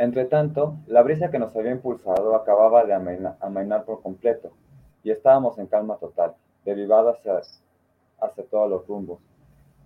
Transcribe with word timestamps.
Entretanto, 0.00 0.78
la 0.86 1.02
brisa 1.02 1.30
que 1.30 1.38
nos 1.38 1.54
había 1.54 1.72
impulsado 1.72 2.34
acababa 2.34 2.84
de 2.86 2.94
amainar 2.94 3.84
por 3.84 4.00
completo, 4.00 4.50
y 5.02 5.10
estábamos 5.10 5.58
en 5.58 5.66
calma 5.66 5.98
total, 5.98 6.36
derivada 6.64 7.10
hacia, 7.10 7.42
hacia 8.18 8.46
todos 8.46 8.70
los 8.70 8.86
rumbos. 8.86 9.20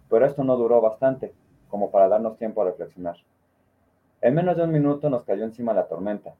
Pero 0.08 0.24
esto 0.24 0.44
no 0.44 0.56
duró 0.56 0.80
bastante, 0.80 1.34
como 1.68 1.90
para 1.90 2.06
darnos 2.06 2.38
tiempo 2.38 2.62
a 2.62 2.66
reflexionar. 2.66 3.16
En 4.20 4.36
menos 4.36 4.56
de 4.56 4.62
un 4.62 4.70
minuto 4.70 5.10
nos 5.10 5.24
cayó 5.24 5.42
encima 5.42 5.74
la 5.74 5.88
tormenta, 5.88 6.36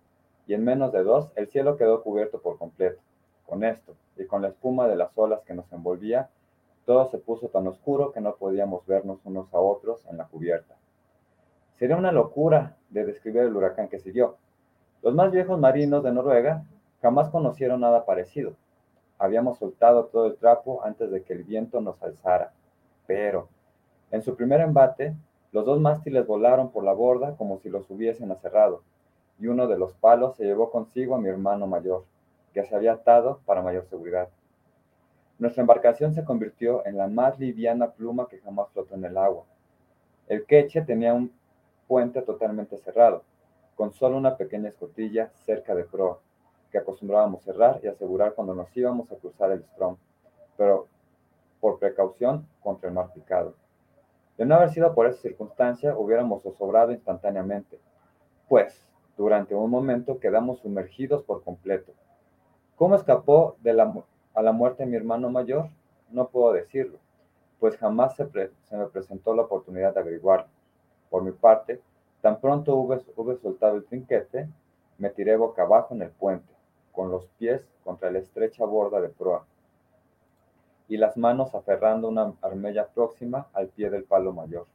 y 0.46 0.54
en 0.54 0.62
menos 0.62 0.93
de 0.93 1.02
dos 1.02 1.32
el 1.34 1.48
cielo 1.48 1.77
quedó 1.77 2.04
cubierto 2.04 2.41
por 2.41 2.59
completo. 2.59 3.02
Con 3.45 3.64
esto, 3.64 3.96
y 4.16 4.25
con 4.27 4.43
la 4.43 4.50
espuma 4.50 4.86
de 4.86 4.94
las 4.94 5.11
olas 5.18 5.43
que 5.43 5.54
nos 5.54 5.72
envolvía, 5.72 6.30
todo 6.86 7.11
se 7.11 7.18
puso 7.18 7.49
tan 7.49 7.66
oscuro 7.66 8.13
que 8.13 8.21
no 8.21 8.36
podíamos 8.36 8.86
vernos 8.86 9.18
unos 9.25 9.52
a 9.52 9.58
otros 9.58 10.07
en 10.08 10.18
la 10.18 10.27
cubierta. 10.27 10.77
Sería 11.79 11.96
una 11.96 12.13
locura 12.13 12.77
de 12.91 13.05
describir 13.05 13.43
el 13.43 13.57
huracán 13.57 13.89
que 13.89 13.99
siguió. 13.99 14.37
Los 15.03 15.14
más 15.14 15.33
viejos 15.33 15.59
marinos 15.59 16.03
de 16.05 16.13
Noruega 16.13 16.64
jamás 17.03 17.29
conocieron 17.31 17.81
nada 17.81 18.05
parecido. 18.05 18.55
Habíamos 19.19 19.59
soltado 19.59 20.07
todo 20.07 20.27
el 20.27 20.37
trapo 20.37 20.83
antes 20.85 21.11
de 21.11 21.23
que 21.23 21.33
el 21.33 21.45
viento 21.45 21.81
nos 21.81 22.03
alzara. 22.03 22.53
Pero, 23.07 23.49
en 24.11 24.23
su 24.23 24.37
primer 24.37 24.61
embate, 24.61 25.14
los 25.53 25.64
dos 25.64 25.81
mástiles 25.81 26.27
volaron 26.27 26.71
por 26.71 26.85
la 26.85 26.93
borda 26.93 27.37
como 27.37 27.59
si 27.59 27.69
los 27.69 27.89
hubiesen 27.91 28.33
aserrado, 28.33 28.83
y 29.39 29.47
uno 29.47 29.67
de 29.67 29.79
los 29.79 29.93
palos 29.95 30.36
se 30.36 30.45
llevó 30.45 30.71
consigo 30.71 31.14
a 31.14 31.21
mi 31.21 31.29
hermano 31.29 31.67
mayor, 31.67 32.05
que 32.53 32.64
se 32.64 32.75
había 32.75 32.95
atado 32.95 33.41
para 33.45 33.62
mayor 33.62 33.86
seguridad. 33.86 34.28
Nuestra 35.39 35.61
embarcación 35.61 36.14
se 36.14 36.25
convirtió 36.25 36.86
en 36.86 36.97
la 36.97 37.09
más 37.09 37.38
liviana 37.38 37.91
pluma 37.91 38.28
que 38.28 38.38
jamás 38.38 38.69
flotó 38.72 38.94
en 38.94 39.05
el 39.05 39.16
agua. 39.16 39.44
El 40.28 40.47
queche 40.47 40.83
tenía 40.83 41.12
un 41.12 41.33
puente 41.86 42.22
totalmente 42.22 42.78
cerrado, 42.78 43.22
con 43.74 43.92
solo 43.92 44.16
una 44.16 44.36
pequeña 44.36 44.68
escotilla 44.68 45.30
cerca 45.44 45.74
de 45.74 45.84
proa, 45.84 46.18
que 46.70 46.78
acostumbrábamos 46.78 47.42
cerrar 47.42 47.80
y 47.82 47.88
asegurar 47.88 48.34
cuando 48.34 48.54
nos 48.54 48.74
íbamos 48.76 49.10
a 49.12 49.16
cruzar 49.16 49.52
el 49.52 49.64
Strom, 49.64 49.96
pero 50.56 50.86
por 51.60 51.78
precaución 51.78 52.46
contra 52.62 52.88
el 52.88 52.94
mar 52.94 53.12
picado. 53.12 53.54
De 54.36 54.44
no 54.44 54.56
haber 54.56 54.70
sido 54.70 54.94
por 54.94 55.06
esa 55.06 55.22
circunstancia, 55.22 55.96
hubiéramos 55.96 56.42
zozobrado 56.42 56.92
instantáneamente, 56.92 57.78
pues 58.48 58.88
durante 59.16 59.54
un 59.54 59.70
momento 59.70 60.19
quedamos 60.19 60.58
sumergidos 60.60 61.22
por 61.22 61.44
completo. 61.44 61.92
¿Cómo 62.76 62.96
escapó 62.96 63.56
de 63.62 63.72
la, 63.72 63.92
a 64.34 64.42
la 64.42 64.52
muerte 64.52 64.86
mi 64.86 64.96
hermano 64.96 65.30
mayor? 65.30 65.69
No 66.10 66.28
puedo 66.28 66.52
decirlo, 66.52 66.98
pues 67.60 67.76
jamás 67.76 68.16
se, 68.16 68.24
me 68.24 68.86
presentó 68.92 69.34
la 69.34 69.42
oportunidad 69.42 69.94
de 69.94 70.00
averiguarlo. 70.00 70.48
Por 71.14 71.22
mi 71.22 71.30
parte, 71.30 71.80
tan 72.22 72.40
pronto 72.40 72.74
hube, 72.74 73.36
soltado 73.36 73.76
el 73.76 73.84
trinquete, 73.84 74.48
me 74.98 75.10
tiré 75.10 75.36
boca 75.36 75.62
abajo 75.62 75.94
en 75.94 76.02
el 76.02 76.10
puente, 76.10 76.52
con 76.90 77.08
los 77.08 77.26
pies 77.38 77.64
contra 77.84 78.10
la 78.10 78.18
estrecha 78.18 78.64
borda 78.64 79.00
de 79.00 79.10
proa 79.10 79.46
y 80.88 80.96
las 80.96 81.16
manos 81.16 81.54
aferrando 81.54 82.08
una 82.08 82.34
armella 82.42 82.88
próxima 82.88 83.46
al 83.52 83.68
pie 83.68 83.90
del 83.90 84.02
palo 84.02 84.32
mayor. 84.32 84.66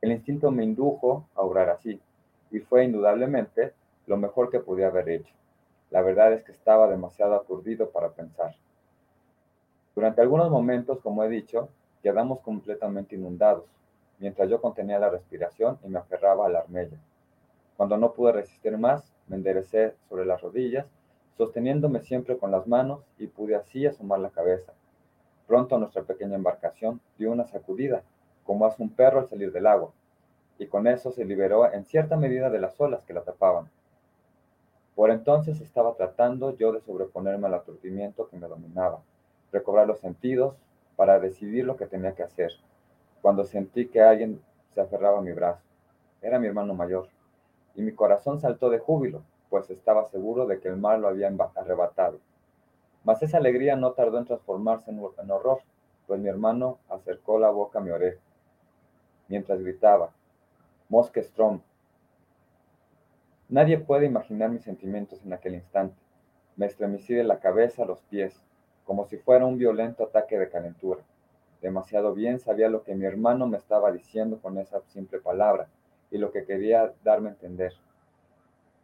El 0.00 0.10
instinto 0.10 0.50
me 0.50 0.64
indujo 0.64 1.28
a 1.36 1.42
obrar 1.42 1.70
así, 1.70 2.00
y 2.50 2.58
fue 2.58 2.82
indudablemente 2.82 3.74
lo 4.08 4.16
mejor 4.16 4.50
que 4.50 4.58
podía 4.58 4.88
haber 4.88 5.08
hecho. 5.08 5.36
La 5.92 6.02
verdad 6.02 6.32
es 6.32 6.42
que 6.42 6.50
estaba 6.50 6.88
demasiado 6.88 7.36
aturdido 7.36 7.90
para 7.90 8.10
pensar. 8.10 8.56
Durante 9.94 10.20
algunos 10.20 10.50
momentos, 10.50 10.98
como 10.98 11.22
he 11.22 11.28
dicho, 11.28 11.68
quedamos 12.02 12.40
completamente 12.40 13.14
inundados, 13.14 13.66
mientras 14.18 14.48
yo 14.48 14.60
contenía 14.60 14.98
la 14.98 15.10
respiración 15.10 15.78
y 15.84 15.88
me 15.88 15.98
aferraba 15.98 16.46
a 16.46 16.48
la 16.48 16.60
armella. 16.60 16.98
Cuando 17.76 17.96
no 17.96 18.12
pude 18.12 18.32
resistir 18.32 18.78
más, 18.78 19.12
me 19.26 19.36
enderecé 19.36 19.94
sobre 20.08 20.24
las 20.24 20.40
rodillas, 20.40 20.86
sosteniéndome 21.36 22.00
siempre 22.00 22.38
con 22.38 22.50
las 22.50 22.66
manos 22.66 23.00
y 23.18 23.26
pude 23.26 23.56
así 23.56 23.86
asomar 23.86 24.20
la 24.20 24.30
cabeza. 24.30 24.72
Pronto 25.46 25.78
nuestra 25.78 26.02
pequeña 26.02 26.36
embarcación 26.36 27.00
dio 27.18 27.32
una 27.32 27.46
sacudida, 27.46 28.02
como 28.44 28.66
hace 28.66 28.82
un 28.82 28.90
perro 28.90 29.20
al 29.20 29.28
salir 29.28 29.52
del 29.52 29.66
agua, 29.66 29.90
y 30.58 30.66
con 30.66 30.86
eso 30.86 31.10
se 31.10 31.24
liberó 31.24 31.70
en 31.72 31.84
cierta 31.84 32.16
medida 32.16 32.50
de 32.50 32.60
las 32.60 32.80
olas 32.80 33.02
que 33.04 33.14
la 33.14 33.22
tapaban. 33.22 33.68
Por 34.94 35.10
entonces 35.10 35.60
estaba 35.60 35.94
tratando 35.96 36.56
yo 36.56 36.72
de 36.72 36.80
sobreponerme 36.80 37.48
al 37.48 37.54
aturdimiento 37.54 38.28
que 38.28 38.36
me 38.36 38.46
dominaba, 38.46 39.00
recobrar 39.52 39.88
los 39.88 39.98
sentidos 39.98 40.54
para 40.94 41.18
decidir 41.18 41.64
lo 41.64 41.76
que 41.76 41.86
tenía 41.86 42.14
que 42.14 42.22
hacer, 42.22 42.52
cuando 43.24 43.46
sentí 43.46 43.86
que 43.88 44.02
alguien 44.02 44.38
se 44.74 44.82
aferraba 44.82 45.20
a 45.20 45.22
mi 45.22 45.32
brazo. 45.32 45.62
Era 46.20 46.38
mi 46.38 46.46
hermano 46.46 46.74
mayor, 46.74 47.08
y 47.74 47.80
mi 47.80 47.92
corazón 47.92 48.38
saltó 48.38 48.68
de 48.68 48.78
júbilo, 48.78 49.22
pues 49.48 49.70
estaba 49.70 50.04
seguro 50.04 50.44
de 50.44 50.60
que 50.60 50.68
el 50.68 50.76
mar 50.76 50.98
lo 50.98 51.08
había 51.08 51.32
arrebatado. 51.54 52.18
Mas 53.02 53.22
esa 53.22 53.38
alegría 53.38 53.76
no 53.76 53.92
tardó 53.92 54.18
en 54.18 54.26
transformarse 54.26 54.90
en, 54.90 55.30
horror, 55.30 55.62
pues 56.06 56.20
mi 56.20 56.28
hermano 56.28 56.80
acercó 56.90 57.38
la 57.38 57.48
boca 57.48 57.78
a 57.78 57.82
mi 57.82 57.92
oreja, 57.92 58.20
mientras 59.28 59.58
gritaba, 59.62 60.10
Moskestrom, 60.90 61.62
Nadie 63.48 63.78
puede 63.78 64.04
imaginar 64.04 64.50
mis 64.50 64.64
sentimientos 64.64 65.24
en 65.24 65.32
aquel 65.32 65.54
instante. 65.54 65.96
Me 66.56 66.66
estremecí 66.66 67.14
de 67.14 67.24
la 67.24 67.40
cabeza 67.40 67.84
a 67.84 67.86
los 67.86 68.02
pies, 68.02 68.38
como 68.84 69.06
si 69.06 69.16
fuera 69.16 69.46
un 69.46 69.56
violento 69.56 70.04
ataque 70.04 70.38
de 70.38 70.50
calentura. 70.50 71.02
Demasiado 71.64 72.12
bien 72.12 72.40
sabía 72.40 72.68
lo 72.68 72.82
que 72.82 72.94
mi 72.94 73.06
hermano 73.06 73.46
me 73.46 73.56
estaba 73.56 73.90
diciendo 73.90 74.38
con 74.42 74.58
esa 74.58 74.82
simple 74.82 75.18
palabra 75.18 75.66
y 76.10 76.18
lo 76.18 76.30
que 76.30 76.44
quería 76.44 76.92
darme 77.02 77.30
a 77.30 77.32
entender. 77.32 77.72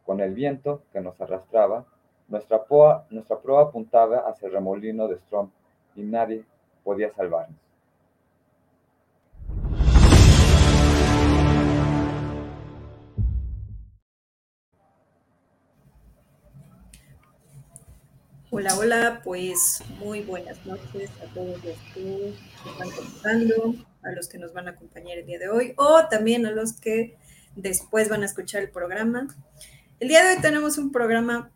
Con 0.06 0.20
el 0.20 0.32
viento 0.32 0.80
que 0.90 1.02
nos 1.02 1.20
arrastraba, 1.20 1.84
nuestra, 2.28 2.64
proa, 2.64 3.04
nuestra 3.10 3.38
proa 3.38 3.64
apuntaba 3.64 4.20
hacia 4.20 4.46
el 4.46 4.54
remolino 4.54 5.08
de 5.08 5.18
Strom 5.18 5.50
y 5.94 6.04
nadie 6.04 6.42
podía 6.82 7.12
salvarnos. 7.12 7.69
Hola, 18.52 18.76
hola, 18.76 19.20
pues 19.22 19.80
muy 20.00 20.22
buenas 20.22 20.66
noches 20.66 21.08
a 21.22 21.32
todos 21.32 21.64
los 21.64 21.76
que 21.94 22.34
están 22.68 22.90
comentando, 22.90 23.76
a 24.02 24.10
los 24.10 24.26
que 24.26 24.38
nos 24.38 24.52
van 24.52 24.66
a 24.66 24.72
acompañar 24.72 25.18
el 25.18 25.26
día 25.26 25.38
de 25.38 25.48
hoy 25.48 25.72
o 25.76 26.08
también 26.10 26.44
a 26.46 26.50
los 26.50 26.72
que 26.72 27.16
después 27.54 28.08
van 28.08 28.24
a 28.24 28.26
escuchar 28.26 28.62
el 28.62 28.70
programa. 28.70 29.28
El 30.00 30.08
día 30.08 30.24
de 30.24 30.34
hoy 30.34 30.42
tenemos 30.42 30.78
un 30.78 30.90
programa, 30.90 31.52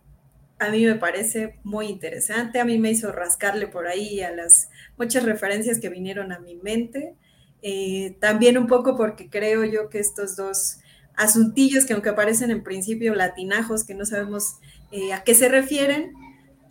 a 0.61 0.69
mí 0.71 0.87
me 0.87 0.95
parece 0.95 1.59
muy 1.65 1.89
interesante, 1.89 2.61
a 2.61 2.65
mí 2.65 2.79
me 2.79 2.93
hizo 2.93 3.11
rascarle 3.11 3.67
por 3.67 3.89
ahí 3.89 4.21
a 4.21 4.31
las 4.31 4.69
muchas 4.97 5.25
referencias 5.25 5.81
que 5.81 5.89
vinieron 5.89 6.31
a 6.31 6.39
mi 6.39 6.55
mente, 6.55 7.17
eh, 7.63 8.17
también 8.21 8.57
un 8.57 8.69
poco 8.69 8.97
porque 8.97 9.29
creo 9.29 9.65
yo 9.65 9.91
que 9.91 9.99
estos 9.99 10.37
dos 10.37 10.79
asuntillos 11.17 11.87
que 11.87 11.95
aunque 11.95 12.11
aparecen 12.11 12.53
en 12.53 12.63
principio 12.63 13.17
latinajos, 13.17 13.83
que 13.83 13.95
no 13.95 14.07
sabemos 14.07 14.59
eh, 14.93 15.13
a 15.13 15.25
qué 15.25 15.35
se 15.35 15.49
refieren, 15.49 16.13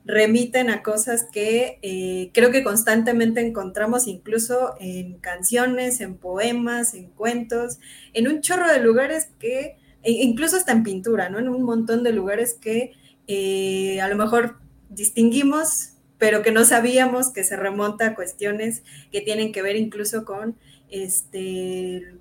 remiten 0.05 0.69
a 0.69 0.83
cosas 0.83 1.27
que 1.31 1.79
eh, 1.81 2.29
creo 2.33 2.51
que 2.51 2.63
constantemente 2.63 3.41
encontramos 3.41 4.07
incluso 4.07 4.75
en 4.79 5.17
canciones, 5.19 6.01
en 6.01 6.17
poemas, 6.17 6.93
en 6.93 7.07
cuentos, 7.09 7.79
en 8.13 8.27
un 8.27 8.41
chorro 8.41 8.71
de 8.71 8.79
lugares 8.79 9.29
que, 9.39 9.77
e 10.03 10.11
incluso 10.11 10.57
hasta 10.57 10.73
en 10.73 10.83
pintura, 10.83 11.29
¿no? 11.29 11.39
En 11.39 11.47
un 11.47 11.63
montón 11.63 12.03
de 12.03 12.11
lugares 12.11 12.53
que 12.53 12.93
eh, 13.27 14.01
a 14.01 14.09
lo 14.09 14.15
mejor 14.15 14.57
distinguimos, 14.89 15.91
pero 16.17 16.41
que 16.41 16.51
no 16.51 16.65
sabíamos 16.65 17.31
que 17.31 17.43
se 17.43 17.55
remonta 17.55 18.07
a 18.07 18.15
cuestiones 18.15 18.83
que 19.11 19.21
tienen 19.21 19.51
que 19.51 19.61
ver 19.61 19.75
incluso 19.75 20.25
con 20.25 20.57
este 20.89 22.13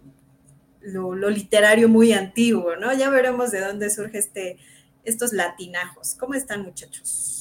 lo, 0.81 1.14
lo 1.14 1.31
literario 1.31 1.88
muy 1.88 2.12
antiguo, 2.12 2.76
¿no? 2.76 2.93
Ya 2.94 3.11
veremos 3.11 3.50
de 3.50 3.61
dónde 3.61 3.90
surge 3.90 4.19
este, 4.19 4.58
estos 5.05 5.32
latinajos. 5.32 6.14
¿Cómo 6.19 6.35
están, 6.35 6.62
muchachos? 6.62 7.31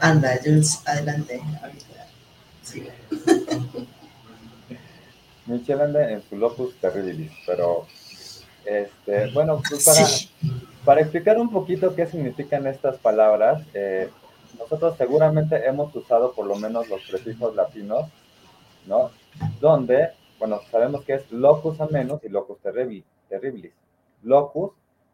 Anda, 0.00 0.38
Jules, 0.42 0.82
adelante. 0.86 1.40
Michelle 5.46 5.82
anda 5.82 6.10
en 6.10 6.22
su 6.28 6.36
locus 6.36 6.74
terribilis, 6.80 7.30
pero 7.46 7.86
este, 8.64 9.30
bueno, 9.32 9.62
pues 9.68 9.84
para, 9.84 10.04
para 10.84 11.00
explicar 11.00 11.38
un 11.38 11.50
poquito 11.50 11.94
qué 11.94 12.06
significan 12.06 12.66
estas 12.66 12.98
palabras, 12.98 13.62
eh, 13.72 14.10
nosotros 14.58 14.96
seguramente 14.96 15.64
hemos 15.66 15.94
usado 15.94 16.32
por 16.32 16.46
lo 16.46 16.56
menos 16.56 16.88
los 16.88 17.02
prefijos 17.08 17.54
latinos, 17.54 18.10
¿no? 18.86 19.10
Donde, 19.60 20.10
bueno, 20.38 20.60
sabemos 20.70 21.04
que 21.04 21.14
es 21.14 21.30
locus 21.30 21.80
amenus 21.80 22.24
y 22.24 22.28
locus 22.28 22.58
terribilis. 22.60 23.72
Locus 24.22 24.72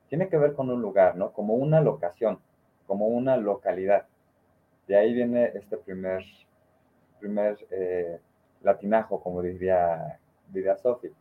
tiene 0.08 0.29
que 0.29 0.38
ver 0.38 0.55
con 0.55 0.70
un 0.70 0.81
lugar, 0.81 1.17
¿no? 1.17 1.32
Como 1.32 1.55
una 1.55 1.81
locación, 1.81 2.38
como 2.87 3.08
una 3.08 3.37
localidad. 3.37 4.06
De 4.93 4.99
ahí 4.99 5.15
viene 5.15 5.53
este 5.55 5.79
primer, 5.79 6.23
primer 7.19 7.56
eh, 7.71 8.21
latinajo, 8.61 9.23
como 9.23 9.41
diría, 9.41 10.21
diría 10.49 10.77
Sophie. 10.77 11.15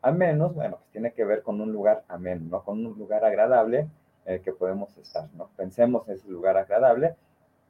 Amenus, 0.00 0.54
bueno, 0.54 0.76
pues 0.78 0.90
tiene 0.92 1.12
que 1.12 1.26
ver 1.26 1.42
con 1.42 1.60
un 1.60 1.70
lugar 1.70 2.04
ameno, 2.08 2.46
¿no? 2.48 2.64
Con 2.64 2.86
un 2.86 2.98
lugar 2.98 3.26
agradable 3.26 3.86
en 4.24 4.42
que 4.42 4.54
podemos 4.54 4.96
estar, 4.96 5.28
¿no? 5.34 5.50
Pensemos 5.58 6.08
en 6.08 6.14
ese 6.14 6.26
lugar 6.30 6.56
agradable, 6.56 7.16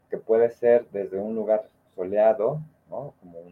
que 0.09 0.19
puede 0.19 0.49
ser 0.51 0.87
desde 0.93 1.19
un 1.19 1.35
lugar 1.35 1.69
soleado, 1.97 2.61
¿no? 2.89 3.15
Como 3.19 3.43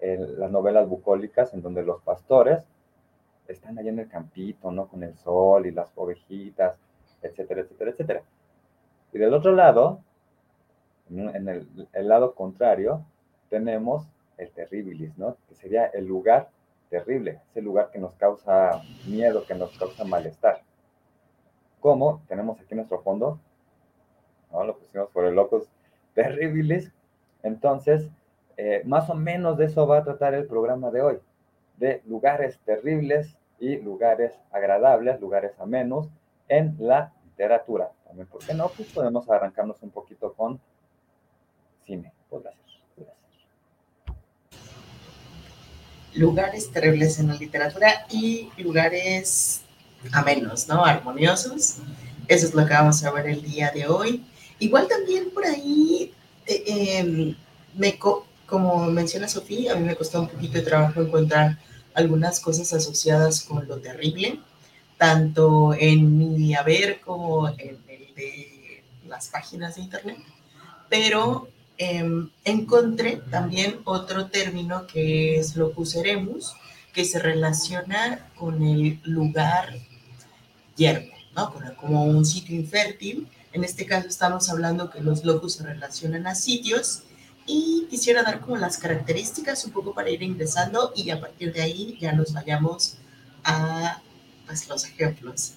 las 0.00 0.50
novelas 0.50 0.88
bucólicas, 0.88 1.54
en 1.54 1.62
donde 1.62 1.84
los 1.84 2.02
pastores 2.02 2.66
están 3.46 3.78
allá 3.78 3.90
en 3.90 4.00
el 4.00 4.08
campito, 4.08 4.72
¿no? 4.72 4.88
Con 4.88 5.04
el 5.04 5.16
sol 5.18 5.64
y 5.64 5.70
las 5.70 5.92
ovejitas, 5.94 6.76
etcétera, 7.22 7.60
etcétera, 7.60 7.90
etcétera. 7.92 8.22
Y 9.12 9.18
del 9.18 9.32
otro 9.32 9.52
lado, 9.52 10.00
en 11.18 11.48
el, 11.48 11.88
el 11.92 12.08
lado 12.08 12.34
contrario, 12.34 13.04
tenemos 13.48 14.08
el 14.38 14.50
terribilis, 14.50 15.16
¿no? 15.18 15.36
Que 15.48 15.54
sería 15.54 15.86
el 15.86 16.06
lugar 16.06 16.50
terrible, 16.88 17.40
ese 17.50 17.62
lugar 17.62 17.90
que 17.90 17.98
nos 17.98 18.14
causa 18.14 18.82
miedo, 19.06 19.44
que 19.46 19.54
nos 19.54 19.76
causa 19.78 20.04
malestar. 20.04 20.62
¿Cómo? 21.80 22.22
Tenemos 22.28 22.60
aquí 22.60 22.74
nuestro 22.74 23.00
fondo, 23.00 23.40
¿no? 24.52 24.64
Lo 24.64 24.76
pusimos 24.76 25.08
por 25.10 25.24
el 25.24 25.34
locos 25.34 25.68
terribilis. 26.14 26.92
Entonces, 27.42 28.08
eh, 28.56 28.82
más 28.84 29.08
o 29.10 29.14
menos 29.14 29.56
de 29.58 29.64
eso 29.66 29.86
va 29.86 29.98
a 29.98 30.04
tratar 30.04 30.34
el 30.34 30.46
programa 30.46 30.90
de 30.90 31.02
hoy, 31.02 31.18
de 31.78 32.02
lugares 32.06 32.60
terribles 32.64 33.36
y 33.58 33.78
lugares 33.78 34.38
agradables, 34.50 35.20
lugares 35.20 35.58
amenos 35.58 36.08
en 36.48 36.76
la 36.78 37.12
literatura. 37.24 37.90
También, 38.04 38.28
¿por 38.28 38.44
qué 38.44 38.54
no? 38.54 38.68
Pues 38.68 38.92
podemos 38.92 39.28
arrancarnos 39.30 39.82
un 39.82 39.90
poquito 39.90 40.34
con 40.34 40.60
cine. 41.86 42.12
Podrá 42.28 42.50
ser, 42.50 43.06
Lugares 46.14 46.70
terribles 46.70 47.18
en 47.18 47.28
la 47.28 47.34
literatura 47.34 48.06
y 48.10 48.50
lugares 48.58 49.62
amenos, 50.12 50.68
¿no? 50.68 50.84
Armoniosos. 50.84 51.76
Eso 52.28 52.46
es 52.46 52.54
lo 52.54 52.66
que 52.66 52.72
vamos 52.72 53.02
a 53.04 53.10
ver 53.10 53.26
el 53.26 53.42
día 53.42 53.70
de 53.70 53.86
hoy. 53.86 54.24
Igual 54.58 54.88
también 54.88 55.30
por 55.30 55.44
ahí, 55.46 56.12
eh, 56.46 56.64
em, 56.66 57.34
me, 57.74 57.98
como 58.46 58.86
menciona 58.86 59.28
Sofía, 59.28 59.72
a 59.72 59.76
mí 59.76 59.84
me 59.84 59.96
costó 59.96 60.20
un 60.20 60.28
poquito 60.28 60.54
de 60.54 60.62
trabajo 60.62 61.00
encontrar 61.00 61.58
algunas 61.94 62.40
cosas 62.40 62.72
asociadas 62.72 63.42
con 63.42 63.66
lo 63.66 63.78
terrible, 63.78 64.40
tanto 64.98 65.74
en 65.74 66.16
mi 66.18 66.54
haber 66.54 67.00
como 67.00 67.48
en 67.48 67.78
el 67.88 68.14
de 68.14 68.82
las 69.08 69.28
páginas 69.28 69.76
de 69.76 69.82
internet, 69.82 70.18
pero 70.88 71.48
em, 71.88 72.30
encontré 72.44 73.20
también 73.30 73.80
otro 73.84 74.26
término 74.26 74.86
que 74.86 75.38
es 75.38 75.56
locuseremus, 75.56 76.54
que 76.92 77.04
se 77.04 77.18
relaciona 77.18 78.30
con 78.36 78.62
el 78.62 79.00
lugar 79.04 79.74
yermo, 80.76 81.12
¿no? 81.34 81.52
Como 81.76 82.04
un 82.04 82.24
sitio 82.24 82.54
infértil. 82.54 83.28
En 83.52 83.64
este 83.64 83.86
caso 83.86 84.08
estamos 84.08 84.48
hablando 84.48 84.90
que 84.90 85.00
los 85.00 85.24
locus 85.24 85.54
se 85.54 85.64
relacionan 85.64 86.26
a 86.26 86.34
sitios 86.34 87.02
y 87.46 87.86
quisiera 87.90 88.22
dar 88.22 88.40
como 88.40 88.56
las 88.56 88.78
características 88.78 89.64
un 89.64 89.72
poco 89.72 89.94
para 89.94 90.10
ir 90.10 90.22
ingresando 90.22 90.92
y 90.94 91.10
a 91.10 91.20
partir 91.20 91.52
de 91.52 91.62
ahí 91.62 91.98
ya 92.00 92.12
nos 92.12 92.32
vayamos 92.32 92.98
a 93.44 94.00
pues, 94.46 94.68
los 94.68 94.84
ejemplos, 94.84 95.54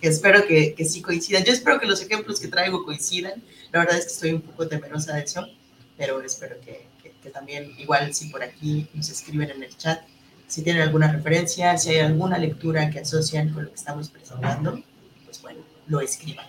que, 0.00 0.08
espero 0.08 0.46
que, 0.46 0.74
que, 0.74 0.84
sí 0.84 1.02
coincidan. 1.02 1.44
Yo 1.44 1.52
espero 1.52 1.78
que 1.78 1.86
los 1.86 2.00
ejemplos 2.00 2.40
que 2.40 2.48
traigo 2.48 2.84
coincidan. 2.84 3.42
La 3.72 3.80
verdad 3.80 3.98
es 3.98 4.06
que 4.06 4.12
estoy 4.12 4.32
un 4.32 4.42
poco 4.42 4.66
temerosa 4.68 5.16
de 5.16 5.22
eso, 5.22 5.46
pero 5.98 6.22
espero 6.22 6.56
que, 6.60 6.86
que 7.22 7.30
también, 7.30 7.74
igual 7.78 8.14
si 8.14 8.28
por 8.28 8.42
aquí 8.42 8.88
nos 8.94 9.10
escriben 9.10 9.50
en 9.50 9.62
el 9.62 9.76
chat, 9.76 10.00
si 10.46 10.62
tienen 10.62 10.82
alguna 10.82 11.12
referencia, 11.12 11.76
si 11.76 11.90
hay 11.90 11.98
alguna 11.98 12.38
lectura 12.38 12.88
que 12.90 13.00
asocian 13.00 13.50
con 13.50 13.64
lo 13.64 13.68
que 13.68 13.76
estamos 13.76 14.08
presentando, 14.08 14.82
pues 15.26 15.42
bueno, 15.42 15.60
lo 15.86 16.00
escriban. 16.00 16.46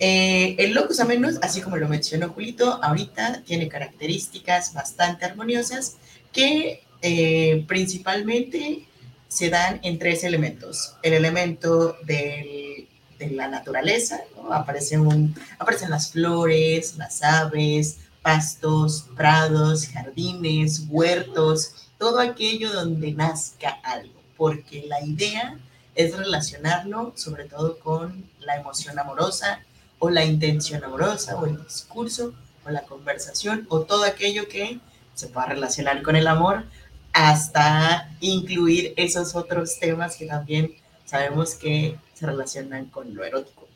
Eh, 0.00 0.56
el 0.58 0.74
locus 0.74 0.98
amenus, 0.98 1.38
así 1.40 1.60
como 1.60 1.76
lo 1.76 1.88
mencionó 1.88 2.30
Julito, 2.30 2.82
ahorita 2.82 3.42
tiene 3.46 3.68
características 3.68 4.74
bastante 4.74 5.24
armoniosas 5.24 5.96
que 6.32 6.82
eh, 7.00 7.64
principalmente 7.68 8.84
se 9.28 9.50
dan 9.50 9.78
en 9.84 9.98
tres 9.98 10.24
elementos. 10.24 10.96
El 11.02 11.12
elemento 11.12 11.96
de 12.04 12.88
la 13.30 13.48
naturaleza, 13.48 14.20
aparecen, 14.50 15.34
aparecen 15.58 15.90
las 15.90 16.10
flores, 16.10 16.96
las 16.96 17.22
aves, 17.22 17.98
pastos, 18.24 19.04
prados, 19.14 19.86
jardines, 19.86 20.86
huertos, 20.88 21.90
todo 21.98 22.18
aquello 22.18 22.72
donde 22.72 23.12
nazca 23.12 23.78
algo, 23.84 24.18
porque 24.38 24.86
la 24.88 25.04
idea 25.04 25.58
es 25.94 26.16
relacionarlo 26.16 27.12
sobre 27.16 27.44
todo 27.44 27.78
con 27.78 28.24
la 28.40 28.56
emoción 28.56 28.98
amorosa 28.98 29.60
o 29.98 30.08
la 30.08 30.24
intención 30.24 30.82
amorosa 30.82 31.36
o 31.36 31.44
el 31.44 31.62
discurso 31.62 32.32
o 32.66 32.70
la 32.70 32.82
conversación 32.84 33.66
o 33.68 33.82
todo 33.82 34.04
aquello 34.04 34.48
que 34.48 34.80
se 35.14 35.28
pueda 35.28 35.48
relacionar 35.48 36.02
con 36.02 36.16
el 36.16 36.26
amor 36.26 36.64
hasta 37.12 38.10
incluir 38.20 38.94
esos 38.96 39.36
otros 39.36 39.78
temas 39.78 40.16
que 40.16 40.26
también 40.26 40.74
sabemos 41.04 41.54
que 41.54 41.96
se 42.14 42.26
relacionan 42.26 42.86
con 42.86 43.14
lo 43.14 43.22
erótico. 43.22 43.68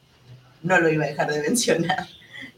No 0.62 0.80
lo 0.80 0.88
iba 0.88 1.04
a 1.04 1.08
dejar 1.08 1.30
de 1.30 1.42
mencionar. 1.48 2.08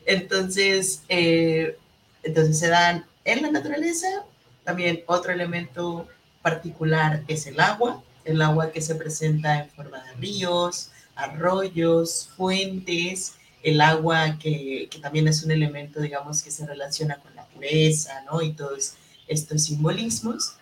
Entonces, 0.06 1.02
eh, 1.08 1.76
entonces 2.22 2.58
se 2.58 2.68
dan 2.68 3.04
en 3.24 3.42
la 3.42 3.50
naturaleza 3.50 4.24
también 4.64 5.02
otro 5.06 5.32
elemento 5.32 6.06
particular 6.42 7.22
es 7.28 7.46
el 7.46 7.60
agua, 7.60 8.02
el 8.24 8.40
agua 8.42 8.70
que 8.70 8.80
se 8.80 8.94
presenta 8.94 9.64
en 9.64 9.70
forma 9.70 10.02
de 10.04 10.12
ríos, 10.14 10.90
arroyos, 11.14 12.30
fuentes, 12.36 13.34
el 13.62 13.80
agua 13.80 14.38
que, 14.38 14.88
también 15.02 15.28
es 15.28 15.42
un 15.42 15.50
elemento, 15.50 16.00
digamos, 16.00 16.42
que 16.42 16.50
se 16.50 16.66
relaciona 16.66 17.16
con 17.16 17.34
la 17.34 17.44
pureza, 17.46 18.22
¿no? 18.22 18.40
Y 18.42 18.52
todos 18.52 18.94
estos 19.28 19.64
simbolismos. 19.64 20.54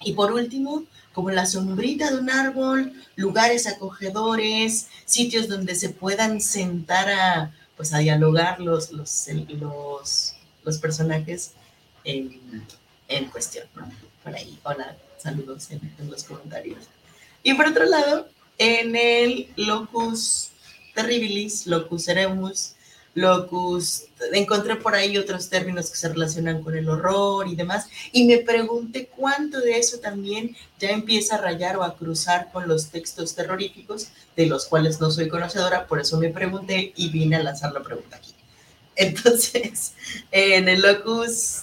Y 0.00 0.12
por 0.12 0.32
último, 0.32 0.84
como 1.12 1.30
la 1.30 1.46
sombrita 1.46 2.10
de 2.10 2.18
un 2.18 2.30
árbol, 2.30 2.92
lugares 3.16 3.66
acogedores, 3.66 4.88
sitios 5.04 5.48
donde 5.48 5.74
se 5.74 5.90
puedan 5.90 6.40
sentar 6.40 7.08
a, 7.08 7.54
pues, 7.76 7.94
a 7.94 7.98
dialogar 7.98 8.60
los, 8.60 8.90
los, 8.92 9.28
los 10.64 10.78
personajes 10.78 11.52
en, 12.04 12.40
en 13.08 13.24
cuestión, 13.26 13.66
¿no? 13.74 13.90
Por 14.22 14.34
ahí, 14.34 14.58
hola, 14.62 14.96
saludos 15.18 15.70
en, 15.70 15.80
los 16.08 16.24
comentarios. 16.24 16.84
Y 17.42 17.54
por 17.54 17.66
otro 17.66 17.84
lado, 17.84 18.28
en 18.58 18.94
el 18.94 19.48
locus 19.56 20.50
terribilis, 20.94 21.66
locus 21.66 22.08
eremus, 22.08 22.74
locus, 23.14 24.04
encontré 24.32 24.76
por 24.76 24.94
ahí 24.94 25.18
otros 25.18 25.48
términos 25.48 25.90
que 25.90 25.96
se 25.96 26.08
relacionan 26.08 26.62
con 26.62 26.76
el 26.76 26.88
horror 26.88 27.46
y 27.48 27.56
demás, 27.56 27.88
y 28.12 28.24
me 28.24 28.38
pregunté 28.38 29.06
cuánto 29.14 29.60
de 29.60 29.78
eso 29.78 29.98
también 29.98 30.56
ya 30.78 30.90
empieza 30.90 31.34
a 31.34 31.40
rayar 31.40 31.76
o 31.76 31.82
a 31.82 31.96
cruzar 31.96 32.50
con 32.52 32.68
los 32.68 32.88
textos 32.88 33.34
terroríficos, 33.34 34.08
de 34.36 34.46
los 34.46 34.66
cuales 34.66 35.00
no 35.00 35.10
soy 35.10 35.28
conocedora, 35.28 35.86
por 35.86 36.00
eso 36.00 36.16
me 36.18 36.30
pregunté 36.30 36.92
y 36.96 37.10
vine 37.10 37.36
a 37.36 37.42
lanzar 37.42 37.72
la 37.72 37.82
pregunta 37.82 38.16
aquí. 38.16 38.31
Entonces, 38.96 39.92
en 40.30 40.68
el 40.68 40.82
locus 40.82 41.62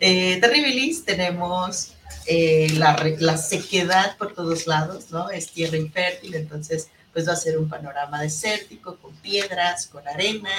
eh, 0.00 0.38
terribilis 0.40 1.04
tenemos 1.04 1.94
eh, 2.26 2.68
la, 2.76 2.96
la, 3.18 3.36
sequedad 3.36 4.16
por 4.16 4.34
todos 4.34 4.66
lados, 4.66 5.10
¿no? 5.10 5.30
Es 5.30 5.50
tierra 5.50 5.76
infértil, 5.76 6.34
entonces 6.34 6.88
pues 7.14 7.28
va 7.28 7.32
a 7.32 7.36
ser 7.36 7.58
un 7.58 7.68
panorama 7.68 8.20
desértico, 8.20 8.96
con 8.96 9.14
piedras, 9.16 9.86
con 9.86 10.06
arena, 10.06 10.50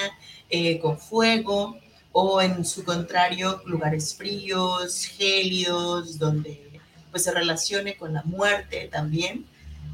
eh, 0.48 0.78
con 0.78 0.98
fuego, 0.98 1.78
o 2.12 2.40
en 2.40 2.64
su 2.64 2.82
contrario, 2.82 3.62
lugares 3.66 4.14
fríos, 4.14 5.04
gélidos, 5.04 6.18
donde 6.18 6.80
pues 7.10 7.24
se 7.24 7.30
relacione 7.30 7.96
con 7.96 8.14
la 8.14 8.22
muerte 8.22 8.88
también. 8.90 9.44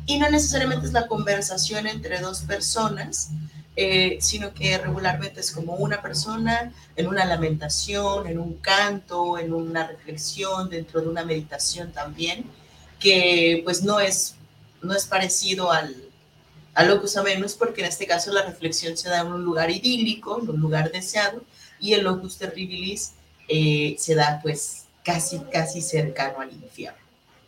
Y 0.06 0.18
no 0.18 0.30
necesariamente 0.30 0.86
es 0.86 0.92
la 0.92 1.08
conversación 1.08 1.88
entre 1.88 2.20
dos 2.20 2.42
personas, 2.42 3.30
eh, 3.74 4.18
sino 4.20 4.52
que 4.52 4.76
regularmente 4.76 5.40
es 5.40 5.50
como 5.50 5.76
una 5.76 6.02
persona 6.02 6.74
en 6.94 7.06
una 7.06 7.24
lamentación, 7.24 8.26
en 8.26 8.38
un 8.38 8.58
canto, 8.58 9.38
en 9.38 9.54
una 9.54 9.86
reflexión, 9.86 10.68
dentro 10.68 11.00
de 11.00 11.08
una 11.08 11.24
meditación 11.24 11.90
también, 11.90 12.44
que 13.00 13.62
pues 13.64 13.82
no 13.82 13.98
es, 13.98 14.34
no 14.82 14.94
es 14.94 15.06
parecido 15.06 15.72
al, 15.72 15.96
locus 16.86 17.16
amenus, 17.16 17.54
porque 17.54 17.80
en 17.80 17.88
este 17.88 18.06
caso 18.06 18.30
la 18.30 18.42
reflexión 18.42 18.94
se 18.96 19.08
da 19.08 19.20
en 19.20 19.28
un 19.28 19.42
lugar 19.42 19.70
idílico, 19.70 20.38
en 20.42 20.50
un 20.50 20.60
lugar 20.60 20.92
deseado, 20.92 21.42
y 21.80 21.94
el 21.94 22.04
locus 22.04 22.36
terribilis 22.36 23.12
eh, 23.48 23.96
se 23.98 24.14
da 24.14 24.40
pues 24.42 24.84
casi, 25.02 25.38
casi 25.50 25.80
cercano 25.80 26.40
al 26.40 26.52
infierno. 26.52 26.98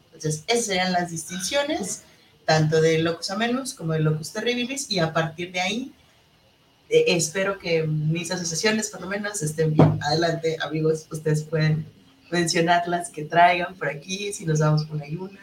Entonces, 0.07 0.43
esas 0.47 0.65
serían 0.65 0.93
las 0.93 1.11
distinciones, 1.11 2.03
tanto 2.47 2.81
del 2.81 3.05
locus 3.05 3.31
amenus 3.31 3.75
como 3.75 3.93
del 3.93 4.05
locus 4.05 4.33
terribilis, 4.33 4.91
y 4.91 5.01
a 5.01 5.13
partir 5.13 5.53
de 5.53 5.61
ahí 5.61 5.93
eh, 6.95 7.05
espero 7.09 7.59
que 7.59 7.87
mis 7.87 8.31
asociaciones 8.31 8.91
por 8.91 9.01
lo 9.01 9.09
menos 9.09 9.43
estén 9.43 9.73
bien. 9.73 9.99
Adelante, 10.03 10.57
amigos, 10.61 11.07
ustedes 11.11 11.43
pueden 11.43 11.87
mencionar 12.31 12.87
las 12.89 13.11
que 13.11 13.25
traigan 13.25 13.75
por 13.77 13.89
aquí, 13.89 14.33
si 14.33 14.45
nos 14.45 14.59
damos 14.59 14.89
una 14.91 15.07
y 15.07 15.17
una. 15.17 15.41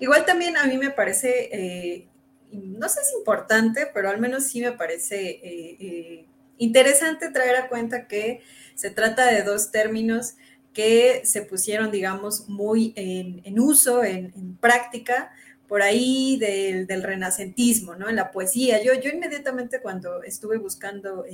Igual 0.00 0.24
también 0.24 0.56
a 0.56 0.64
mí 0.66 0.78
me 0.78 0.90
parece, 0.90 1.48
eh, 1.52 2.06
no 2.52 2.88
sé 2.88 3.00
si 3.04 3.16
importante, 3.16 3.88
pero 3.92 4.08
al 4.08 4.20
menos 4.20 4.44
sí 4.44 4.60
me 4.60 4.72
parece 4.72 5.30
eh, 5.30 5.76
eh, 5.80 6.26
interesante 6.58 7.30
traer 7.30 7.56
a 7.56 7.68
cuenta 7.68 8.06
que 8.06 8.40
se 8.74 8.90
trata 8.90 9.26
de 9.26 9.42
dos 9.42 9.70
términos 9.70 10.34
que 10.72 11.22
se 11.24 11.42
pusieron, 11.42 11.90
digamos, 11.90 12.48
muy 12.48 12.92
en, 12.94 13.58
uso, 13.58 14.04
en, 14.04 14.56
práctica, 14.60 15.32
por 15.68 15.82
ahí 15.82 16.38
del, 16.38 17.02
renacentismo, 17.02 17.94
¿no? 17.94 18.08
En 18.08 18.16
la 18.16 18.30
poesía. 18.30 18.82
Yo, 18.82 18.94
yo 18.94 19.10
inmediatamente 19.10 19.80
cuando 19.80 20.22
estuve 20.22 20.56
buscando 20.56 21.24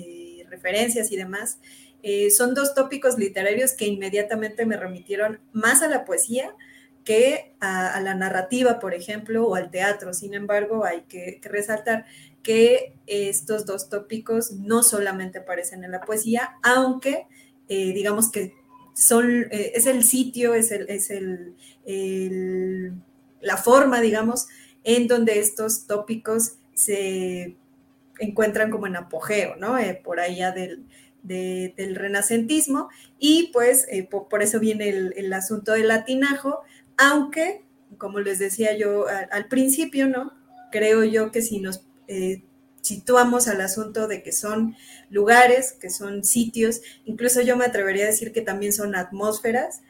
referencias 0.50 1.12
y 1.12 1.16
demás, 1.16 1.58
son 2.36 2.52
dos 2.52 2.74
tópicos 2.74 3.16
literarios 3.16 3.72
que 3.72 3.86
inmediatamente 3.86 4.66
me 4.66 4.76
remitieron 4.76 5.40
más 5.52 5.82
a 5.82 5.88
la 5.88 6.04
poesía, 6.04 6.54
que 7.04 7.52
a, 7.60 8.00
la 8.00 8.14
narrativa, 8.14 8.80
por 8.80 8.94
ejemplo, 8.94 9.46
o 9.46 9.54
al 9.54 9.70
teatro. 9.70 10.14
Sin 10.14 10.34
embargo, 10.34 10.84
hay 10.84 11.02
que, 11.02 11.40
resaltar 11.44 12.06
que 12.42 12.94
estos 13.06 13.66
dos 13.66 13.88
tópicos 13.88 14.52
no 14.52 14.82
solamente 14.82 15.38
aparecen 15.38 15.84
en 15.84 15.92
la 15.92 16.00
poesía, 16.00 16.56
aunque 16.62 17.26
eh, 17.68 17.92
digamos 17.92 18.30
que 18.30 18.54
son, 18.94 19.46
eh, 19.50 19.72
es 19.74 19.86
el 19.86 20.02
sitio, 20.02 20.54
es, 20.54 20.70
el, 20.70 20.88
es 20.88 21.10
el, 21.10 21.54
la 23.44 23.56
forma, 23.56 24.00
digamos, 24.00 24.48
en 24.82 25.06
donde 25.06 25.38
estos 25.38 25.86
tópicos 25.86 26.54
se 26.74 27.56
encuentran 28.18 28.70
como 28.70 28.86
en 28.86 28.96
apogeo, 28.96 29.56
¿no? 29.56 29.78
Eh, 29.78 30.00
por 30.02 30.20
allá 30.20 30.52
del, 30.52 30.84
del 31.22 31.94
renacentismo, 31.94 32.88
y 33.18 33.50
pues 33.52 33.86
por, 34.10 34.42
eso 34.42 34.60
viene 34.60 34.88
el, 34.88 35.14
el, 35.16 35.32
asunto 35.32 35.72
del 35.72 35.88
latinajo, 35.88 36.60
aunque, 36.96 37.62
como 37.98 38.20
les 38.20 38.38
decía 38.38 38.76
yo 38.76 39.06
al, 39.08 39.48
principio, 39.48 40.08
¿no? 40.08 40.32
Creo 40.70 41.04
yo 41.04 41.30
que 41.30 41.40
si 41.40 41.60
nos 41.60 41.84
eh, 42.08 42.42
situamos 42.82 43.48
al 43.48 43.60
asunto 43.60 44.06
de 44.08 44.22
que 44.22 44.32
son 44.32 44.76
lugares, 45.08 45.72
que 45.72 45.88
son 45.88 46.24
sitios, 46.24 46.82
incluso 47.04 47.40
yo 47.40 47.56
me 47.56 47.64
atrevería 47.64 48.04
a 48.04 48.08
decir 48.08 48.32
que 48.32 48.42
también 48.42 48.72
son 48.72 48.94
atmósferas 48.94 49.80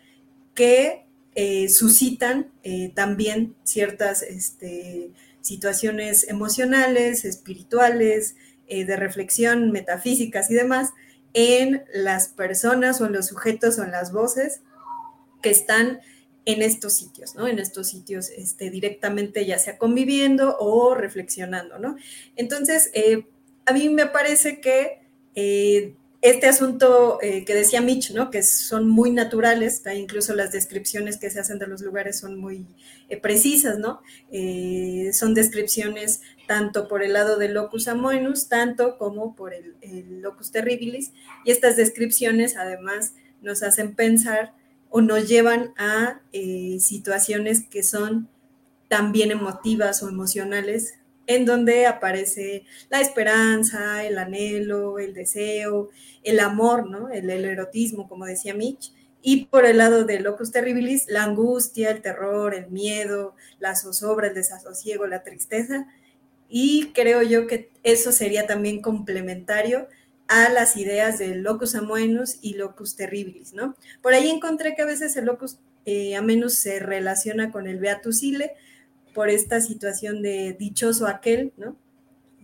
que 0.54 1.03
eh, 1.34 1.68
suscitan 1.68 2.52
eh, 2.62 2.92
también 2.94 3.54
ciertas 3.64 4.22
este, 4.22 5.10
situaciones 5.40 6.28
emocionales, 6.28 7.24
espirituales, 7.24 8.36
de 8.66 8.96
reflexión, 8.96 9.72
metafísicas 9.72 10.50
y 10.50 10.54
demás 10.54 10.94
en 11.34 11.84
las 11.92 12.28
personas 12.28 13.00
o 13.00 13.06
en 13.06 13.12
los 13.12 13.26
sujetos 13.26 13.78
o 13.78 13.84
en 13.84 13.90
las 13.90 14.10
voces 14.10 14.62
que 15.42 15.50
están 15.50 16.00
en 16.46 16.62
estos 16.62 16.94
sitios, 16.94 17.34
¿no? 17.34 17.48
En 17.48 17.58
estos 17.58 17.88
sitios 17.88 18.30
este, 18.30 18.70
directamente 18.70 19.44
ya 19.46 19.58
sea 19.58 19.78
conviviendo 19.78 20.56
o 20.58 20.94
reflexionando, 20.94 21.78
¿no? 21.78 21.96
Entonces, 22.36 22.90
eh, 22.94 23.26
a 23.66 23.72
mí 23.72 23.88
me 23.88 24.06
parece 24.06 24.60
que 24.60 25.00
eh, 25.34 25.94
este 26.24 26.46
asunto 26.48 27.18
eh, 27.22 27.44
que 27.44 27.54
decía 27.54 27.80
Mitch, 27.80 28.12
¿no? 28.12 28.30
Que 28.30 28.42
son 28.42 28.88
muy 28.88 29.12
naturales, 29.12 29.82
incluso 29.94 30.34
las 30.34 30.50
descripciones 30.50 31.18
que 31.18 31.30
se 31.30 31.38
hacen 31.38 31.58
de 31.58 31.66
los 31.66 31.82
lugares 31.82 32.18
son 32.18 32.40
muy 32.40 32.66
precisas, 33.22 33.78
¿no? 33.78 34.00
son 35.12 35.34
descripciones 35.34 36.22
tanto 36.48 36.88
por 36.88 37.02
el 37.02 37.12
lado 37.12 37.36
del 37.36 37.54
locus 37.54 37.86
amoenus, 37.88 38.48
tanto 38.48 38.98
como 38.98 39.36
por 39.36 39.54
el, 39.54 39.76
el 39.82 40.22
locus 40.22 40.50
terribilis, 40.50 41.12
y 41.44 41.50
estas 41.52 41.76
descripciones 41.76 42.56
además 42.56 43.12
nos 43.42 43.62
hacen 43.62 43.94
pensar 43.94 44.54
o 44.96 45.00
nos 45.00 45.28
llevan 45.28 45.74
a 45.76 46.20
eh, 46.32 46.78
situaciones 46.78 47.64
que 47.68 47.82
son 47.82 48.28
también 48.88 49.32
emotivas 49.32 50.04
o 50.04 50.08
emocionales, 50.08 50.94
en 51.26 51.44
donde 51.44 51.86
aparece 51.86 52.64
la 52.90 53.00
esperanza, 53.00 54.04
el 54.04 54.18
anhelo, 54.18 54.98
el 54.98 55.14
deseo, 55.14 55.90
el 56.22 56.40
amor, 56.40 56.88
¿no? 56.88 57.08
El, 57.10 57.30
erotismo, 57.30 58.08
como 58.08 58.26
decía 58.26 58.54
Mitch. 58.54 58.92
Y 59.22 59.46
por 59.46 59.64
el 59.64 59.78
lado 59.78 60.04
de 60.04 60.20
locus 60.20 60.50
terribilis, 60.50 61.06
la 61.08 61.24
angustia, 61.24 61.90
el 61.90 62.02
terror, 62.02 62.54
el 62.54 62.70
miedo, 62.70 63.34
la 63.58 63.74
zozobra, 63.74 64.28
el 64.28 64.34
desasosiego, 64.34 65.06
la 65.06 65.22
tristeza. 65.22 65.86
Y 66.48 66.92
creo 66.94 67.22
yo 67.22 67.46
que 67.46 67.70
eso 67.82 68.12
sería 68.12 68.46
también 68.46 68.82
complementario 68.82 69.88
a 70.28 70.50
las 70.50 70.76
ideas 70.76 71.18
del 71.18 71.42
locus 71.42 71.74
amoenus 71.74 72.38
y 72.42 72.54
locus 72.54 72.96
terribilis, 72.96 73.54
¿no? 73.54 73.76
Por 74.02 74.14
ahí 74.14 74.28
encontré 74.28 74.74
que 74.74 74.82
a 74.82 74.86
veces 74.86 75.16
el 75.16 75.26
locus 75.26 75.58
eh, 75.86 76.16
amoenus 76.16 76.54
se 76.54 76.78
relaciona 76.78 77.50
con 77.50 77.66
el 77.66 77.78
beatus 77.78 78.22
ile 78.22 78.52
por 79.14 79.30
esta 79.30 79.60
situación 79.60 80.20
de 80.20 80.54
dichoso 80.58 81.06
aquel, 81.06 81.52
¿no? 81.56 81.76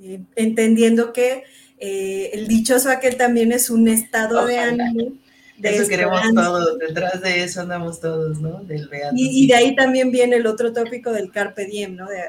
Eh, 0.01 0.23
entendiendo 0.37 1.13
que 1.13 1.45
eh, 1.79 2.31
el 2.33 2.49
dichoso 2.49 2.91
aquel 2.91 3.17
también 3.17 3.53
es 3.53 3.69
un 3.69 3.89
estado 3.89 4.47
de 4.47 4.59
ánimo. 4.59 5.13
De 5.59 5.77
eso 5.77 5.89
queremos 5.89 6.23
todos, 6.35 6.79
detrás 6.79 7.21
de 7.21 7.43
eso 7.43 7.61
andamos 7.61 8.01
todos, 8.01 8.41
¿no? 8.41 8.63
Del 8.63 8.89
beatus 8.89 9.21
y, 9.21 9.45
y, 9.45 9.47
de 9.47 9.55
ahí 9.55 9.77
también 9.77 10.11
viene 10.11 10.37
el 10.37 10.47
otro 10.47 10.73
tópico 10.73 11.13
del 11.13 11.31
carpe 11.31 11.67
diem, 11.67 11.97
¿no? 11.97 12.09
De 12.09 12.23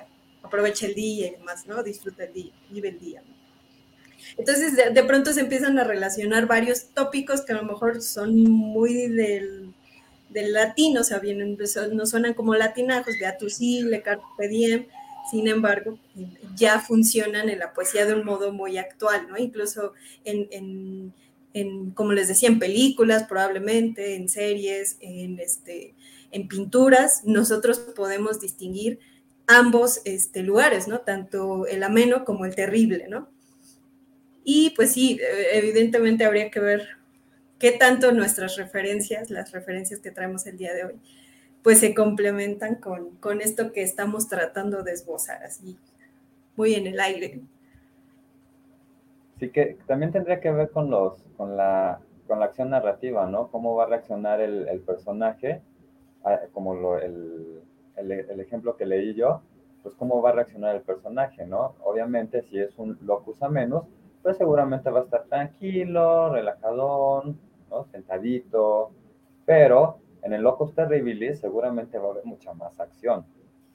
aprovecha 0.44 0.86
el 0.86 0.96
día 0.96 1.28
y 1.28 1.32
demás, 1.32 1.66
¿no? 1.66 1.82
Disfruta 1.82 2.26
el 2.26 2.34
día, 2.34 2.52
vive 2.70 2.90
el 2.90 3.00
día, 3.00 3.22
¿no? 3.26 3.42
Entonces, 4.38 4.76
de, 4.76 5.04
pronto 5.04 5.34
se 5.34 5.42
empiezan 5.42 5.78
a 5.80 5.84
relacionar 5.84 6.46
varios 6.46 6.88
tópicos 6.94 7.42
que 7.42 7.54
a 7.54 7.58
lo 7.58 7.64
mejor 7.64 8.02
son 8.02 8.36
muy 8.44 9.08
del, 9.08 9.71
del 10.32 10.54
latín, 10.54 10.98
o 10.98 11.04
sea, 11.04 11.20
vienen, 11.20 11.58
no 11.94 12.06
suenan 12.06 12.34
como 12.34 12.56
latinajos, 12.56 13.16
beatus 13.20 13.60
le 13.60 14.02
carpe 14.02 14.48
diem, 14.48 14.86
sin 15.30 15.48
embargo, 15.48 15.98
ya 16.56 16.80
funcionan 16.80 17.50
en 17.50 17.60
la 17.60 17.74
poesía 17.74 18.06
de 18.06 18.14
un 18.14 18.26
modo 18.26 18.52
muy 18.52 18.78
actual, 18.78 19.28
¿no? 19.30 19.38
Incluso 19.38 19.94
en, 20.26 21.14
en, 21.54 21.92
como 21.92 22.14
les 22.14 22.28
decía, 22.28 22.50
en 22.50 22.60
películas 22.60 23.24
probablemente, 23.24 24.16
en 24.16 24.30
series, 24.30 24.98
en, 25.00 25.40
este, 25.40 25.94
en 26.32 26.48
pinturas, 26.48 27.22
nosotros 27.26 27.80
podemos 27.96 28.40
distinguir 28.40 29.00
ambos 29.48 30.02
este, 30.06 30.44
lugares, 30.44 30.88
¿no? 30.88 31.00
Tanto 31.00 31.66
el 31.68 31.84
ameno 31.84 32.26
como 32.26 32.46
el 32.46 32.56
terrible, 32.56 33.08
¿no? 33.08 33.30
Y 34.44 34.72
pues 34.72 34.94
sí, 34.94 35.20
evidentemente 35.52 36.26
habría 36.26 36.50
que 36.50 36.60
ver 36.60 37.01
qué 37.62 37.72
tanto 37.72 38.12
nuestras 38.12 38.58
referencias, 38.58 39.30
las 39.30 39.52
referencias 39.52 40.00
que 40.00 40.10
traemos 40.10 40.48
el 40.48 40.58
día 40.58 40.74
de 40.74 40.86
hoy, 40.86 41.00
pues 41.62 41.80
se 41.80 41.94
complementan 41.94 42.76
con, 42.76 43.12
con 43.18 43.40
esto 43.40 43.72
que 43.72 43.84
estamos 43.84 44.28
tratando 44.28 44.82
de 44.82 44.94
esbozar 44.94 45.44
así, 45.44 45.78
muy 46.56 46.74
en 46.74 46.88
el 46.88 47.00
aire. 47.00 47.40
Sí, 49.40 49.52
que 49.52 49.78
también 49.86 50.12
tendría 50.12 50.40
que 50.40 50.50
ver 50.50 50.72
con, 50.72 50.90
los, 50.90 51.22
con, 51.38 51.56
la, 51.56 52.00
con 52.28 52.40
la 52.40 52.46
acción 52.46 52.72
narrativa, 52.72 53.28
¿no? 53.28 53.50
Cómo 53.50 53.76
va 53.76 53.84
a 53.84 53.88
reaccionar 53.88 54.42
el, 54.42 54.82
personaje, 54.82 55.62
como 56.54 56.98
el, 56.98 57.62
el, 57.96 58.12
el, 58.12 58.40
ejemplo 58.40 58.76
que 58.76 58.88
leí 58.88 59.14
yo, 59.14 59.44
pues 59.84 59.94
cómo 59.96 60.20
va 60.20 60.32
a 60.32 60.34
reaccionar 60.34 60.76
el 60.76 60.82
personaje, 60.82 61.46
¿no? 61.46 61.76
Obviamente, 61.84 62.42
si 62.42 62.58
es 62.58 62.76
un 62.80 62.98
locus 63.04 63.44
a 63.44 63.50
menos, 63.50 63.86
pues 64.24 64.38
seguramente 64.38 64.90
va 64.90 65.02
a 65.02 65.04
estar 65.04 65.26
tranquilo, 65.26 66.34
relajadón, 66.34 67.40
¿no? 67.72 67.86
sentadito, 67.86 68.92
pero 69.46 69.98
en 70.22 70.34
el 70.34 70.42
Locus 70.42 70.76
Terribilis 70.76 71.40
seguramente 71.40 71.98
va 71.98 72.10
a 72.10 72.12
haber 72.12 72.26
mucha 72.26 72.54
más 72.54 72.80
acción, 72.80 73.26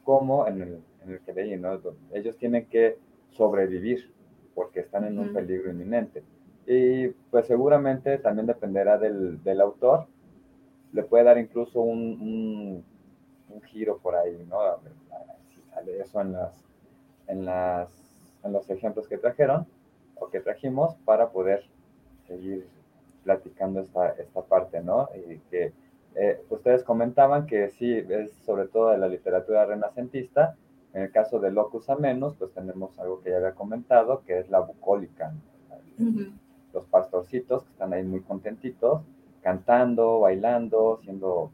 como 0.04 0.46
en 0.46 0.62
el, 0.62 0.80
en 1.04 1.12
el 1.12 1.20
que 1.20 1.32
leí, 1.32 1.56
¿no? 1.56 1.80
Ellos 2.12 2.36
tienen 2.36 2.66
que 2.66 2.98
sobrevivir 3.30 4.12
porque 4.54 4.80
están 4.80 5.04
en 5.04 5.18
un 5.18 5.32
peligro 5.32 5.70
inminente. 5.70 6.22
Y 6.66 7.08
pues 7.30 7.46
seguramente 7.46 8.18
también 8.18 8.46
dependerá 8.46 8.98
del, 8.98 9.42
del 9.42 9.60
autor, 9.60 10.06
le 10.92 11.02
puede 11.02 11.24
dar 11.24 11.38
incluso 11.38 11.80
un, 11.80 11.98
un, 11.98 12.84
un 13.50 13.62
giro 13.62 13.98
por 13.98 14.14
ahí, 14.16 14.46
¿no? 14.48 14.60
A 14.60 14.76
ver, 14.76 14.92
si 15.54 15.60
sale 15.70 16.00
eso 16.00 16.20
en, 16.20 16.32
las, 16.32 16.64
en, 17.26 17.44
las, 17.44 17.90
en 18.44 18.52
los 18.52 18.68
ejemplos 18.70 19.08
que 19.08 19.18
trajeron 19.18 19.66
o 20.14 20.28
que 20.28 20.40
trajimos 20.40 20.94
para 21.04 21.30
poder 21.30 21.64
seguir 22.26 22.66
platicando 23.26 23.80
esta, 23.80 24.10
esta 24.10 24.42
parte, 24.42 24.80
¿no? 24.80 25.08
Y 25.28 25.38
que 25.50 25.72
eh, 26.14 26.40
ustedes 26.48 26.84
comentaban 26.84 27.44
que 27.44 27.68
sí, 27.70 27.92
es 28.08 28.32
sobre 28.46 28.68
todo 28.68 28.90
de 28.90 28.98
la 28.98 29.08
literatura 29.08 29.66
renacentista. 29.66 30.56
En 30.94 31.02
el 31.02 31.10
caso 31.10 31.40
de 31.40 31.50
Locus 31.50 31.90
Amenus, 31.90 32.36
pues 32.36 32.52
tenemos 32.52 32.96
algo 33.00 33.20
que 33.20 33.30
ya 33.30 33.38
había 33.38 33.52
comentado, 33.52 34.22
que 34.24 34.38
es 34.38 34.48
la 34.48 34.60
bucólica. 34.60 35.34
Los 36.72 36.86
pastorcitos 36.86 37.64
que 37.64 37.70
están 37.72 37.92
ahí 37.92 38.04
muy 38.04 38.20
contentitos, 38.20 39.02
cantando, 39.42 40.20
bailando, 40.20 41.00
siendo 41.02 41.50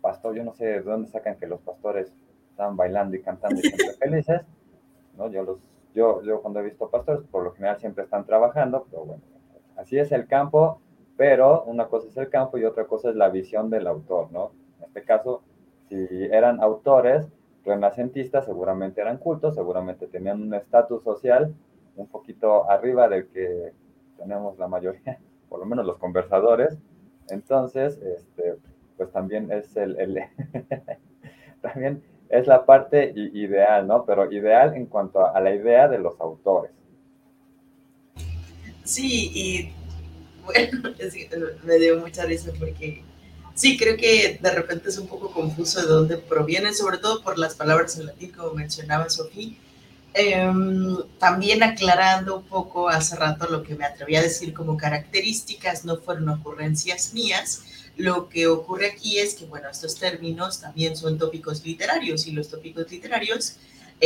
pastor. 0.00 0.34
Yo 0.34 0.42
no 0.42 0.52
sé 0.52 0.66
de 0.66 0.80
dónde 0.82 1.08
sacan 1.08 1.36
que 1.36 1.46
los 1.46 1.60
pastores 1.60 2.12
están 2.50 2.76
bailando 2.76 3.14
y 3.14 3.22
cantando 3.22 3.60
y 3.60 3.62
siempre 3.62 3.92
felices, 4.00 4.42
¿no? 5.16 5.30
Yo 5.30 5.44
los 5.44 5.58
yo, 5.94 6.22
yo 6.22 6.42
cuando 6.42 6.60
he 6.60 6.64
visto 6.64 6.90
pastores, 6.90 7.22
por 7.30 7.44
lo 7.44 7.52
general 7.52 7.78
siempre 7.78 8.04
están 8.04 8.26
trabajando, 8.26 8.84
pero 8.90 9.04
bueno, 9.04 9.22
así 9.76 9.96
es 9.96 10.10
el 10.10 10.26
campo, 10.26 10.80
pero 11.16 11.62
una 11.64 11.86
cosa 11.86 12.08
es 12.08 12.16
el 12.16 12.28
campo 12.28 12.58
y 12.58 12.64
otra 12.64 12.86
cosa 12.86 13.10
es 13.10 13.16
la 13.16 13.28
visión 13.28 13.70
del 13.70 13.86
autor, 13.86 14.32
¿no? 14.32 14.52
En 14.78 14.86
este 14.86 15.02
caso, 15.02 15.42
si 15.88 15.96
eran 16.30 16.60
autores, 16.60 17.26
renacentistas 17.64 18.44
seguramente 18.44 19.00
eran 19.00 19.18
cultos, 19.18 19.54
seguramente 19.54 20.06
tenían 20.06 20.42
un 20.42 20.54
estatus 20.54 21.02
social 21.02 21.54
un 21.96 22.06
poquito 22.08 22.70
arriba 22.70 23.08
del 23.08 23.28
que 23.28 23.72
tenemos 24.18 24.58
la 24.58 24.68
mayoría, 24.68 25.18
por 25.48 25.60
lo 25.60 25.66
menos 25.66 25.86
los 25.86 25.98
conversadores. 25.98 26.76
Entonces, 27.28 27.98
este, 27.98 28.56
pues 28.96 29.10
también 29.12 29.50
es 29.50 29.76
el, 29.76 29.98
el 29.98 30.20
también 31.62 32.02
es 32.28 32.46
la 32.46 32.64
parte 32.64 33.12
ideal, 33.14 33.86
¿no? 33.86 34.04
Pero 34.04 34.30
ideal 34.30 34.74
en 34.74 34.86
cuanto 34.86 35.24
a, 35.24 35.40
la 35.40 35.54
idea 35.54 35.88
de 35.88 35.98
los 35.98 36.20
autores. 36.20 36.72
Sí, 38.82 39.30
y 39.34 39.72
bueno, 40.44 40.94
me 41.64 41.78
dio 41.78 41.98
mucha 41.98 42.24
risa 42.24 42.50
porque 42.58 43.02
sí, 43.54 43.76
creo 43.76 43.96
que 43.96 44.38
de 44.40 44.50
repente 44.50 44.88
es 44.88 44.98
un 44.98 45.06
poco 45.06 45.30
confuso 45.32 45.80
de 45.80 45.86
dónde 45.86 46.18
provienen, 46.18 46.74
sobre 46.74 46.98
todo 46.98 47.22
por 47.22 47.38
las 47.38 47.54
palabras 47.54 47.96
en 47.98 48.06
latín, 48.06 48.30
como 48.32 48.54
mencionaba 48.54 49.08
Sofía. 49.10 49.54
Em, 50.16 50.96
también 51.18 51.64
aclarando 51.64 52.36
un 52.38 52.44
poco 52.44 52.88
hace 52.88 53.16
rato 53.16 53.48
lo 53.48 53.64
que 53.64 53.74
me 53.74 53.84
atreví 53.84 54.14
a 54.14 54.22
decir 54.22 54.54
como 54.54 54.76
características, 54.76 55.84
no 55.84 55.96
fueron 55.96 56.28
ocurrencias 56.28 57.12
mías, 57.14 57.62
lo 57.96 58.28
que 58.28 58.46
ocurre 58.46 58.86
aquí 58.86 59.18
es 59.18 59.34
que, 59.34 59.44
bueno, 59.46 59.68
estos 59.68 59.96
términos 59.96 60.60
también 60.60 60.96
son 60.96 61.18
tópicos 61.18 61.64
literarios 61.64 62.26
y 62.26 62.32
los 62.32 62.48
tópicos 62.48 62.90
literarios 62.90 63.56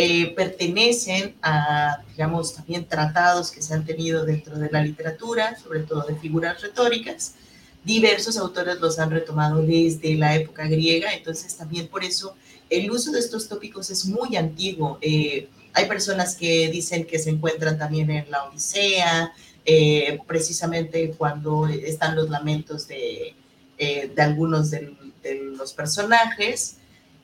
eh, 0.01 0.33
pertenecen 0.37 1.35
a, 1.43 2.05
digamos, 2.13 2.55
también 2.55 2.87
tratados 2.87 3.51
que 3.51 3.61
se 3.61 3.75
han 3.75 3.85
tenido 3.85 4.25
dentro 4.25 4.57
de 4.57 4.71
la 4.71 4.81
literatura, 4.81 5.59
sobre 5.59 5.81
todo 5.81 6.03
de 6.03 6.15
figuras 6.15 6.63
retóricas. 6.63 7.35
Diversos 7.83 8.37
autores 8.37 8.79
los 8.79 9.01
han 9.01 9.11
retomado 9.11 9.61
desde 9.61 10.15
la 10.15 10.37
época 10.37 10.69
griega, 10.69 11.13
entonces 11.15 11.57
también 11.57 11.89
por 11.89 12.05
eso 12.05 12.37
el 12.71 12.89
uso 12.93 13.11
de 13.11 13.19
estos 13.19 13.49
tópicos 13.49 13.91
es 13.91 14.05
muy 14.05 14.37
antiguo. 14.37 14.99
Eh, 15.01 15.49
hay 15.73 15.89
personas 15.89 16.37
que 16.37 16.71
dicen 16.71 17.05
que 17.05 17.19
se 17.19 17.31
encuentran 17.31 17.77
también 17.77 18.09
en 18.13 18.31
la 18.31 18.45
Odisea, 18.45 19.33
eh, 19.65 20.21
precisamente 20.29 21.13
cuando 21.19 21.67
están 21.67 22.15
los 22.15 22.31
lamentos 22.31 22.87
de, 22.87 23.35
de 23.77 24.23
algunos 24.23 24.71
de, 24.71 24.95
los 25.57 25.73
personajes 25.73 26.77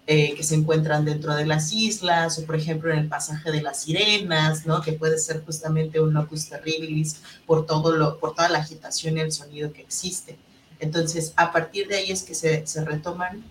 eh, 0.07 0.35
que 0.35 0.43
se 0.43 0.55
encuentran 0.55 1.07
dentro 1.07 1.35
de 1.35 1.47
las 1.47 1.73
islas, 1.73 2.39
o 2.39 2.45
por 2.45 2.57
ejemplo 2.57 2.93
en 2.93 2.99
el 2.99 3.09
pasaje 3.09 3.51
de 3.51 3.63
las 3.63 3.85
sirenas, 3.85 4.67
¿no? 4.67 4.83
que 4.83 4.93
puede 4.93 5.17
ser 5.17 5.43
justamente 5.43 5.99
un 5.99 6.13
locus 6.13 6.51
terribilis 6.51 7.23
por, 7.47 7.65
todo 7.65 7.97
lo, 7.97 8.19
por 8.19 8.35
toda 8.35 8.51
la 8.51 8.59
agitación 8.59 9.17
y 9.17 9.21
el 9.21 9.33
sonido 9.33 9.73
que 9.73 9.81
existe. 9.81 10.37
Entonces, 10.79 11.33
a 11.37 11.53
partir 11.53 11.89
de 11.89 11.97
ahí 11.97 12.11
es 12.11 12.23
que 12.23 12.35
se, 12.35 12.67
se 12.67 12.85
retoman 12.85 13.43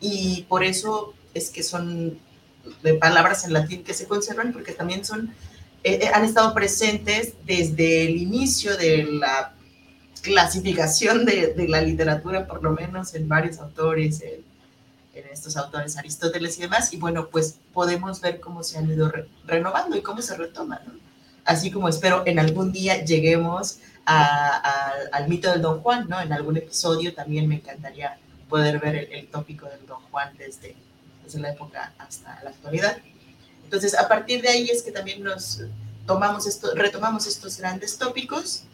y 0.00 0.46
por 0.48 0.64
eso 0.64 1.14
es 1.32 1.48
que 1.50 1.62
son 1.62 2.18
de 2.82 2.94
palabras 2.94 3.44
en 3.44 3.52
latín 3.52 3.84
que 3.84 3.94
se 3.94 4.06
conservan, 4.06 4.52
porque 4.52 4.72
también 4.72 5.04
son, 5.04 5.32
eh, 5.84 6.10
han 6.12 6.24
estado 6.24 6.52
presentes 6.54 7.34
desde 7.46 8.06
el 8.06 8.16
inicio 8.16 8.76
de 8.76 9.04
la 9.04 9.54
clasificación 10.22 11.24
de, 11.24 11.54
de, 11.54 11.68
la 11.68 11.80
literatura, 11.80 12.48
por 12.48 12.64
lo 12.64 12.72
menos 12.72 13.14
en 13.14 13.28
varios 13.28 13.58
autores, 13.58 14.22
en, 14.22 14.49
estos 15.26 15.56
autores 15.56 15.96
Aristóteles 15.96 16.58
y 16.58 16.62
demás, 16.62 16.92
y 16.92 16.96
bueno, 16.96 17.28
pues 17.28 17.56
podemos 17.72 18.20
ver 18.20 18.40
cómo 18.40 18.62
se 18.62 18.78
han 18.78 18.90
ido 18.90 19.12
renovando 19.46 19.96
y 19.96 20.02
cómo 20.02 20.22
se 20.22 20.36
retoman, 20.36 20.80
¿no? 20.86 20.94
Así 21.44 21.70
como 21.70 21.88
espero 21.88 22.22
en 22.26 22.38
algún 22.38 22.70
día 22.70 23.04
lleguemos 23.04 23.78
a, 24.06 24.92
al 25.12 25.28
mito 25.28 25.50
del 25.50 25.62
Don 25.62 25.80
Juan, 25.80 26.08
¿no? 26.08 26.20
En 26.20 26.32
algún 26.32 26.56
episodio 26.56 27.14
también 27.14 27.48
me 27.48 27.56
encantaría 27.56 28.18
poder 28.48 28.78
ver 28.78 28.96
el, 28.96 29.12
el 29.12 29.26
tópico 29.28 29.66
del 29.66 29.86
Don 29.86 30.00
Juan 30.10 30.36
desde, 30.36 30.76
desde 31.24 31.40
la 31.40 31.50
época 31.50 31.92
hasta 31.98 32.40
la 32.42 32.50
actualidad. 32.50 32.98
Entonces, 33.64 33.94
a 33.94 34.08
partir 34.08 34.42
de 34.42 34.48
ahí 34.48 34.68
es 34.68 34.82
que 34.82 34.92
también 34.92 35.22
nos 35.22 35.62
tomamos 36.06 36.46
esto, 36.46 36.74
retomamos 36.74 37.26
estos 37.26 37.58
grandes 37.58 37.96
tópicos 37.96 38.64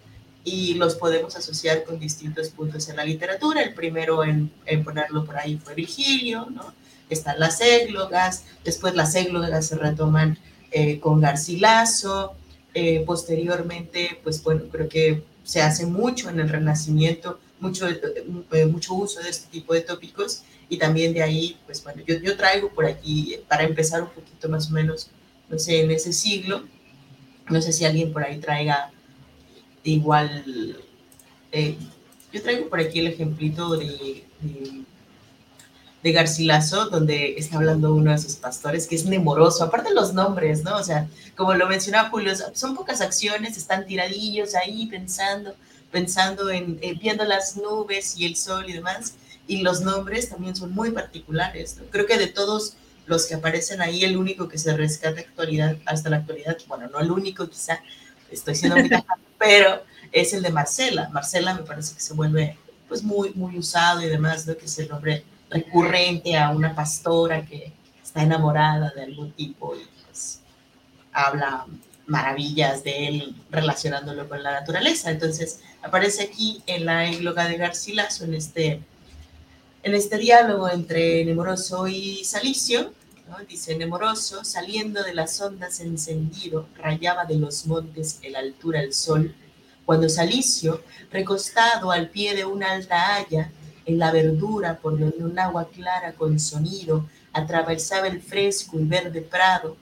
y 0.46 0.74
los 0.74 0.94
podemos 0.94 1.34
asociar 1.34 1.82
con 1.82 1.98
distintos 1.98 2.50
puntos 2.50 2.88
en 2.88 2.96
la 2.96 3.04
literatura. 3.04 3.62
El 3.62 3.74
primero 3.74 4.22
en, 4.22 4.52
ponerlo 4.84 5.24
por 5.24 5.36
ahí 5.36 5.58
fue 5.62 5.74
Virgilio, 5.74 6.46
¿no? 6.48 6.72
Están 7.10 7.40
las 7.40 7.60
églogas, 7.60 8.44
después 8.64 8.94
las 8.94 9.16
églogas 9.16 9.66
se 9.66 9.76
retoman 9.76 10.38
eh, 10.70 11.00
con 11.00 11.20
Garcilaso, 11.20 12.36
eh, 12.74 13.02
posteriormente, 13.04 14.20
pues 14.22 14.40
bueno, 14.40 14.62
creo 14.70 14.88
que 14.88 15.24
se 15.42 15.62
hace 15.62 15.84
mucho 15.84 16.30
en 16.30 16.38
el 16.38 16.48
Renacimiento, 16.48 17.40
mucho, 17.58 17.88
eh, 17.88 18.66
mucho 18.66 18.94
uso 18.94 19.20
de 19.20 19.30
este 19.30 19.48
tipo 19.50 19.74
de 19.74 19.80
tópicos 19.80 20.44
y 20.68 20.78
también 20.78 21.12
de 21.12 21.22
ahí, 21.22 21.56
pues 21.66 21.82
bueno, 21.82 22.04
yo, 22.06 22.18
yo 22.18 22.36
traigo 22.36 22.70
por 22.70 22.86
aquí, 22.86 23.36
para 23.48 23.64
empezar 23.64 24.00
un 24.00 24.10
poquito 24.10 24.48
más 24.48 24.70
o 24.70 24.74
menos, 24.74 25.10
no 25.48 25.58
sé, 25.58 25.80
en 25.80 25.90
ese 25.90 26.12
siglo, 26.12 26.62
no 27.50 27.60
sé 27.60 27.72
si 27.72 27.84
alguien 27.84 28.12
por 28.12 28.22
ahí 28.22 28.38
traiga 28.38 28.92
igual, 29.90 30.76
eh, 31.52 31.76
yo 32.32 32.42
traigo 32.42 32.68
por 32.68 32.80
aquí 32.80 33.00
el 33.00 33.08
ejemplito 33.08 33.76
de, 33.76 34.24
de, 34.40 36.12
Garcilaso, 36.12 36.88
donde 36.88 37.34
está 37.36 37.56
hablando 37.56 37.92
uno 37.92 38.12
de 38.12 38.18
sus 38.18 38.36
pastores, 38.36 38.86
que 38.86 38.94
es 38.94 39.06
nemoroso, 39.06 39.64
aparte 39.64 39.92
los 39.92 40.14
nombres, 40.14 40.62
¿no? 40.62 40.76
O 40.76 40.82
sea, 40.84 41.08
como 41.34 41.52
lo 41.54 41.66
mencionaba 41.66 42.10
Julio, 42.10 42.32
son 42.54 42.76
pocas 42.76 43.00
acciones, 43.00 43.56
están 43.56 43.86
tiradillos 43.86 44.54
ahí 44.54 44.86
pensando, 44.86 45.56
pensando 45.90 46.48
en, 46.50 46.78
eh, 46.80 46.94
viendo 46.94 47.24
las 47.24 47.56
nubes 47.56 48.16
y 48.16 48.24
el 48.24 48.36
sol 48.36 48.66
y 48.68 48.72
demás, 48.74 49.14
y 49.48 49.62
los 49.62 49.80
nombres 49.80 50.28
también 50.28 50.54
son 50.54 50.72
muy 50.72 50.92
particulares, 50.92 51.78
Creo 51.90 52.06
que 52.06 52.18
de 52.18 52.28
todos 52.28 52.74
los 53.06 53.26
que 53.26 53.34
aparecen 53.34 53.80
ahí, 53.80 54.04
el 54.04 54.16
único 54.16 54.48
que 54.48 54.58
se 54.58 54.76
rescata 54.76 55.20
actualidad, 55.20 55.76
hasta 55.86 56.10
la 56.10 56.18
actualidad, 56.18 56.56
bueno, 56.68 56.88
no 56.88 56.98
el 56.98 57.10
único 57.10 57.48
quizá, 57.48 57.80
estoy 58.30 58.54
siendo 58.54 58.76
muy 58.76 58.90
pero 59.38 59.82
es 60.12 60.32
el 60.32 60.42
de 60.42 60.50
Marcela. 60.50 61.08
Marcela 61.10 61.54
me 61.54 61.62
parece 61.62 61.94
que 61.94 62.00
se 62.00 62.14
vuelve 62.14 62.56
pues 62.88 63.02
muy, 63.02 63.30
muy 63.34 63.58
usado 63.58 64.00
y 64.02 64.06
demás, 64.06 64.46
¿no? 64.46 64.56
que 64.56 64.66
es 64.66 64.78
el 64.78 64.88
nombre 64.88 65.24
recurrente 65.50 66.36
a 66.36 66.50
una 66.50 66.74
pastora 66.74 67.44
que 67.44 67.72
está 68.02 68.22
enamorada 68.22 68.92
de 68.94 69.02
algún 69.02 69.32
tipo 69.32 69.74
y 69.76 69.86
pues 70.04 70.40
habla 71.12 71.66
maravillas 72.06 72.84
de 72.84 73.08
él 73.08 73.36
relacionándolo 73.50 74.28
con 74.28 74.42
la 74.42 74.52
naturaleza. 74.52 75.10
Entonces 75.10 75.60
aparece 75.82 76.24
aquí 76.24 76.62
en 76.66 76.86
la 76.86 77.08
égloga 77.08 77.48
de 77.48 77.56
Garcilaso, 77.56 78.24
en 78.24 78.34
este, 78.34 78.80
en 79.82 79.94
este 79.94 80.18
diálogo 80.18 80.68
entre 80.68 81.24
Nemoroso 81.24 81.88
y 81.88 82.24
Salicio, 82.24 82.92
dice 83.48 83.76
Nemoroso, 83.76 84.44
saliendo 84.44 85.02
de 85.02 85.14
las 85.14 85.40
ondas 85.40 85.80
encendido, 85.80 86.68
rayaba 86.76 87.24
de 87.24 87.36
los 87.36 87.66
montes 87.66 88.18
el 88.22 88.36
altura 88.36 88.80
el 88.80 88.94
sol, 88.94 89.34
cuando 89.84 90.08
Salicio, 90.08 90.82
recostado 91.10 91.90
al 91.90 92.08
pie 92.08 92.34
de 92.34 92.44
una 92.44 92.72
alta 92.72 93.16
haya, 93.16 93.50
en 93.84 93.98
la 93.98 94.10
verdura 94.10 94.78
por 94.78 94.98
donde 94.98 95.24
un 95.24 95.38
agua 95.38 95.68
clara 95.68 96.12
con 96.12 96.40
sonido 96.40 97.06
atravesaba 97.32 98.08
el 98.08 98.20
fresco 98.20 98.78
y 98.80 98.84
verde 98.84 99.22
prado, 99.22 99.76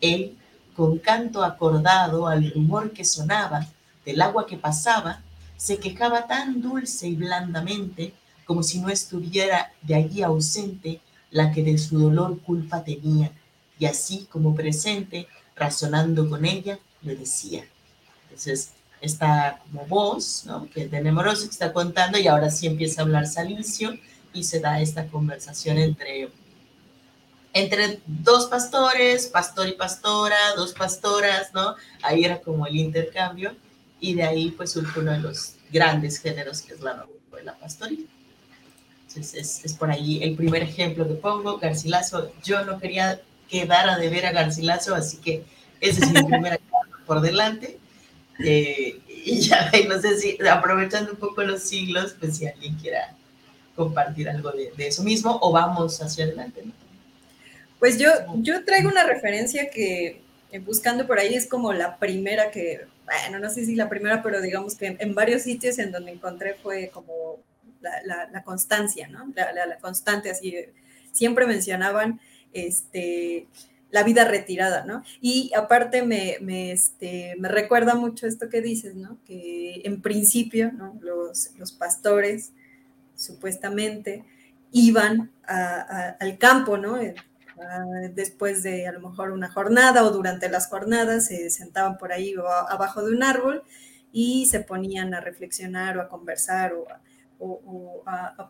él, 0.00 0.36
con 0.74 0.98
canto 0.98 1.44
acordado 1.44 2.26
al 2.26 2.50
rumor 2.52 2.92
que 2.92 3.04
sonaba 3.04 3.66
del 4.04 4.22
agua 4.22 4.46
que 4.46 4.56
pasaba, 4.56 5.20
se 5.56 5.78
quejaba 5.78 6.26
tan 6.26 6.62
dulce 6.62 7.08
y 7.08 7.16
blandamente 7.16 8.14
como 8.46 8.62
si 8.62 8.80
no 8.80 8.88
estuviera 8.88 9.72
de 9.82 9.94
allí 9.94 10.22
ausente 10.22 11.00
la 11.30 11.52
que 11.52 11.62
de 11.62 11.78
su 11.78 11.98
dolor 11.98 12.40
culpa 12.40 12.82
tenía, 12.84 13.30
y 13.78 13.86
así 13.86 14.26
como 14.30 14.54
presente, 14.54 15.26
razonando 15.56 16.28
con 16.28 16.44
ella, 16.44 16.78
le 17.02 17.16
decía. 17.16 17.64
Entonces, 18.24 18.72
está 19.00 19.60
como 19.64 19.86
voz, 19.86 20.44
¿no? 20.46 20.68
que 20.70 20.82
es 20.82 20.90
de 20.90 21.00
Nemoroso, 21.00 21.44
que 21.44 21.52
está 21.52 21.72
contando, 21.72 22.18
y 22.18 22.26
ahora 22.26 22.50
sí 22.50 22.66
empieza 22.66 23.00
a 23.00 23.04
hablar 23.04 23.26
Salicio, 23.26 23.98
y 24.32 24.44
se 24.44 24.60
da 24.60 24.80
esta 24.80 25.06
conversación 25.06 25.78
entre, 25.78 26.30
entre 27.52 28.00
dos 28.06 28.46
pastores, 28.46 29.26
pastor 29.26 29.68
y 29.68 29.72
pastora, 29.72 30.36
dos 30.56 30.72
pastoras, 30.72 31.52
¿no? 31.52 31.74
Ahí 32.02 32.24
era 32.24 32.40
como 32.40 32.66
el 32.66 32.76
intercambio, 32.76 33.56
y 33.98 34.14
de 34.14 34.22
ahí 34.22 34.50
pues 34.50 34.72
surge 34.72 35.00
uno 35.00 35.12
de 35.12 35.18
los 35.18 35.54
grandes 35.72 36.18
géneros 36.18 36.62
que 36.62 36.74
es 36.74 36.80
la 36.80 37.06
novela 37.30 37.56
pastoril. 37.58 38.08
Entonces, 39.10 39.60
es, 39.64 39.74
por 39.74 39.90
ahí 39.90 40.22
el 40.22 40.36
primer 40.36 40.62
ejemplo 40.62 41.06
que 41.06 41.14
pongo. 41.14 41.58
Garcilaso, 41.58 42.32
yo 42.44 42.64
no 42.64 42.78
quería 42.78 43.20
quedar 43.48 43.90
a 43.90 43.98
deber 43.98 44.24
a 44.26 44.32
Garcilaso, 44.32 44.94
así 44.94 45.16
que 45.16 45.42
ese 45.80 46.04
es 46.04 46.12
mi 46.12 46.22
primer 46.28 46.60
por 47.06 47.20
delante. 47.20 47.78
Eh, 48.38 49.00
y 49.08 49.40
ya, 49.40 49.70
no 49.88 50.00
sé 50.00 50.16
si 50.18 50.38
aprovechando 50.46 51.12
un 51.12 51.18
poco 51.18 51.42
los 51.42 51.62
siglos, 51.62 52.14
pues 52.18 52.36
si 52.36 52.46
alguien 52.46 52.76
quiera 52.76 53.14
compartir 53.74 54.28
algo 54.28 54.52
de, 54.52 54.72
eso 54.78 55.02
mismo 55.02 55.38
o 55.42 55.50
vamos 55.50 56.00
hacia 56.00 56.24
adelante. 56.24 56.62
Pues 57.80 57.98
yo, 57.98 58.10
yo 58.36 58.64
traigo 58.64 58.88
una 58.88 59.04
referencia 59.04 59.70
que 59.70 60.20
eh, 60.52 60.58
buscando 60.60 61.06
por 61.06 61.18
ahí 61.18 61.34
es 61.34 61.48
como 61.48 61.72
la 61.72 61.96
primera 61.96 62.50
que, 62.50 62.86
bueno, 63.04 63.40
no 63.40 63.50
sé 63.50 63.64
si 63.66 63.74
la 63.74 63.88
primera, 63.88 64.22
pero 64.22 64.40
digamos 64.40 64.76
que 64.76 64.96
en 64.98 65.14
varios 65.14 65.42
sitios 65.42 65.78
en 65.78 65.90
donde 65.90 66.12
encontré 66.12 66.54
fue 66.62 66.90
como 66.92 67.40
la, 67.80 68.42
constancia, 68.44 69.08
¿no? 69.08 69.32
La, 69.34 69.78
constante, 69.78 70.30
así, 70.30 70.54
siempre 71.12 71.46
mencionaban 71.46 72.20
este, 72.52 73.48
la 73.90 74.02
vida 74.02 74.24
retirada, 74.24 74.84
¿no? 74.84 75.02
Y 75.20 75.52
aparte 75.54 76.02
me, 76.02 76.72
este, 76.72 77.36
recuerda 77.40 77.94
mucho 77.94 78.26
esto 78.26 78.48
que 78.48 78.60
dices, 78.60 78.94
¿no? 78.94 79.18
Que 79.24 79.82
en 79.84 80.00
principio, 80.00 80.72
¿no? 80.72 80.98
Los, 81.00 81.72
pastores, 81.72 82.52
supuestamente, 83.14 84.24
iban 84.72 85.32
al 85.46 86.38
campo, 86.38 86.76
¿no? 86.76 86.98
Eh, 86.98 87.14
después 88.14 88.62
de 88.62 88.86
a 88.86 88.92
lo 88.92 89.00
mejor 89.00 89.32
una 89.32 89.50
jornada 89.50 90.04
o 90.04 90.10
durante 90.10 90.48
las 90.48 90.68
jornadas 90.68 91.26
se 91.26 91.50
sentaban 91.50 91.98
por 91.98 92.10
ahí 92.10 92.34
abajo 92.70 93.02
de 93.04 93.14
un 93.14 93.22
árbol 93.22 93.62
y 94.12 94.46
se 94.46 94.60
ponían 94.60 95.12
a 95.12 95.20
reflexionar 95.20 95.98
o 95.98 96.00
a 96.00 96.08
conversar 96.08 96.72
o 96.72 96.88
a, 96.88 97.02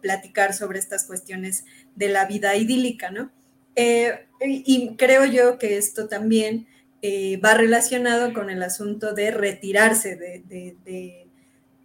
platicar 0.00 0.54
sobre 0.54 0.78
estas 0.78 1.04
cuestiones 1.04 1.64
de 1.94 2.08
la 2.08 2.26
vida 2.26 2.56
idílica, 2.56 3.10
¿no? 3.10 3.30
Eh, 3.76 4.26
y 4.44 4.96
creo 4.96 5.24
yo 5.24 5.58
que 5.58 5.76
esto 5.76 6.08
también 6.08 6.66
eh, 7.02 7.36
va 7.38 7.54
relacionado 7.54 8.32
con 8.32 8.50
el 8.50 8.62
asunto 8.62 9.14
de 9.14 9.30
retirarse 9.30 10.16
de, 10.16 11.26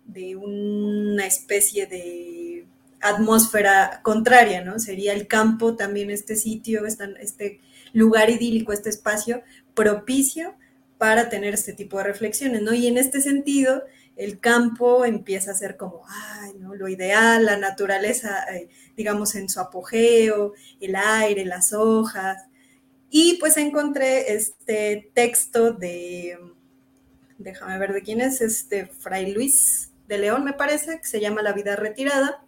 de 0.06 0.36
una 0.36 1.26
especie 1.26 1.88
de 1.88 2.66
atmósfera 3.02 4.00
contraria, 4.04 4.64
¿no? 4.64 4.80
Sería 4.80 5.14
el 5.14 5.28
campo 5.28 5.76
también 5.76 6.10
este 6.10 6.36
sitio, 6.36 6.86
este 6.86 7.60
lugar 7.94 8.30
idílico, 8.30 8.74
este 8.74 8.90
espacio 8.90 9.44
propicio 9.74 10.56
para 10.98 11.30
tener 11.30 11.54
este 11.54 11.74
tipo 11.74 11.98
de 11.98 12.06
reflexiones, 12.06 12.62
¿no? 12.62 12.74
Y 12.74 12.88
en 12.88 12.98
este 12.98 13.22
sentido, 13.22 13.84
el 14.16 14.40
campo 14.40 15.06
empieza 15.06 15.52
a 15.52 15.56
ser 15.56 15.78
como, 15.78 16.04
ay, 16.08 16.54
¿no? 16.60 16.74
Lo 16.76 16.88
ideal, 16.88 17.46
la 17.46 17.58
naturaleza, 17.58 18.46
eh, 18.54 18.70
digamos, 18.96 19.36
en 19.36 19.50
su 19.50 19.60
apogeo, 19.60 20.54
el 20.80 20.96
aire, 20.96 21.46
las 21.46 21.74
hojas. 21.74 22.46
Y 23.10 23.38
pues 23.40 23.58
encontré 23.58 24.34
este 24.34 25.12
texto 25.14 25.74
de, 25.74 26.38
déjame 27.38 27.78
ver 27.78 27.94
de 27.94 28.02
quién 28.02 28.22
es, 28.22 28.42
este 28.42 28.88
Fray 28.88 29.34
Luis 29.34 29.92
de 30.08 30.18
León, 30.18 30.44
me 30.44 30.54
parece, 30.54 31.00
que 31.00 31.08
se 31.08 31.20
llama 31.20 31.42
La 31.42 31.54
vida 31.54 31.76
retirada. 31.76 32.44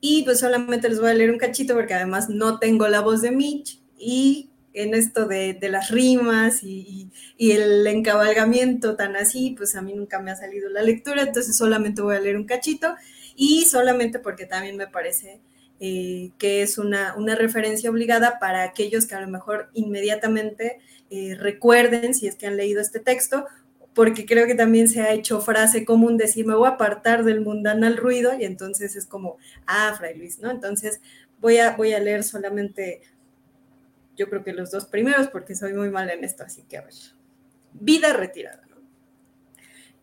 Y 0.00 0.22
pues 0.24 0.40
solamente 0.40 0.88
les 0.88 1.00
voy 1.00 1.10
a 1.10 1.14
leer 1.14 1.30
un 1.30 1.38
cachito 1.38 1.74
porque 1.74 1.94
además 1.94 2.28
no 2.28 2.58
tengo 2.58 2.86
la 2.88 3.00
voz 3.00 3.20
de 3.20 3.32
Mitch 3.32 3.82
y 3.96 4.50
en 4.82 4.94
esto 4.94 5.26
de, 5.26 5.58
las 5.62 5.90
rimas 5.90 6.62
y, 6.62 7.10
el 7.38 7.86
encabalgamiento 7.86 8.96
tan 8.96 9.16
así, 9.16 9.54
pues 9.56 9.74
a 9.76 9.82
mí 9.82 9.92
nunca 9.94 10.20
me 10.20 10.30
ha 10.30 10.36
salido 10.36 10.68
la 10.68 10.82
lectura, 10.82 11.22
entonces 11.22 11.56
solamente 11.56 12.02
voy 12.02 12.16
a 12.16 12.20
leer 12.20 12.36
un 12.36 12.44
cachito 12.44 12.94
y 13.36 13.64
solamente 13.66 14.18
porque 14.18 14.46
también 14.46 14.76
me 14.76 14.86
parece 14.86 15.40
eh, 15.80 16.30
que 16.38 16.62
es 16.62 16.78
una, 16.78 17.14
referencia 17.36 17.90
obligada 17.90 18.38
para 18.38 18.62
aquellos 18.62 19.06
que 19.06 19.14
a 19.14 19.20
lo 19.20 19.28
mejor 19.28 19.70
inmediatamente 19.74 20.78
eh, 21.10 21.36
recuerden 21.38 22.14
si 22.14 22.26
es 22.26 22.36
que 22.36 22.46
han 22.46 22.56
leído 22.56 22.80
este 22.80 23.00
texto 23.00 23.46
porque 23.98 24.26
creo 24.26 24.46
que 24.46 24.54
también 24.54 24.88
se 24.88 25.00
ha 25.00 25.12
hecho 25.12 25.40
frase 25.40 25.84
común 25.84 26.16
decir, 26.16 26.46
me 26.46 26.54
voy 26.54 26.68
a 26.68 26.74
apartar 26.74 27.24
del 27.24 27.40
mundanal 27.40 27.96
ruido, 27.96 28.30
y 28.38 28.44
entonces 28.44 28.94
es 28.94 29.06
como, 29.06 29.38
ah, 29.66 29.92
Fray 29.98 30.16
Luis, 30.16 30.38
¿no? 30.38 30.52
Entonces 30.52 31.00
voy 31.40 31.58
a, 31.58 31.74
voy 31.76 31.92
a 31.94 31.98
leer 31.98 32.22
solamente, 32.22 33.02
yo 34.18 34.28
creo 34.28 34.44
que 34.44 34.52
los 34.52 34.70
dos 34.70 34.86
primeros, 34.86 35.28
porque 35.28 35.54
soy 35.54 35.72
muy 35.72 35.88
mal 35.88 36.10
en 36.10 36.24
esto, 36.24 36.42
así 36.42 36.62
que 36.68 36.76
a 36.76 36.82
ver. 36.82 36.94
Vida 37.72 38.12
retirada, 38.12 38.62
¿no? 38.68 38.76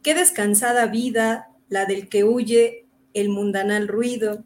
Qué 0.01 0.15
descansada 0.15 0.87
vida 0.87 1.49
la 1.69 1.85
del 1.85 2.09
que 2.09 2.23
huye 2.23 2.85
el 3.13 3.29
mundanal 3.29 3.87
ruido 3.87 4.43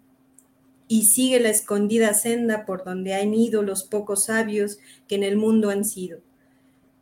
y 0.88 1.06
sigue 1.06 1.40
la 1.40 1.50
escondida 1.50 2.14
senda 2.14 2.66
por 2.66 2.84
donde 2.84 3.14
han 3.14 3.34
ido 3.34 3.62
los 3.62 3.84
pocos 3.84 4.26
sabios 4.26 4.80
que 5.08 5.16
en 5.16 5.24
el 5.24 5.38
mundo 5.38 5.70
han 5.70 5.86
sido 5.86 6.22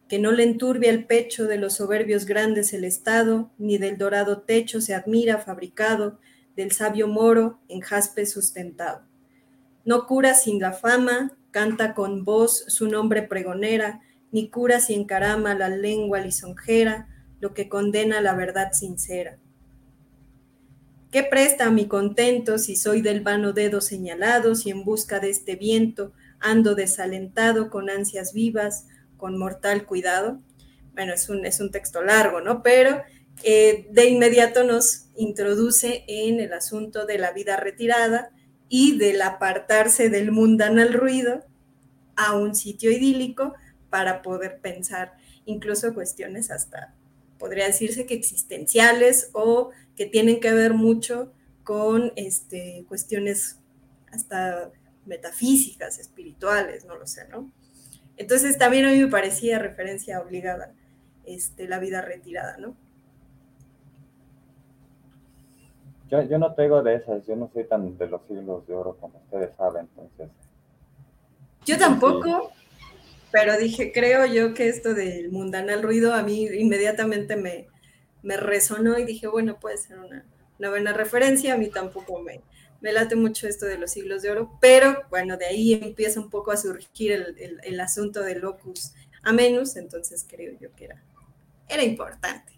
que 0.08 0.20
no 0.20 0.32
le 0.32 0.44
enturbia 0.44 0.90
el 0.90 1.06
pecho 1.06 1.46
de 1.46 1.58
los 1.58 1.76
soberbios 1.76 2.26
grandes 2.26 2.74
el 2.74 2.84
Estado, 2.84 3.52
ni 3.58 3.78
del 3.78 3.98
dorado 3.98 4.42
techo 4.42 4.80
se 4.80 4.94
admira 4.94 5.40
fabricado, 5.40 6.20
del 6.56 6.72
sabio 6.72 7.08
moro 7.08 7.60
en 7.68 7.82
jaspe 7.82 8.26
sustentado. 8.26 9.02
No 9.88 10.06
cura 10.06 10.34
sin 10.34 10.60
la 10.60 10.74
fama, 10.74 11.38
canta 11.52 11.94
con 11.94 12.26
voz 12.26 12.66
su 12.68 12.90
nombre 12.90 13.24
pregonera, 13.24 14.02
ni 14.34 14.50
cura 14.50 14.82
si 14.82 14.94
encarama 14.94 15.56
la 15.56 15.70
lengua 15.70 16.20
lisonjera, 16.20 17.08
lo 17.40 17.54
que 17.54 17.70
condena 17.70 18.20
la 18.20 18.34
verdad 18.34 18.74
sincera. 18.74 19.38
¿Qué 21.10 21.24
presta 21.24 21.68
a 21.68 21.72
mi 21.72 21.88
contento 21.88 22.58
si 22.58 22.76
soy 22.76 23.02
del 23.02 23.22
vano 23.22 23.54
dedo 23.54 23.80
señalado, 23.80 24.56
si 24.56 24.72
en 24.72 24.84
busca 24.84 25.22
de 25.22 25.30
este 25.30 25.56
viento 25.56 26.12
ando 26.42 26.76
desalentado 26.76 27.70
con 27.70 27.90
ansias 27.90 28.34
vivas, 28.34 28.88
con 29.16 29.38
mortal 29.38 29.86
cuidado. 29.86 30.42
Bueno, 30.96 31.14
es 31.14 31.30
un, 31.30 31.46
es 31.46 31.62
un 31.62 31.72
texto 31.72 32.04
largo, 32.04 32.42
¿no? 32.42 32.62
Pero 32.62 33.04
eh, 33.42 33.88
de 33.90 34.10
inmediato 34.10 34.66
nos 34.66 35.06
introduce 35.16 36.04
en 36.10 36.42
el 36.42 36.52
asunto 36.52 37.06
de 37.06 37.20
la 37.20 37.32
vida 37.32 37.56
retirada 37.56 38.32
y 38.70 38.98
del 38.98 39.22
apartarse 39.22 40.10
del 40.10 40.32
mundanal 40.32 40.94
ruido 40.94 41.46
a 42.16 42.36
un 42.36 42.56
sitio 42.56 42.92
idílico 42.92 43.54
para 43.90 44.22
poder 44.22 44.60
pensar 44.60 45.16
incluso 45.46 45.94
cuestiones 45.94 46.52
hasta, 46.52 46.94
podría 47.40 47.68
decirse 47.68 48.06
que 48.06 48.16
existenciales 48.16 49.30
o 49.34 49.72
que 49.96 50.06
tienen 50.06 50.40
que 50.40 50.54
ver 50.54 50.74
mucho 50.74 51.32
con 51.64 52.12
este, 52.16 52.86
cuestiones 52.88 53.60
hasta 54.12 54.72
metafísicas, 55.06 56.00
espirituales, 56.00 56.86
no 56.86 56.98
lo 56.98 57.08
sé, 57.08 57.28
¿no? 57.30 57.52
Entonces 58.18 58.58
también 58.58 58.86
a 58.86 58.92
mí 58.92 58.98
me 58.98 59.08
parecía 59.08 59.60
referencia 59.60 60.20
obligada 60.20 60.74
este, 61.26 61.68
la 61.68 61.80
vida 61.80 62.02
retirada, 62.02 62.58
¿no? 62.58 62.76
Yo, 66.10 66.22
yo 66.24 66.38
no 66.38 66.54
tengo 66.54 66.82
de 66.82 66.96
esas, 66.96 67.26
yo 67.26 67.36
no 67.36 67.50
soy 67.54 67.66
tan 67.66 67.98
de 67.98 68.08
los 68.08 68.22
siglos 68.28 68.66
de 68.68 68.74
oro 68.74 68.98
como 69.00 69.20
ustedes 69.20 69.56
saben, 69.58 69.88
entonces. 69.90 70.30
Yo 71.66 71.78
tampoco, 71.78 72.52
pero 73.32 73.58
dije, 73.58 73.92
creo 73.92 74.26
yo 74.26 74.54
que 74.54 74.70
esto 74.70 74.94
del 74.94 75.32
mundanal 75.32 75.84
ruido 75.84 76.14
a 76.14 76.24
mí 76.24 76.46
inmediatamente 76.46 77.36
me, 77.36 77.68
me 78.24 78.38
resonó 78.38 78.98
y 78.98 79.04
dije, 79.04 79.28
bueno, 79.28 79.60
puede 79.60 79.78
ser 79.78 80.00
una, 80.00 80.26
una 80.60 80.70
buena 80.70 80.94
referencia, 80.94 81.54
a 81.54 81.58
mí 81.58 81.68
tampoco 81.70 82.22
me, 82.22 82.42
me 82.82 82.92
late 82.92 83.16
mucho 83.16 83.48
esto 83.48 83.66
de 83.66 83.78
los 83.78 83.92
siglos 83.92 84.22
de 84.22 84.32
oro, 84.32 84.58
pero 84.62 85.04
bueno, 85.10 85.38
de 85.38 85.46
ahí 85.46 85.74
empieza 85.74 86.20
un 86.20 86.30
poco 86.30 86.52
a 86.52 86.58
surgir 86.58 87.36
el, 87.64 87.80
asunto 87.80 88.22
del 88.22 88.40
locus 88.40 88.94
amenus, 89.24 89.76
entonces 89.76 90.26
creo 90.28 90.58
yo 90.60 90.74
que 90.76 90.86
era, 90.86 91.04
era 91.68 91.84
importante. 91.84 92.54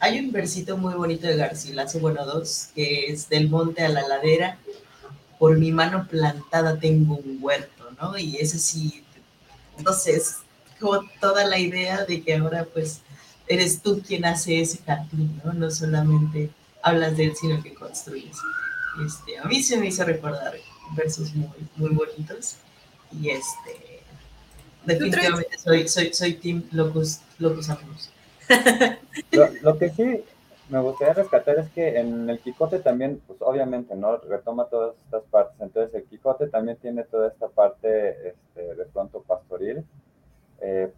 Hay 0.00 0.18
un 0.18 0.30
versito 0.30 0.76
muy 0.76 0.94
bonito 0.94 1.26
de 1.26 1.36
Garcilaso 1.36 2.00
Bueno 2.00 2.26
dos, 2.26 2.68
que 2.74 3.06
es 3.06 3.28
del 3.28 3.48
monte 3.48 3.82
a 3.82 3.88
la 3.88 4.06
ladera, 4.06 4.58
por 5.38 5.58
mi 5.58 5.72
mano 5.72 6.06
plantada 6.08 6.78
tengo 6.78 7.16
un 7.16 7.38
huerto, 7.40 7.90
¿no? 8.00 8.16
Y 8.18 8.36
ese 8.36 8.58
sí, 8.58 9.04
entonces, 9.78 10.38
como 10.80 11.00
toda 11.20 11.44
la 11.44 11.58
idea 11.58 12.04
de 12.04 12.22
que 12.22 12.36
ahora 12.36 12.64
pues 12.64 13.00
eres 13.48 13.82
tú 13.82 14.02
quien 14.06 14.24
hace 14.24 14.60
ese 14.60 14.78
jardín, 14.84 15.40
¿no? 15.44 15.52
No 15.52 15.70
solamente 15.70 16.50
hablas 16.82 17.16
de 17.16 17.26
él, 17.26 17.36
sino 17.36 17.62
que 17.62 17.74
construyes. 17.74 18.36
Este, 19.04 19.38
a 19.38 19.44
mí 19.44 19.62
se 19.62 19.76
me 19.78 19.88
hizo 19.88 20.04
recordar 20.04 20.54
versos 20.96 21.34
muy, 21.34 21.48
muy 21.76 21.90
bonitos. 21.90 22.56
Y 23.12 23.30
este, 23.30 24.02
definitivamente 24.84 25.58
soy, 25.58 25.88
soy, 25.88 26.12
soy 26.12 26.34
Team 26.34 26.64
Locus, 26.72 27.20
Locus 27.38 27.68
lo, 29.62 29.78
que 29.78 29.90
sí 29.90 30.24
me 30.68 30.80
gustaría 30.80 31.14
rescatar 31.14 31.58
es 31.58 31.70
que 31.70 31.98
en 31.98 32.28
el 32.28 32.38
Quijote 32.40 32.78
también, 32.80 33.20
pues 33.26 33.40
obviamente, 33.42 33.94
¿no? 33.94 34.16
Retoma 34.18 34.66
todas 34.66 34.94
estas 35.04 35.22
partes. 35.24 35.60
Entonces 35.60 35.94
el 35.94 36.04
Quijote 36.04 36.48
también 36.48 36.76
tiene 36.78 37.04
toda 37.04 37.28
esta 37.28 37.48
parte 37.48 38.28
este, 38.28 38.74
de 38.74 38.84
pronto 38.86 39.22
pastoril. 39.22 39.84
Eh, 40.60 40.90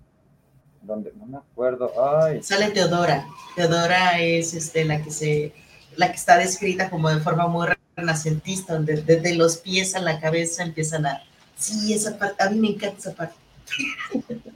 donde 0.83 1.13
no 1.17 1.27
me 1.27 1.39
acuerdo. 1.39 1.93
Ay. 2.23 2.43
Sale 2.43 2.71
Teodora. 2.71 3.27
Teodora 3.57 4.21
es 4.21 4.55
este, 4.55 4.85
la 4.85 5.03
que 5.03 5.11
se 5.11 5.53
la 5.97 6.11
que 6.11 6.17
está 6.17 6.39
descrita 6.39 6.89
como 6.91 7.11
de 7.11 7.21
forma 7.21 7.49
muy 7.49 7.67
renacentista, 7.97 8.75
donde 8.75 9.03
desde 9.03 9.35
los 9.35 9.59
pies 9.59 9.95
a 9.97 10.01
la 10.01 10.21
cabeza 10.21 10.63
empiezan 10.63 11.07
a... 11.07 11.23
Sí, 11.57 11.93
esa 11.93 12.17
parte, 12.17 12.43
a 12.43 12.51
mí 12.51 12.61
me 12.61 12.69
encanta 12.69 12.99
esa 12.99 13.15
parte. 13.15 13.35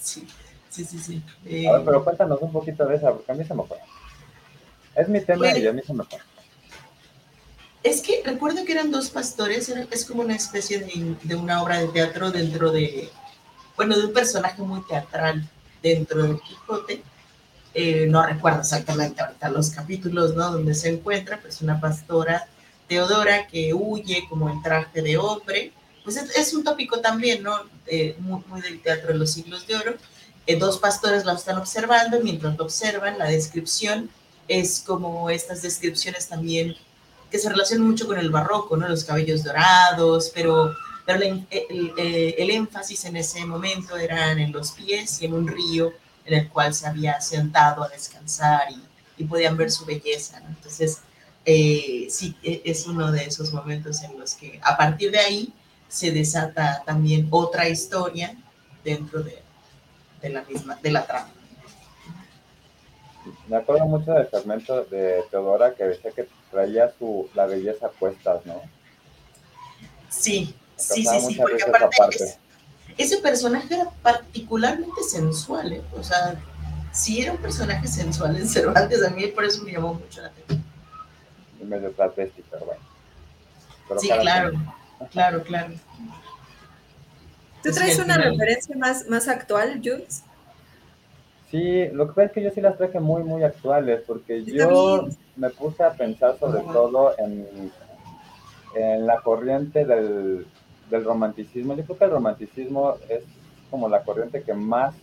sí, 0.00 0.26
sí, 0.70 0.84
sí. 0.84 0.98
sí. 0.98 1.66
a 1.66 1.72
ver, 1.72 1.84
pero 1.84 2.04
cuéntanos 2.04 2.40
un 2.40 2.52
poquito 2.52 2.86
de 2.86 2.96
esa, 2.96 3.12
porque 3.12 3.32
a 3.32 3.34
mí 3.34 3.44
se 3.44 3.54
me 3.54 3.64
fue. 3.64 3.76
Es 4.94 5.08
mi 5.08 5.20
tema 5.20 5.56
y 5.56 5.66
a 5.66 5.72
mí 5.72 5.82
se 5.86 5.92
me 5.92 6.04
fue. 6.04 6.18
Es 7.82 8.02
que 8.02 8.22
recuerdo 8.24 8.64
que 8.64 8.72
eran 8.72 8.90
dos 8.90 9.10
pastores, 9.10 9.68
es 9.68 10.04
como 10.04 10.22
una 10.22 10.36
especie 10.36 10.80
de, 10.80 11.16
de, 11.22 11.34
una 11.34 11.62
obra 11.62 11.78
de 11.78 11.88
teatro 11.88 12.30
dentro 12.30 12.70
de, 12.70 13.08
bueno, 13.76 13.96
de 13.96 14.06
un 14.06 14.12
personaje 14.12 14.60
muy 14.60 14.82
teatral 14.86 15.48
dentro 15.82 16.22
del 16.22 16.40
Quijote, 16.40 17.02
eh, 17.72 18.06
no 18.08 18.26
recuerdo 18.26 18.60
exactamente 18.60 19.22
ahorita 19.22 19.48
los 19.48 19.70
capítulos, 19.70 20.34
¿no? 20.34 20.50
Donde 20.50 20.74
se 20.74 20.88
encuentra, 20.88 21.40
pues, 21.40 21.62
una 21.62 21.80
pastora 21.80 22.48
Teodora 22.88 23.46
que 23.46 23.72
huye 23.72 24.24
como 24.28 24.50
en 24.50 24.60
traje 24.62 25.00
de 25.00 25.16
hombre, 25.16 25.72
pues 26.02 26.16
es, 26.16 26.52
un 26.54 26.64
tópico 26.64 27.00
también, 27.00 27.42
¿no? 27.42 27.52
muy, 28.18 28.42
muy, 28.48 28.60
del 28.60 28.82
teatro 28.82 29.12
de 29.12 29.18
los 29.18 29.30
siglos 29.30 29.66
de 29.66 29.76
oro. 29.76 29.94
Eh, 30.46 30.56
dos 30.56 30.78
pastores 30.78 31.24
lo 31.24 31.32
están 31.32 31.58
observando 31.58 32.18
y 32.18 32.22
mientras 32.22 32.56
lo 32.56 32.64
observan, 32.64 33.18
la 33.18 33.26
descripción 33.26 34.10
es 34.48 34.80
como 34.80 35.30
estas 35.30 35.62
descripciones 35.62 36.28
también 36.28 36.74
que 37.30 37.38
se 37.38 37.48
relacionan 37.48 37.86
mucho 37.86 38.06
con 38.06 38.18
el 38.18 38.30
barroco, 38.30 38.76
¿no? 38.76 38.88
Los 38.88 39.04
cabellos 39.04 39.44
dorados, 39.44 40.32
pero, 40.34 40.74
pero 41.06 41.22
el, 41.22 41.46
el, 41.96 42.50
énfasis 42.50 43.04
en 43.04 43.16
ese 43.16 43.44
momento 43.44 43.96
eran 43.96 44.40
en 44.40 44.50
los 44.50 44.72
pies 44.72 45.22
y 45.22 45.26
en 45.26 45.34
un 45.34 45.46
río 45.46 45.92
en 46.24 46.34
el 46.34 46.48
cual 46.48 46.74
se 46.74 46.88
había 46.88 47.20
sentado 47.20 47.84
a 47.84 47.88
descansar 47.88 48.62
y, 48.70 49.22
y 49.22 49.24
podían 49.24 49.56
ver 49.56 49.70
su 49.70 49.84
belleza, 49.84 50.40
¿no? 50.40 50.48
Entonces, 50.48 50.98
eh, 51.44 52.06
sí, 52.10 52.36
e, 52.42 52.62
es 52.64 52.86
uno 52.86 53.10
de 53.12 53.24
esos 53.24 53.52
momentos 53.52 54.02
en 54.02 54.18
los 54.18 54.34
que 54.34 54.60
a 54.62 54.76
partir 54.76 55.10
de 55.10 55.18
ahí 55.18 55.52
se 55.88 56.10
desata 56.10 56.82
también 56.84 57.28
otra 57.30 57.68
historia 57.68 58.36
dentro 58.84 59.22
de, 59.22 59.42
de 60.20 60.28
la 60.30 60.42
misma, 60.42 60.76
de 60.76 60.90
la 60.90 61.06
trama. 61.06 61.30
Me 63.48 63.56
acuerdo 63.56 63.86
mucho 63.86 64.12
del 64.12 64.26
fragmento 64.26 64.84
de 64.84 65.22
Teodora 65.30 65.74
que 65.74 65.84
decía 65.84 66.10
que 66.12 66.28
traía 66.50 66.92
su, 66.98 67.28
la 67.34 67.46
belleza 67.46 67.90
puestas, 67.90 68.44
¿no? 68.46 68.60
Sí, 70.08 70.54
sí, 70.76 71.04
sí, 71.04 71.20
sí, 71.20 71.34
porque 71.36 71.62
aparte 71.62 72.38
ese 72.96 73.18
personaje 73.18 73.74
era 73.74 73.90
particularmente 74.02 75.02
sensual, 75.02 75.72
¿eh? 75.72 75.82
o 75.96 76.02
sea, 76.02 76.38
sí 76.92 77.22
era 77.22 77.32
un 77.32 77.38
personaje 77.38 77.86
sensual 77.86 78.36
en 78.36 78.48
Cervantes, 78.48 79.02
a 79.02 79.10
mí 79.10 79.26
por 79.28 79.44
eso 79.44 79.62
me 79.62 79.72
llamó 79.72 79.94
mucho 79.94 80.20
la 80.20 80.28
atención. 80.28 80.64
Medio 81.62 81.90
travesti, 81.92 82.42
pero 82.50 82.66
bueno. 82.66 84.00
sí, 84.00 84.08
claro, 84.08 84.52
claro, 85.10 85.42
claro. 85.42 85.74
¿Tú 87.62 87.70
traes 87.72 87.98
una 87.98 88.16
referencia 88.16 88.76
más, 88.76 89.06
más 89.08 89.28
actual, 89.28 89.80
Jules? 89.84 90.24
Sí, 91.50 91.88
lo 91.88 92.06
que 92.06 92.12
pasa 92.12 92.26
es 92.26 92.32
que 92.32 92.42
yo 92.42 92.50
sí 92.50 92.60
las 92.60 92.78
traje 92.78 93.00
muy, 93.00 93.24
muy 93.24 93.42
actuales, 93.42 94.02
porque 94.06 94.44
yo 94.44 95.08
me 95.36 95.50
puse 95.50 95.82
a 95.82 95.92
pensar 95.92 96.38
sobre 96.38 96.60
todo 96.60 97.12
en, 97.18 97.72
en 98.76 99.06
la 99.06 99.20
corriente 99.20 99.84
del, 99.84 100.46
del, 100.88 101.04
romanticismo. 101.04 101.74
Yo 101.74 101.84
creo 101.84 101.98
que 101.98 102.04
el 102.04 102.10
romanticismo 102.12 102.94
es 103.08 103.24
como 103.68 103.88
la 103.88 104.04
corriente 104.04 104.42
que 104.42 104.54
más, 104.54 104.94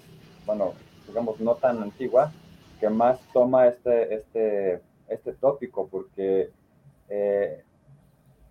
bueno, 0.45 0.73
digamos, 1.05 1.39
no 1.41 1.55
tan 1.55 1.83
antigua, 1.83 2.31
que 2.79 2.89
más 2.89 3.19
toma 3.33 3.67
este, 3.67 4.15
este, 4.15 4.81
este 5.09 5.33
tópico, 5.33 5.87
porque 5.87 6.49
eh, 7.09 7.63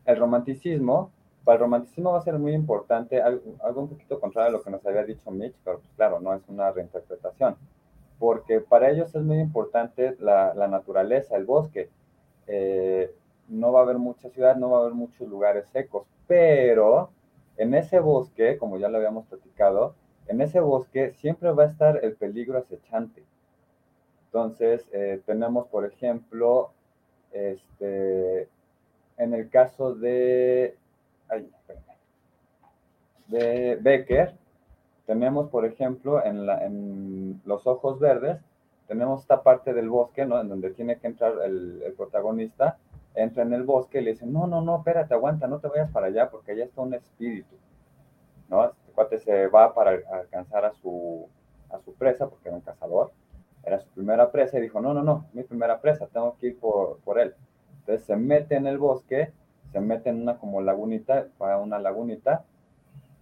el 0.04 0.16
romanticismo 0.16 1.12
para 1.46 1.58
el 1.58 1.60
romanticismo 1.60 2.10
va 2.10 2.18
a 2.18 2.22
ser 2.22 2.40
muy 2.40 2.54
importante, 2.54 3.22
algo, 3.22 3.40
un 3.76 3.88
poquito 3.88 4.18
contrario 4.18 4.48
a 4.48 4.52
lo 4.52 4.64
que 4.64 4.70
nos 4.70 4.84
había 4.84 5.04
dicho 5.04 5.30
Mitch, 5.30 5.54
pero 5.64 5.78
pues, 5.78 5.92
claro, 5.94 6.18
no 6.18 6.34
es 6.34 6.42
una 6.48 6.72
reinterpretación, 6.72 7.56
porque 8.18 8.60
para 8.60 8.90
ellos 8.90 9.14
es 9.14 9.22
muy 9.22 9.38
importante 9.38 10.16
la, 10.18 10.52
naturaleza, 10.68 11.36
el 11.36 11.44
bosque. 11.44 11.88
Eh, 12.48 13.14
no 13.48 13.70
va 13.70 13.78
a 13.78 13.82
haber 13.84 13.98
mucha 13.98 14.28
ciudad, 14.30 14.56
no 14.56 14.70
va 14.70 14.78
a 14.78 14.80
haber 14.80 14.94
muchos 14.94 15.28
lugares 15.28 15.68
secos, 15.68 16.08
pero 16.26 17.10
en 17.58 17.74
ese 17.74 18.00
bosque, 18.00 18.58
como 18.58 18.76
ya 18.78 18.88
lo 18.88 18.96
habíamos 18.98 19.26
platicado, 19.26 19.94
en 20.26 20.40
ese 20.40 20.58
bosque 20.58 21.12
siempre 21.12 21.52
va 21.52 21.62
a 21.62 21.66
estar 21.66 22.04
el 22.04 22.16
peligro 22.16 22.58
acechante. 22.58 23.22
Entonces, 24.24 24.84
eh, 24.90 25.22
tenemos, 25.24 25.68
por 25.68 25.86
ejemplo, 25.86 26.72
este, 27.30 28.48
en 29.16 29.32
el 29.32 29.48
caso 29.48 29.94
de 29.94 30.76
de 33.28 33.78
Becker, 33.80 34.34
tenemos, 35.06 35.50
por 35.50 35.64
ejemplo, 35.64 36.24
en, 36.24 36.46
la, 36.46 36.64
en, 36.64 37.40
los 37.44 37.66
ojos 37.66 37.98
verdes, 37.98 38.38
tenemos 38.88 39.22
esta 39.22 39.42
parte 39.42 39.72
del 39.74 39.88
bosque, 39.88 40.26
¿no? 40.26 40.40
En 40.40 40.48
donde 40.48 40.70
tiene 40.70 40.98
que 40.98 41.06
entrar 41.06 41.34
el, 41.44 41.82
el, 41.84 41.92
protagonista, 41.94 42.78
entra 43.14 43.42
en 43.42 43.52
el 43.52 43.62
bosque 43.62 44.00
y 44.00 44.04
le 44.04 44.12
dice, 44.12 44.26
no, 44.26 44.46
no, 44.46 44.60
no, 44.60 44.78
espérate, 44.78 45.14
aguanta, 45.14 45.46
no 45.46 45.58
te 45.58 45.68
vayas 45.68 45.90
para 45.90 46.06
allá 46.06 46.30
porque 46.30 46.52
allá 46.52 46.64
está 46.64 46.80
un 46.82 46.94
espíritu, 46.94 47.56
¿no? 48.48 48.64
Este 48.64 48.92
cuate 48.94 49.18
se 49.18 49.46
va 49.48 49.74
para 49.74 49.98
alcanzar 50.12 50.64
a 50.64 50.72
su, 50.72 51.26
a 51.70 51.78
su 51.80 51.94
presa, 51.94 52.28
porque 52.28 52.48
era 52.48 52.56
un 52.56 52.62
cazador, 52.62 53.12
era 53.64 53.80
su 53.80 53.88
primera 53.90 54.30
presa 54.30 54.58
y 54.58 54.62
dijo, 54.62 54.80
no, 54.80 54.94
no, 54.94 55.02
no, 55.02 55.26
mi 55.32 55.42
primera 55.42 55.80
presa, 55.80 56.06
tengo 56.06 56.36
que 56.38 56.48
ir 56.48 56.58
por, 56.58 56.98
por 57.00 57.18
él. 57.18 57.34
Entonces 57.80 58.04
se 58.04 58.16
mete 58.16 58.56
en 58.56 58.66
el 58.66 58.78
bosque 58.78 59.32
se 59.72 59.80
mete 59.80 60.10
en 60.10 60.22
una 60.22 60.38
como 60.38 60.60
lagunita, 60.60 61.28
para 61.38 61.58
una 61.58 61.78
lagunita, 61.78 62.44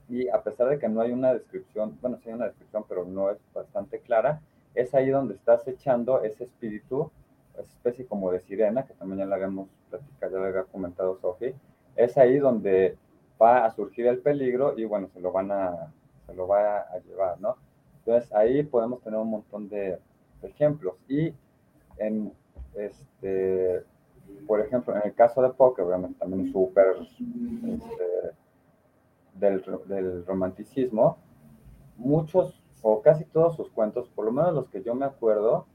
y 0.09 0.29
a 0.29 0.43
pesar 0.43 0.69
de 0.69 0.79
que 0.79 0.88
no 0.88 1.01
hay 1.01 1.12
una 1.12 1.33
descripción, 1.33 1.99
bueno, 2.01 2.19
sí 2.19 2.29
hay 2.29 2.35
una 2.35 2.47
descripción, 2.47 2.85
pero 2.88 3.05
no 3.05 3.31
es 3.31 3.38
bastante 3.53 4.01
clara, 4.01 4.40
es 4.75 4.95
ahí 4.95 5.11
donde 5.11 5.35
estás 5.35 5.67
echando 5.69 6.23
ese 6.23 6.45
espíritu, 6.45 7.11
esa 7.55 7.62
especie 7.62 8.07
como 8.07 8.31
de 8.31 8.40
sirena, 8.40 8.85
que 8.85 8.95
también 8.95 9.21
ya 9.21 9.27
la 9.27 9.37
habíamos 9.37 9.69
platicado, 9.90 10.33
ya 10.33 10.38
lo 10.38 10.47
había 10.47 10.64
comentado 10.64 11.17
Sofi, 11.21 11.55
es 11.97 12.19
ahí 12.19 12.38
donde 12.38 12.97
va 13.40 13.64
a 13.64 13.71
surgir 13.71 14.07
el 14.07 14.19
peligro 14.19 14.79
y 14.79 14.85
bueno, 14.85 15.09
se 15.09 15.21
lo 15.21 15.33
van 15.33 15.51
a, 15.53 15.93
se 16.27 16.35
lo 16.35 16.47
va 16.47 16.79
a 16.79 16.99
llevar, 16.99 17.40
¿no? 17.40 17.57
Entonces 17.99 18.33
ahí 18.33 18.62
podemos 18.62 19.01
tener 19.03 19.19
un 19.19 19.31
montón 19.31 19.69
de 19.69 19.99
ejemplos 20.43 20.95
y 21.09 21.33
en 21.99 22.33
este 22.75 23.85
por 24.47 24.61
ejemplo, 24.61 24.95
en 24.97 25.03
el 25.05 25.14
caso 25.14 25.43
de 25.43 25.51
Poe, 25.51 25.75
obviamente 25.83 26.19
también 26.19 26.47
es 26.47 26.53
súper 26.53 26.97
este, 27.01 28.37
del, 29.35 30.25
romanticismo, 30.27 31.18
muchos 31.97 32.62
o 32.83 33.01
casi 33.03 33.25
todos 33.25 33.57
sus 33.57 33.70
cuentos, 33.70 34.09
por 34.14 34.27
lo 34.27 34.33
menos 34.33 34.55
los 34.55 34.68
que 34.68 34.83
yo 34.83 34.94
me 34.94 35.07
acuerdo, 35.07 35.66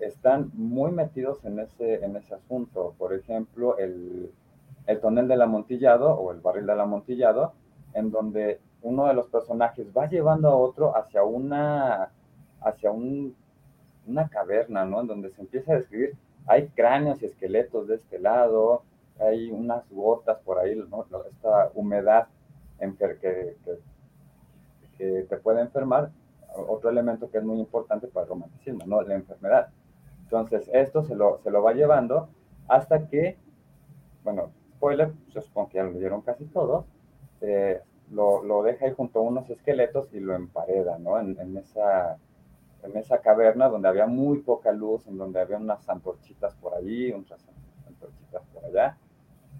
están 0.00 0.50
muy 0.54 0.90
metidos 0.90 1.44
en 1.44 1.58
ese, 1.58 2.04
en 2.04 2.16
ese 2.16 2.34
asunto. 2.34 2.94
Por 2.98 3.14
ejemplo, 3.14 3.78
el, 3.78 4.30
el 4.86 5.00
tonel 5.00 5.28
del 5.28 5.42
amontillado 5.42 6.14
o 6.14 6.32
el 6.32 6.40
barril 6.40 6.66
del 6.66 6.80
amontillado, 6.80 7.52
en 7.94 8.10
donde 8.10 8.60
uno 8.82 9.06
de 9.06 9.14
los 9.14 9.28
personajes 9.28 9.86
va 9.96 10.08
llevando 10.08 10.48
a 10.48 10.56
otro 10.56 10.96
hacia 10.96 11.24
una, 11.24 12.10
hacia 12.60 12.90
un, 12.90 13.34
una 14.06 14.28
caverna, 14.28 14.84
¿no? 14.84 15.00
En 15.00 15.06
donde 15.06 15.30
se 15.30 15.40
empieza 15.40 15.72
a 15.72 15.76
describir 15.76 16.16
hay 16.46 16.68
cráneos 16.68 17.22
y 17.22 17.26
esqueletos 17.26 17.88
de 17.88 17.96
este 17.96 18.18
lado, 18.18 18.82
hay 19.18 19.50
unas 19.50 19.88
gotas 19.90 20.38
por 20.44 20.58
ahí, 20.58 20.80
esta 21.30 21.70
humedad 21.74 22.28
que, 22.78 23.56
que, 24.96 25.22
te 25.28 25.36
puede 25.38 25.60
enfermar. 25.60 26.10
Otro 26.68 26.88
elemento 26.88 27.30
que 27.30 27.38
es 27.38 27.44
muy 27.44 27.58
importante 27.58 28.06
para 28.06 28.24
el 28.24 28.30
romanticismo, 28.30 28.86
¿no? 28.86 29.02
la 29.02 29.14
enfermedad. 29.14 29.68
Entonces, 30.22 30.70
esto 30.72 31.02
se 31.04 31.14
lo, 31.14 31.38
se 31.42 31.50
lo 31.50 31.62
va 31.62 31.74
llevando 31.74 32.28
hasta 32.66 33.06
que, 33.06 33.36
bueno, 34.24 34.50
spoiler, 34.76 35.12
yo 35.28 35.42
supongo 35.42 35.68
que 35.68 35.76
ya 35.76 35.84
lo 35.84 35.92
leyeron 35.92 36.22
casi 36.22 36.46
todos, 36.46 36.86
eh, 37.42 37.80
lo, 38.10 38.42
lo, 38.42 38.62
deja 38.62 38.86
ahí 38.86 38.94
junto 38.96 39.18
a 39.18 39.22
unos 39.22 39.50
esqueletos 39.50 40.08
y 40.14 40.20
lo 40.20 40.34
empareda, 40.34 40.98
¿no? 40.98 41.18
En, 41.18 41.38
en 41.38 41.56
esa 41.58 42.18
en 42.86 42.96
esa 42.96 43.20
caverna 43.20 43.68
donde 43.68 43.88
había 43.88 44.06
muy 44.06 44.38
poca 44.38 44.72
luz, 44.72 45.06
en 45.06 45.18
donde 45.18 45.40
había 45.40 45.56
unas 45.56 45.88
antorchitas 45.88 46.54
por 46.54 46.74
allí, 46.74 47.12
otras 47.12 47.44
antorchitas 47.86 48.42
por 48.52 48.64
allá. 48.64 48.96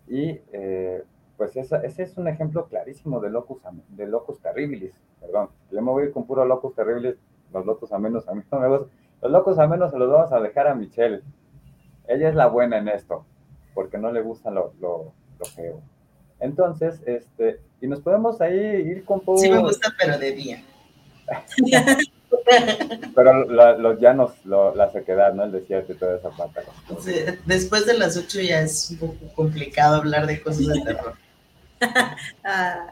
Y 0.07 0.41
eh, 0.53 1.03
pues 1.37 1.57
ese 1.57 2.03
es 2.03 2.17
un 2.17 2.29
ejemplo 2.29 2.67
clarísimo 2.67 3.21
de 3.21 3.31
locus, 3.31 3.63
de 3.89 4.07
locus 4.07 4.41
terribilis, 4.41 4.95
perdón. 5.21 5.51
Yo 5.71 5.83
me 5.83 5.91
voy 5.91 6.11
con 6.11 6.27
puro 6.27 6.45
locus 6.45 6.75
terribilis, 6.75 7.17
los 7.53 7.67
locus 7.67 7.93
a 7.93 7.99
menos, 7.99 8.27
a 8.29 8.35
mí 8.35 8.43
no 8.51 8.61
me 8.61 8.69
gustan. 8.69 8.89
Los 9.23 9.33
locos 9.33 9.59
a 9.59 9.67
menos 9.67 9.91
se 9.91 9.99
los 9.99 10.11
vamos 10.11 10.33
a 10.33 10.41
dejar 10.41 10.69
a 10.69 10.75
Michelle. 10.75 11.23
Ella 12.09 12.29
es 12.29 12.35
la 12.35 12.47
buena 12.47 12.79
en 12.79 12.89
esto, 12.89 13.25
porque 13.75 13.99
no 13.99 14.13
le 14.13 14.23
gusta 14.23 14.51
lo, 14.51 14.73
lo, 14.81 15.13
lo 15.39 15.45
feo. 15.45 15.81
Entonces, 16.41 17.03
este, 17.07 17.61
y 17.81 17.87
nos 17.87 18.01
podemos 18.01 18.41
ahí 18.41 18.57
ir 18.57 19.05
con 19.05 19.21
poco... 19.21 19.39
Sí 19.39 19.51
me 19.51 19.59
gusta, 19.59 19.93
pero 19.99 20.19
de 20.19 20.33
día. 20.33 20.63
Pero 23.15 23.45
los 23.45 24.01
llanos, 24.01 24.33
la 24.45 24.91
sequedad, 24.93 25.33
¿no? 25.35 25.45
El 25.45 25.53
desierto 25.53 25.93
y 25.93 25.97
toda 25.97 26.17
esa 26.17 26.31
parte. 26.31 26.61
después 27.45 27.87
de 27.87 27.99
las 27.99 28.17
ocho 28.17 28.41
ya 28.41 28.61
es 28.61 28.91
un 28.91 28.99
poco 28.99 29.35
complicado 29.35 29.97
hablar 29.97 30.27
de 30.27 30.41
cosas 30.41 30.67
de 30.67 30.81
terror. 30.83 31.15
Ah. 32.45 32.91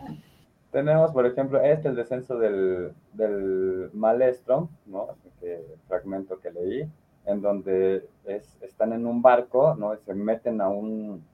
Tenemos, 0.72 1.12
por 1.12 1.24
ejemplo, 1.24 1.60
este, 1.60 1.88
el 1.88 1.94
descenso 1.94 2.36
del, 2.36 2.92
del 3.12 3.90
Malestro, 3.92 4.68
¿no? 4.86 5.08
Este 5.24 5.64
fragmento 5.86 6.40
que 6.40 6.50
leí, 6.50 6.90
en 7.26 7.40
donde 7.40 8.08
es, 8.24 8.56
están 8.60 8.92
en 8.92 9.06
un 9.06 9.22
barco, 9.22 9.76
¿no? 9.76 9.96
Se 9.98 10.14
meten 10.14 10.60
a 10.60 10.68
un, 10.68 11.24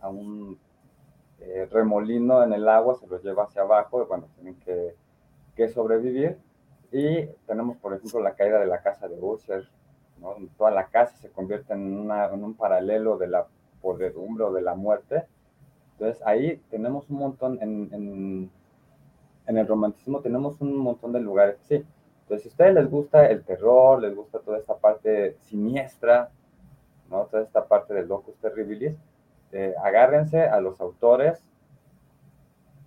a 0.00 0.08
un 0.08 0.58
eh, 1.40 1.68
remolino 1.70 2.42
en 2.42 2.54
el 2.54 2.66
agua, 2.68 2.94
se 2.94 3.06
los 3.06 3.22
lleva 3.22 3.44
hacia 3.44 3.62
abajo, 3.62 4.02
y 4.02 4.06
bueno, 4.06 4.28
tienen 4.36 4.54
que, 4.60 4.94
que 5.54 5.68
sobrevivir 5.68 6.38
y 6.92 7.26
tenemos, 7.46 7.76
por 7.76 7.94
ejemplo, 7.94 8.20
la 8.20 8.34
caída 8.34 8.58
de 8.58 8.66
la 8.66 8.82
casa 8.82 9.08
de 9.08 9.18
Usher, 9.20 9.68
¿no? 10.18 10.36
Toda 10.56 10.70
la 10.70 10.86
casa 10.86 11.16
se 11.18 11.30
convierte 11.30 11.72
en, 11.72 11.98
una, 11.98 12.26
en 12.26 12.42
un 12.42 12.54
paralelo 12.54 13.16
de 13.16 13.28
la 13.28 13.46
podredumbre 13.80 14.44
o 14.44 14.52
de 14.52 14.62
la 14.62 14.74
muerte, 14.74 15.24
Entonces 16.00 16.26
ahí 16.26 16.56
tenemos 16.70 17.10
un 17.10 17.18
montón, 17.18 17.58
en, 17.60 18.50
el 19.46 19.66
romanticismo 19.66 20.20
tenemos 20.20 20.58
un 20.62 20.78
montón 20.78 21.12
de 21.12 21.20
lugares, 21.20 21.58
sí. 21.68 21.84
Entonces 22.22 22.42
si 22.42 22.48
a 22.48 22.52
ustedes 22.52 22.74
les 22.74 22.90
gusta 22.90 23.26
el 23.26 23.44
terror, 23.44 24.00
les 24.00 24.16
gusta 24.16 24.38
toda 24.38 24.56
esta 24.56 24.78
parte 24.78 25.36
siniestra, 25.42 26.30
¿no? 27.10 27.26
Toda 27.26 27.42
esta 27.42 27.66
parte 27.66 27.92
del 27.92 28.08
locus 28.08 28.34
terribilis, 28.36 28.96
eh, 29.52 29.74
agárrense 29.84 30.40
a 30.40 30.58
los 30.62 30.80
autores 30.80 31.44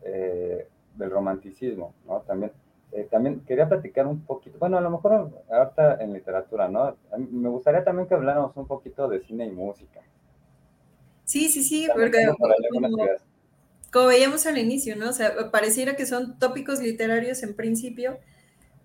eh, 0.01 0.67
del 0.95 1.11
romanticismo. 1.11 1.93
También, 2.25 2.51
eh, 2.93 3.07
también 3.11 3.41
quería 3.41 3.69
platicar 3.69 4.07
un 4.07 4.21
poquito, 4.21 4.57
bueno, 4.57 4.79
a 4.79 4.81
lo 4.81 4.89
mejor 4.89 5.31
ahorita 5.51 6.01
en 6.01 6.13
literatura, 6.13 6.67
¿no? 6.67 6.95
Me 7.15 7.49
gustaría 7.49 7.83
también 7.83 8.07
que 8.07 8.15
habláramos 8.15 8.57
un 8.57 8.65
poquito 8.65 9.07
de 9.07 9.19
cine 9.19 9.45
y 9.45 9.51
música. 9.51 10.01
Sí, 11.33 11.49
sí, 11.49 11.63
sí, 11.63 11.87
porque 11.91 12.27
como, 13.91 14.05
veíamos 14.05 14.45
al 14.45 14.59
inicio, 14.59 14.95
¿no? 14.95 15.09
O 15.09 15.13
sea, 15.13 15.49
pareciera 15.49 15.95
que 15.95 16.05
son 16.05 16.37
tópicos 16.37 16.79
literarios 16.79 17.41
en 17.41 17.55
principio, 17.55 18.19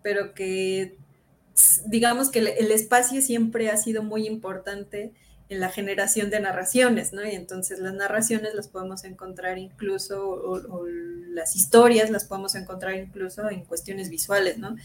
pero 0.02 0.32
que 0.32 0.96
digamos 1.84 2.30
que 2.30 2.38
el 2.38 2.70
espacio 2.70 3.20
siempre 3.20 3.68
ha 3.68 3.76
sido 3.76 4.02
muy 4.02 4.26
importante 4.26 5.12
en 5.50 5.60
la 5.60 5.70
generación 5.70 6.28
de 6.28 6.40
narraciones, 6.40 7.12
¿no? 7.12 7.24
Y 7.26 7.34
entonces 7.34 7.78
las 7.78 7.94
narraciones 7.94 8.54
las 8.54 8.68
podemos 8.68 9.04
encontrar 9.04 9.56
incluso, 9.56 10.28
o, 10.28 10.86
las 11.30 11.56
historias 11.56 12.10
las 12.10 12.24
podemos 12.24 12.54
encontrar 12.54 12.96
incluso 12.96 13.48
en 13.48 13.64
cuestiones 13.64 14.10
visuales, 14.10 14.58
¿no? 14.58 14.76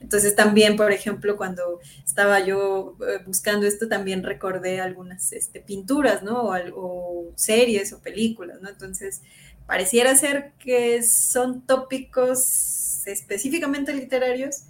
Entonces 0.00 0.36
también, 0.36 0.76
por 0.76 0.92
ejemplo, 0.92 1.36
cuando 1.36 1.80
estaba 2.04 2.38
yo 2.40 2.96
eh, 3.00 3.22
buscando 3.26 3.66
esto, 3.66 3.88
también 3.88 4.22
recordé 4.22 4.80
algunas 4.80 5.32
este, 5.32 5.60
pinturas, 5.60 6.22
¿no? 6.22 6.42
O, 6.42 6.54
o, 6.74 7.32
series 7.34 7.92
o 7.92 8.00
películas, 8.00 8.60
¿no? 8.60 8.68
Entonces, 8.68 9.22
pareciera 9.66 10.14
ser 10.14 10.52
que 10.58 11.02
son 11.02 11.62
tópicos 11.62 13.04
específicamente 13.06 13.92
literarios, 13.92 14.64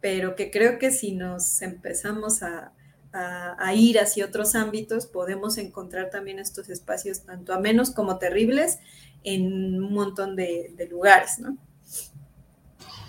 pero 0.00 0.34
que 0.34 0.50
creo 0.50 0.78
que 0.78 0.92
si 0.92 1.12
nos 1.12 1.60
empezamos 1.60 2.42
a 2.42 2.72
a, 3.12 3.74
ir 3.74 3.98
hacia 3.98 4.26
otros 4.26 4.54
ámbitos, 4.54 5.06
podemos 5.06 5.58
encontrar 5.58 6.10
también 6.10 6.38
estos 6.38 6.68
espacios 6.68 7.22
tanto 7.22 7.52
a 7.52 7.58
menos 7.58 7.90
como 7.90 8.18
terribles 8.18 8.78
en 9.24 9.82
un 9.82 9.92
montón 9.92 10.36
de, 10.36 10.88
lugares, 10.90 11.38
¿no? 11.38 11.56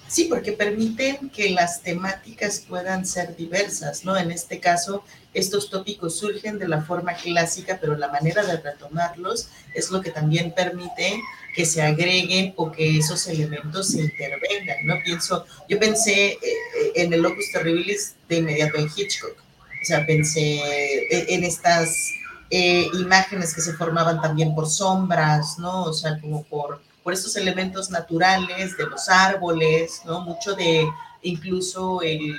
Sí, 0.08 0.26
porque 0.26 0.54
permiten 0.54 1.30
que 1.30 1.52
las 1.52 1.84
temáticas 1.84 2.66
puedan 2.68 3.06
ser 3.06 3.36
diversas, 3.36 4.04
¿no? 4.06 4.18
En 4.18 4.32
este 4.32 4.60
caso, 4.60 5.04
estos 5.36 5.70
tópicos 5.70 6.18
surgen 6.18 6.58
de 6.58 6.68
la 6.68 6.82
forma 6.82 7.14
clásica, 7.14 7.78
pero 7.80 7.96
la 7.96 8.08
manera 8.08 8.44
de 8.44 8.58
retomarlos 8.58 9.50
es 9.76 9.92
lo 9.92 10.02
que 10.02 10.10
también 10.10 10.52
permite 10.56 11.22
que 11.56 11.64
se 11.64 11.84
agreguen 11.84 12.54
o 12.56 12.72
que 12.72 12.98
esos 12.98 13.28
elementos 13.28 13.90
se 13.90 14.02
intervengan, 14.02 14.78
¿no? 14.86 14.96
Pienso, 15.04 15.46
yo 15.68 15.78
pensé 15.78 16.32
eh, 16.32 16.38
eh, 16.42 16.92
en 16.96 17.14
el 17.14 17.22
Locus 17.22 17.52
Terribilis 17.52 18.16
de 18.28 18.38
inmediato 18.38 18.80
en 18.80 18.90
Hitchcock, 18.96 19.38
o 19.82 19.86
sea, 19.86 20.06
pensé 20.06 20.62
en 21.34 21.44
estas 21.44 22.12
eh, 22.50 22.88
imágenes 22.94 23.54
que 23.54 23.62
se 23.62 23.74
formaban 23.74 24.22
también 24.22 24.56
por 24.56 24.68
sombras, 24.68 25.60
¿no? 25.60 25.84
O 25.84 25.94
sea, 25.94 26.20
como 26.20 26.44
por, 26.44 26.82
por 27.04 27.14
estos 27.14 27.36
elementos 27.36 27.92
naturales 27.92 28.76
de 28.76 28.88
los 28.88 29.08
árboles, 29.08 30.02
¿no? 30.06 30.22
Mucho 30.22 30.56
de 30.56 30.90
incluso 31.22 32.02
el, 32.02 32.36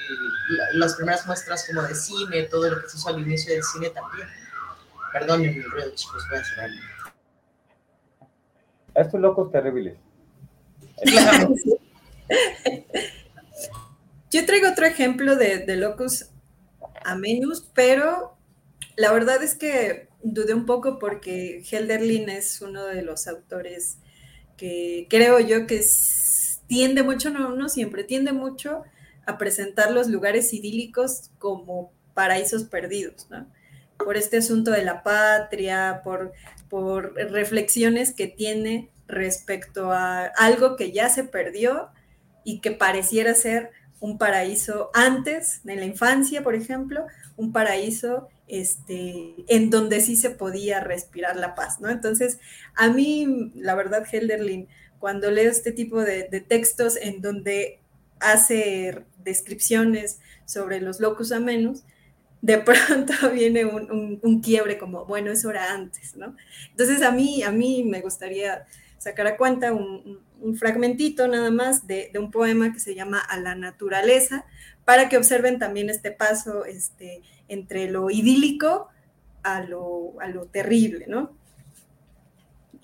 las 0.74 0.94
primeras 0.94 1.26
muestras 1.26 1.66
como 1.66 1.82
de 1.82 1.94
cine, 1.94 2.42
todo 2.44 2.68
lo 2.70 2.82
que 2.82 2.88
se 2.88 2.96
hizo 2.96 3.08
al 3.08 3.20
inicio 3.20 3.54
del 3.54 3.62
cine 3.62 3.90
también. 3.90 4.26
Perdón 5.12 5.44
el 5.44 5.62
ruido, 5.70 5.90
chicos, 5.94 6.24
voy 6.28 6.38
a 6.38 6.44
cerrar. 6.44 6.70
Estos 8.94 9.20
locos 9.20 9.52
terribles. 9.52 9.96
Yo 14.30 14.46
traigo 14.46 14.70
otro 14.70 14.86
ejemplo 14.86 15.36
de, 15.36 15.58
de 15.58 15.76
locos 15.76 16.26
a 17.04 17.14
menos, 17.16 17.70
pero 17.74 18.36
la 18.96 19.12
verdad 19.12 19.42
es 19.42 19.54
que 19.54 20.08
dudé 20.22 20.54
un 20.54 20.66
poco 20.66 20.98
porque 20.98 21.62
Helderlin 21.70 22.28
es 22.28 22.60
uno 22.60 22.84
de 22.84 23.02
los 23.02 23.26
autores 23.26 23.98
que 24.56 25.06
creo 25.08 25.40
yo 25.40 25.66
que 25.66 25.82
tiende 26.66 27.02
mucho, 27.02 27.30
no, 27.30 27.54
no 27.56 27.68
siempre, 27.68 28.04
tiende 28.04 28.32
mucho 28.32 28.84
a 29.26 29.38
presentar 29.38 29.90
los 29.90 30.08
lugares 30.08 30.52
idílicos 30.52 31.30
como 31.38 31.92
paraísos 32.14 32.64
perdidos, 32.64 33.26
¿no? 33.30 33.46
Por 33.96 34.16
este 34.16 34.38
asunto 34.38 34.70
de 34.70 34.84
la 34.84 35.02
patria, 35.02 36.00
por, 36.04 36.32
por 36.68 37.14
reflexiones 37.14 38.14
que 38.14 38.26
tiene 38.26 38.90
respecto 39.08 39.92
a 39.92 40.26
algo 40.26 40.76
que 40.76 40.92
ya 40.92 41.08
se 41.08 41.24
perdió 41.24 41.88
y 42.44 42.60
que 42.60 42.70
pareciera 42.70 43.34
ser 43.34 43.70
un 44.00 44.16
paraíso 44.16 44.90
antes, 44.94 45.60
en 45.66 45.78
la 45.78 45.84
infancia, 45.84 46.42
por 46.42 46.54
ejemplo, 46.54 47.06
un 47.36 47.52
paraíso 47.52 48.28
este, 48.48 49.36
en 49.46 49.70
donde 49.70 50.00
sí 50.00 50.16
se 50.16 50.30
podía 50.30 50.80
respirar 50.80 51.36
la 51.36 51.54
paz, 51.54 51.80
¿no? 51.80 51.88
Entonces, 51.88 52.40
a 52.74 52.88
mí, 52.88 53.52
la 53.54 53.74
verdad, 53.74 54.04
Helderlin, 54.10 54.68
cuando 54.98 55.30
leo 55.30 55.50
este 55.50 55.72
tipo 55.72 56.02
de, 56.02 56.24
textos 56.48 56.96
en 56.96 57.22
donde 57.22 57.78
hace 58.18 59.04
descripciones 59.18 60.18
sobre 60.46 60.80
los 60.80 60.98
locus 60.98 61.30
amenus, 61.30 61.82
de 62.42 62.58
pronto 62.58 63.12
viene 63.32 63.64
un, 63.66 64.40
quiebre 64.42 64.78
como, 64.78 65.04
bueno, 65.04 65.30
eso 65.30 65.50
era 65.50 65.72
antes, 65.72 66.16
¿no? 66.16 66.34
Entonces, 66.70 67.02
a 67.02 67.12
mí, 67.12 67.42
a 67.42 67.52
mí 67.52 67.84
me 67.84 68.00
gustaría 68.00 68.66
sacar 69.00 69.26
a 69.26 69.38
cuenta 69.38 69.72
un, 69.72 70.20
fragmentito 70.56 71.26
nada 71.26 71.50
más 71.50 71.86
de, 71.86 72.12
un 72.18 72.30
poema 72.30 72.72
que 72.72 72.80
se 72.80 72.94
llama 72.94 73.18
A 73.18 73.38
la 73.38 73.54
naturaleza, 73.54 74.44
para 74.84 75.08
que 75.08 75.16
observen 75.16 75.58
también 75.58 75.90
este 75.90 76.12
paso 76.12 76.64
este, 76.64 77.22
entre 77.48 77.90
lo 77.90 78.10
idílico 78.10 78.88
a 79.42 79.62
lo, 79.62 80.20
a 80.20 80.28
lo 80.28 80.46
terrible, 80.46 81.06
¿no? 81.08 81.32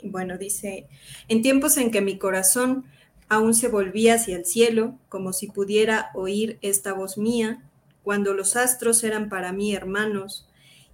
Bueno, 0.02 0.38
dice, 0.38 0.86
en 1.28 1.42
tiempos 1.42 1.76
en 1.76 1.90
que 1.90 2.00
mi 2.00 2.18
corazón 2.18 2.84
aún 3.28 3.54
se 3.54 3.68
volvía 3.68 4.14
hacia 4.14 4.36
el 4.36 4.46
cielo, 4.46 4.98
como 5.08 5.32
si 5.32 5.48
pudiera 5.48 6.10
oír 6.14 6.58
esta 6.62 6.94
voz 6.94 7.18
mía, 7.18 7.62
cuando 8.02 8.32
los 8.32 8.56
astros 8.56 9.04
eran 9.04 9.28
para 9.28 9.52
mí 9.52 9.74
hermanos, 9.74 10.48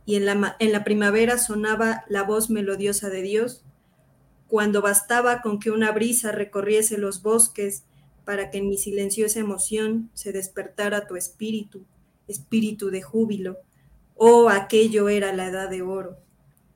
y 0.04 0.16
en 0.16 0.26
la, 0.26 0.56
en 0.58 0.72
la 0.72 0.82
primavera 0.82 1.38
sonaba 1.38 2.04
la 2.08 2.24
voz 2.24 2.50
melodiosa 2.50 3.08
de 3.08 3.22
Dios, 3.22 3.64
cuando 4.52 4.82
bastaba 4.82 5.40
con 5.40 5.58
que 5.58 5.70
una 5.70 5.92
brisa 5.92 6.30
recorriese 6.30 6.98
los 6.98 7.22
bosques 7.22 7.84
para 8.26 8.50
que 8.50 8.58
en 8.58 8.68
mi 8.68 8.76
silenciosa 8.76 9.40
emoción 9.40 10.10
se 10.12 10.30
despertara 10.30 11.06
tu 11.06 11.16
espíritu, 11.16 11.86
espíritu 12.28 12.90
de 12.90 13.00
júbilo. 13.00 13.56
Oh, 14.14 14.50
aquello 14.50 15.08
era 15.08 15.32
la 15.32 15.46
edad 15.46 15.70
de 15.70 15.80
oro. 15.80 16.18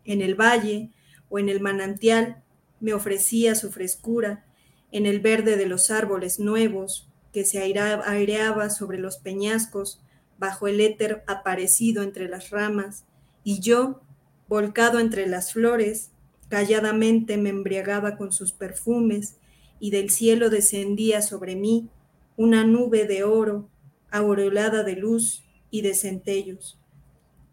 En 0.07 0.23
el 0.23 0.37
valle 0.37 0.91
o 1.29 1.39
en 1.39 1.51
el 1.51 1.61
manantial 1.61 2.43
me 2.81 2.95
ofrecía 2.95 3.55
su 3.55 3.71
frescura, 3.71 4.47
en 4.91 5.05
el 5.05 5.21
verde 5.21 5.59
de 5.59 5.67
los 5.67 5.91
árboles 5.91 6.41
nuevos 6.41 7.11
que 7.31 7.45
se 7.45 7.59
aireaba 7.59 8.71
sobre 8.71 8.97
los 8.97 9.19
peñascos, 9.19 10.01
bajo 10.39 10.67
el 10.67 10.81
éter 10.81 11.25
aparecido 11.27 12.03
entre 12.03 12.27
las 12.27 12.49
ramas, 12.49 13.05
y 13.45 13.61
yo, 13.61 14.01
volcado 14.49 14.99
entre 14.99 15.27
las 15.27 15.53
flores, 15.53 16.12
Calladamente 16.49 17.37
me 17.37 17.51
embriagaba 17.51 18.17
con 18.17 18.33
sus 18.33 18.53
perfumes 18.53 19.37
y 19.81 19.91
del 19.91 20.11
cielo 20.11 20.49
descendía 20.49 21.23
sobre 21.23 21.57
mí 21.57 21.88
una 22.37 22.65
nube 22.65 23.07
de 23.07 23.25
oro, 23.25 23.69
aureolada 24.11 24.85
de 24.85 24.97
luz 24.97 25.44
y 25.71 25.83
de 25.83 25.94
centellos. 25.94 26.79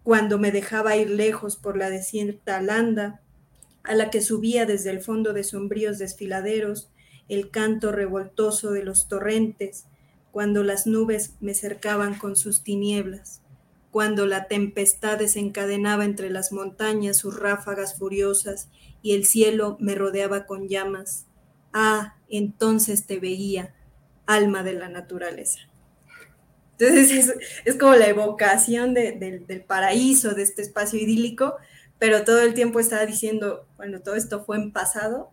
Cuando 0.03 0.37
me 0.37 0.51
dejaba 0.51 0.95
ir 0.97 1.09
lejos 1.09 1.55
por 1.57 1.77
la 1.77 1.89
desierta 1.89 2.61
landa, 2.61 3.21
a 3.83 3.95
la 3.95 4.09
que 4.09 4.21
subía 4.21 4.65
desde 4.65 4.91
el 4.91 5.01
fondo 5.01 5.33
de 5.33 5.43
sombríos 5.43 5.97
desfiladeros 5.97 6.89
el 7.29 7.49
canto 7.49 7.91
revoltoso 7.91 8.71
de 8.71 8.83
los 8.83 9.07
torrentes, 9.07 9.85
cuando 10.31 10.63
las 10.63 10.87
nubes 10.87 11.35
me 11.41 11.53
cercaban 11.53 12.17
con 12.17 12.35
sus 12.35 12.63
tinieblas, 12.63 13.41
cuando 13.91 14.25
la 14.25 14.47
tempestad 14.47 15.19
desencadenaba 15.19 16.05
entre 16.05 16.29
las 16.29 16.51
montañas 16.51 17.17
sus 17.17 17.39
ráfagas 17.39 17.97
furiosas 17.97 18.69
y 19.03 19.13
el 19.13 19.25
cielo 19.25 19.77
me 19.79 19.93
rodeaba 19.93 20.47
con 20.47 20.67
llamas. 20.67 21.27
Ah, 21.73 22.15
entonces 22.29 23.05
te 23.05 23.19
veía, 23.19 23.75
alma 24.25 24.63
de 24.63 24.73
la 24.73 24.89
naturaleza. 24.89 25.59
Entonces 26.79 27.35
es, 27.65 27.75
como 27.75 27.93
la 27.93 28.07
evocación 28.07 28.95
del 28.95 29.63
paraíso, 29.67 30.33
de 30.33 30.41
este 30.41 30.63
espacio 30.63 30.99
idílico, 30.99 31.55
pero 31.99 32.23
todo 32.23 32.41
el 32.41 32.53
tiempo 32.53 32.79
estaba 32.79 33.05
diciendo, 33.05 33.67
bueno, 33.77 34.01
todo 34.01 34.15
esto 34.15 34.43
fue 34.43 34.57
en 34.57 34.71
pasado 34.71 35.31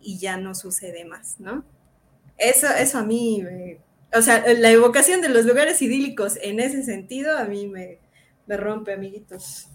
y 0.00 0.18
ya 0.18 0.36
no 0.36 0.54
sucede 0.54 1.04
más, 1.04 1.38
¿no? 1.38 1.64
Eso, 2.36 2.68
eso 2.68 2.98
a 2.98 3.04
mí, 3.04 3.44
o 4.14 4.22
sea, 4.22 4.44
la 4.54 4.70
evocación 4.70 5.20
de 5.20 5.28
los 5.28 5.44
lugares 5.44 5.80
idílicos 5.82 6.38
en 6.42 6.60
ese 6.60 6.82
sentido 6.82 7.36
a 7.36 7.44
mí 7.44 7.66
me, 7.66 7.98
me 8.46 8.56
rompe, 8.56 8.92
amiguitos. 8.92 9.68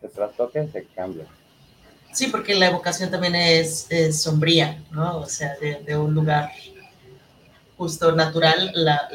Se 0.00 0.08
trastoquen, 0.08 0.70
se 0.72 0.84
cambia. 0.86 1.26
Sí, 2.12 2.26
porque 2.26 2.54
la 2.54 2.66
evocación 2.66 3.10
también 3.10 3.34
es, 3.34 3.88
sombría, 4.12 4.82
¿no? 4.90 5.18
O 5.18 5.26
sea, 5.26 5.56
de, 5.58 5.96
un 5.96 6.14
lugar 6.14 6.50
justo 7.78 8.12
natural, 8.12 8.70
la, 8.74 9.08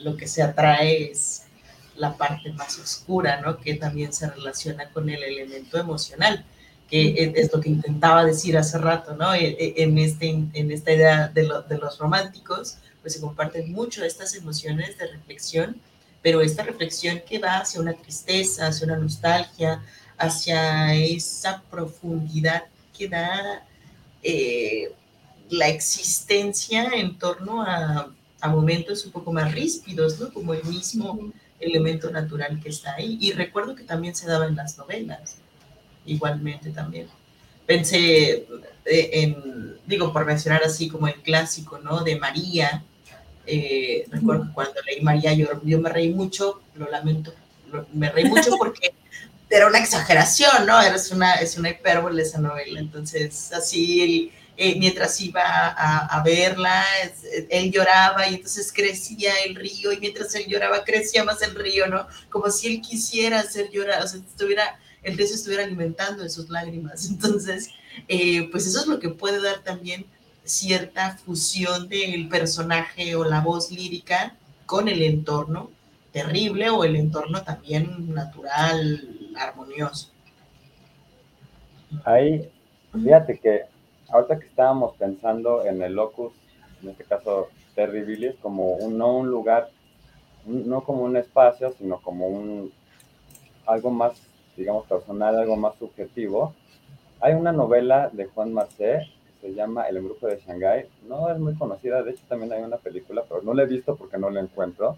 lo 0.00 0.16
que 0.16 0.28
se 0.28 0.42
atrae 0.42 1.10
es 1.10 1.44
la 1.96 2.16
parte 2.16 2.52
más 2.52 2.78
oscura, 2.78 3.40
¿no? 3.40 3.58
Que 3.58 3.74
también 3.74 4.12
se 4.12 4.28
relaciona 4.30 4.90
con 4.90 5.08
el 5.08 5.22
elemento 5.22 5.78
emocional, 5.78 6.44
que 6.90 7.32
es 7.34 7.50
lo 7.52 7.60
que 7.60 7.70
intentaba 7.70 8.24
decir 8.24 8.58
hace 8.58 8.76
rato, 8.76 9.16
¿no? 9.16 9.32
E, 9.34 9.46
e, 9.48 9.82
en, 9.82 9.96
este, 9.96 10.28
en 10.28 10.70
esta 10.70 10.92
idea 10.92 11.28
de, 11.28 11.48
de 11.68 11.78
los 11.78 11.98
románticos, 11.98 12.76
pues 13.00 13.14
se 13.14 13.20
comparten 13.20 13.72
mucho 13.72 14.04
estas 14.04 14.34
emociones 14.34 14.98
de 14.98 15.06
reflexión, 15.06 15.80
pero 16.20 16.42
esta 16.42 16.62
reflexión 16.62 17.22
que 17.26 17.38
va 17.38 17.58
hacia 17.58 17.80
una 17.80 17.94
tristeza, 17.94 18.66
hacia 18.66 18.86
una 18.86 18.98
nostalgia, 18.98 19.82
hacia 20.22 20.94
esa 20.94 21.62
profundidad 21.70 22.64
que 22.96 23.08
da 23.08 23.64
eh, 24.22 24.92
la 25.50 25.68
existencia 25.68 26.90
en 26.94 27.18
torno 27.18 27.62
a, 27.62 28.10
momentos 28.44 29.06
un 29.06 29.12
poco 29.12 29.32
más 29.32 29.52
ríspidos, 29.52 30.18
¿no? 30.18 30.32
Como 30.32 30.52
el 30.52 30.64
mismo 30.64 31.32
elemento 31.60 32.10
natural 32.10 32.58
que 32.60 32.70
está 32.70 32.94
ahí. 32.94 33.16
Y 33.20 33.30
recuerdo 33.30 33.76
que 33.76 33.84
también 33.84 34.16
se 34.16 34.26
daba 34.26 34.46
en 34.46 34.56
las 34.56 34.76
novelas, 34.78 35.36
igualmente 36.06 36.70
también. 36.70 37.06
Pensé 37.66 38.48
eh, 38.84 39.10
en, 39.12 39.76
digo, 39.86 40.12
por 40.12 40.24
mencionar 40.24 40.62
así 40.64 40.88
como 40.88 41.06
el 41.06 41.22
clásico, 41.22 41.78
¿no? 41.78 42.02
De 42.02 42.16
María. 42.16 42.82
Eh, 43.46 44.06
recuerdo 44.10 44.46
que 44.46 44.52
cuando 44.54 44.80
leí 44.86 45.00
María 45.02 45.32
yo, 45.34 45.46
yo 45.62 45.80
me 45.80 45.90
reí 45.90 46.12
mucho, 46.12 46.60
lo 46.74 46.90
lamento, 46.90 47.32
me 47.92 48.10
reí 48.10 48.24
mucho 48.24 48.50
porque 48.58 48.92
era 49.52 49.66
una 49.66 49.78
exageración, 49.78 50.66
¿no? 50.66 50.80
Era 50.80 50.96
una, 51.12 51.34
es 51.34 51.58
una 51.58 51.70
hipérbole 51.70 52.22
esa 52.22 52.38
novela. 52.38 52.80
Entonces, 52.80 53.52
así, 53.52 54.32
eh, 54.56 54.76
mientras 54.78 55.20
iba 55.20 55.42
a, 55.42 56.22
verla, 56.22 56.82
él 57.50 57.70
lloraba 57.70 58.26
y 58.28 58.36
entonces 58.36 58.72
crecía 58.72 59.32
el 59.44 59.54
río 59.54 59.92
y 59.92 60.00
mientras 60.00 60.34
él 60.34 60.46
lloraba 60.46 60.84
crecía 60.84 61.22
más 61.22 61.42
el 61.42 61.54
río, 61.54 61.86
¿no? 61.86 62.06
Como 62.30 62.50
si 62.50 62.68
él 62.68 62.80
quisiera 62.80 63.40
hacer 63.40 63.70
llorar, 63.70 64.02
o 64.02 64.08
sea, 64.08 64.20
estuviera, 64.20 64.78
el 65.02 65.18
río 65.18 65.26
se 65.26 65.34
estuviera 65.34 65.64
alimentando 65.64 66.22
de 66.22 66.30
sus 66.30 66.48
lágrimas. 66.48 67.06
Entonces, 67.10 67.68
eh, 68.08 68.48
pues 68.50 68.66
eso 68.66 68.80
es 68.80 68.86
lo 68.86 69.00
que 69.00 69.10
puede 69.10 69.42
dar 69.42 69.62
también 69.62 70.06
cierta 70.44 71.18
fusión 71.24 71.90
del 71.90 72.28
personaje 72.28 73.16
o 73.16 73.24
la 73.24 73.40
voz 73.40 73.70
lírica 73.70 74.34
con 74.64 74.88
el 74.88 75.02
entorno 75.02 75.70
terrible 76.12 76.70
o 76.70 76.84
el 76.84 76.96
entorno 76.96 77.42
también 77.42 78.14
natural, 78.14 79.21
armonioso. 79.36 80.10
Ahí, 82.04 82.50
fíjate 82.92 83.38
que 83.38 83.62
ahorita 84.08 84.38
que 84.38 84.46
estábamos 84.46 84.96
pensando 84.96 85.64
en 85.64 85.82
el 85.82 85.94
locus, 85.94 86.32
en 86.82 86.90
este 86.90 87.04
caso 87.04 87.48
Terribilis, 87.74 88.34
como 88.36 88.72
un, 88.72 88.98
no 88.98 89.16
un 89.16 89.28
lugar, 89.28 89.70
no 90.46 90.82
como 90.84 91.04
un 91.04 91.16
espacio, 91.16 91.72
sino 91.78 92.00
como 92.00 92.28
un 92.28 92.72
algo 93.66 93.90
más, 93.90 94.20
digamos, 94.56 94.86
personal, 94.86 95.38
algo 95.38 95.56
más 95.56 95.76
subjetivo. 95.76 96.54
Hay 97.20 97.34
una 97.34 97.52
novela 97.52 98.10
de 98.12 98.26
Juan 98.26 98.52
Marcé 98.52 99.06
que 99.40 99.48
se 99.48 99.54
llama 99.54 99.88
El 99.88 99.98
embrujo 99.98 100.26
de 100.26 100.40
Shanghái. 100.40 100.86
No 101.08 101.30
es 101.30 101.38
muy 101.38 101.54
conocida, 101.54 102.02
de 102.02 102.12
hecho 102.12 102.22
también 102.28 102.52
hay 102.52 102.62
una 102.62 102.78
película, 102.78 103.24
pero 103.28 103.42
no 103.42 103.54
la 103.54 103.62
he 103.62 103.66
visto 103.66 103.96
porque 103.96 104.18
no 104.18 104.30
la 104.30 104.40
encuentro 104.40 104.96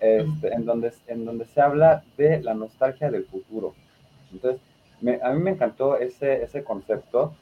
este, 0.00 0.52
en, 0.54 0.64
donde, 0.64 0.92
en 1.08 1.26
donde 1.26 1.44
se 1.44 1.60
habla 1.60 2.02
de 2.16 2.40
la 2.42 2.54
nostalgia 2.54 3.10
del 3.10 3.26
futuro. 3.26 3.74
Entonces, 4.32 4.60
a 5.22 5.32
mí 5.32 5.42
me 5.42 5.50
encantó 5.50 5.98
ese, 5.98 6.42
ese 6.42 6.64
concepto 6.64 7.34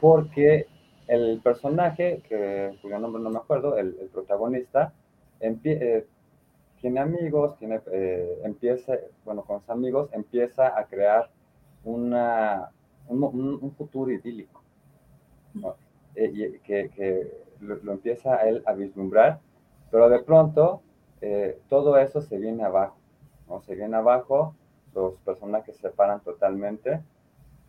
porque 0.00 0.66
el 1.08 1.40
personaje, 1.42 2.22
que, 2.28 2.76
cuyo 2.82 2.98
nombre 2.98 3.22
no 3.22 3.30
me 3.30 3.38
acuerdo, 3.38 3.76
el, 3.78 3.94
protagonista, 4.12 4.92
eh, 5.40 6.06
tiene 6.80 7.00
amigos, 7.00 7.56
tiene, 7.58 7.80
eh, 7.92 8.40
empieza, 8.44 8.94
bueno, 9.24 9.42
con 9.42 9.60
sus 9.60 9.70
amigos 9.70 10.10
empieza 10.12 10.78
a 10.78 10.84
crear 10.84 11.30
una, 11.84 12.70
un, 13.08 13.72
futuro 13.76 14.10
idílico, 14.10 14.62
eh, 16.14 16.30
y 16.32 16.58
que, 16.58 16.90
que 16.90 17.30
lo, 17.60 17.76
lo, 17.76 17.92
empieza 17.92 18.36
a 18.36 18.48
él 18.48 18.62
a 18.66 18.72
vislumbrar, 18.72 19.40
pero 19.90 20.08
de 20.08 20.20
pronto 20.20 20.82
eh, 21.22 21.56
todo 21.68 21.98
eso 21.98 22.20
se 22.20 22.36
viene 22.36 22.64
abajo, 22.64 22.96
¿no? 23.48 23.62
Se 23.62 23.76
viene 23.76 23.96
abajo, 23.96 24.56
los 24.92 25.18
personajes 25.20 25.76
se 25.76 25.82
separan 25.82 26.20
totalmente 26.20 27.00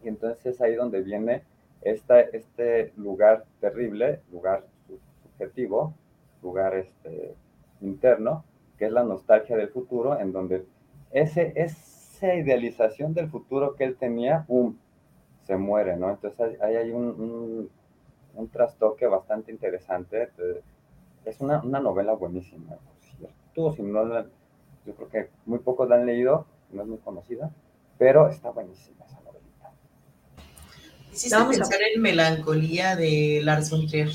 y 0.04 0.08
entonces 0.08 0.44
es 0.48 0.62
ahí 0.62 0.74
donde 0.74 1.02
viene 1.02 1.44
este 1.84 2.94
lugar 2.98 3.46
terrible, 3.62 4.22
lugar 4.32 4.66
subjetivo, 5.24 5.94
lugar 6.42 6.76
este, 6.76 7.36
interno, 7.82 8.44
que 8.78 8.86
es 8.86 8.92
la 8.92 9.04
nostalgia 9.04 9.56
del 9.56 9.70
futuro, 9.70 10.20
en 10.20 10.32
donde 10.32 10.66
ese, 11.12 11.54
esa 11.56 12.34
idealización 12.34 13.14
del 13.14 13.30
futuro 13.30 13.76
que 13.76 13.84
él 13.84 13.98
tenía, 13.98 14.46
¡pum!, 14.48 14.78
se 15.44 15.58
muere, 15.58 15.96
¿no? 15.96 16.10
Entonces 16.10 16.60
ahí 16.60 16.76
hay 16.76 16.90
un, 16.90 17.70
un, 18.34 18.48
trastoque 18.50 19.06
bastante 19.06 19.52
interesante. 19.52 20.30
Es 21.26 21.40
una, 21.40 21.62
una 21.62 21.80
novela 21.82 22.14
buenísima 22.14 22.78
si 23.56 23.82
no 23.84 24.26
yo 24.86 24.94
creo 24.96 25.10
que 25.10 25.30
muy 25.46 25.60
pocos 25.60 25.88
la 25.88 25.96
han 25.96 26.06
leído, 26.06 26.46
no 26.72 26.82
es 26.82 26.88
muy 26.88 26.98
conocida, 26.98 27.52
pero 27.98 28.30
está 28.30 28.50
buenísima 28.50 29.06
esa 29.06 29.22
novelita. 29.22 29.72
Hiciste 31.12 31.36
Vamos 31.36 31.58
pensar 31.58 31.82
a... 31.82 31.88
en 31.88 32.02
Melancolía 32.02 32.96
de 32.96 33.42
Lars 33.44 33.70
von 33.70 33.88
Trier. 33.88 34.12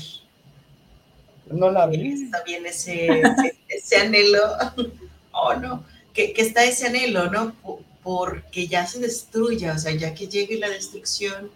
No 1.49 1.71
la 1.71 1.87
vi. 1.87 2.23
Está 2.25 2.43
bien 2.43 2.65
ese, 2.65 3.23
ese, 3.67 3.97
anhelo, 3.97 4.43
oh 5.31 5.55
no, 5.55 5.83
que, 6.13 6.33
que, 6.33 6.43
está 6.43 6.63
ese 6.63 6.87
anhelo, 6.87 7.31
¿no? 7.31 7.55
Porque 8.03 8.67
ya 8.67 8.85
se 8.85 8.99
destruya, 8.99 9.73
o 9.73 9.77
sea, 9.79 9.93
ya 9.93 10.13
que 10.13 10.27
llegue 10.27 10.59
la 10.59 10.69
destrucción, 10.69 11.49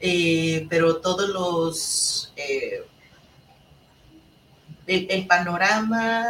eh, 0.00 0.66
pero 0.68 1.00
todos 1.00 1.28
los... 1.28 2.32
Eh, 2.36 2.82
el, 4.88 5.06
el, 5.10 5.26
panorama, 5.26 6.24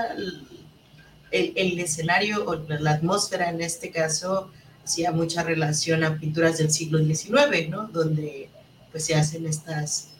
el, 1.30 1.78
escenario 1.78 2.44
o 2.44 2.54
la 2.68 2.92
atmósfera 2.92 3.50
en 3.50 3.60
este 3.60 3.90
caso 3.90 4.50
hacía 4.84 5.10
mucha 5.12 5.42
relación 5.42 6.04
a 6.04 6.18
pinturas 6.18 6.58
del 6.58 6.70
siglo 6.70 6.98
XIX, 6.98 7.68
¿no? 7.68 7.88
Donde 7.88 8.48
pues 8.92 9.04
se 9.04 9.14
hacen 9.14 9.46
estas, 9.46 10.10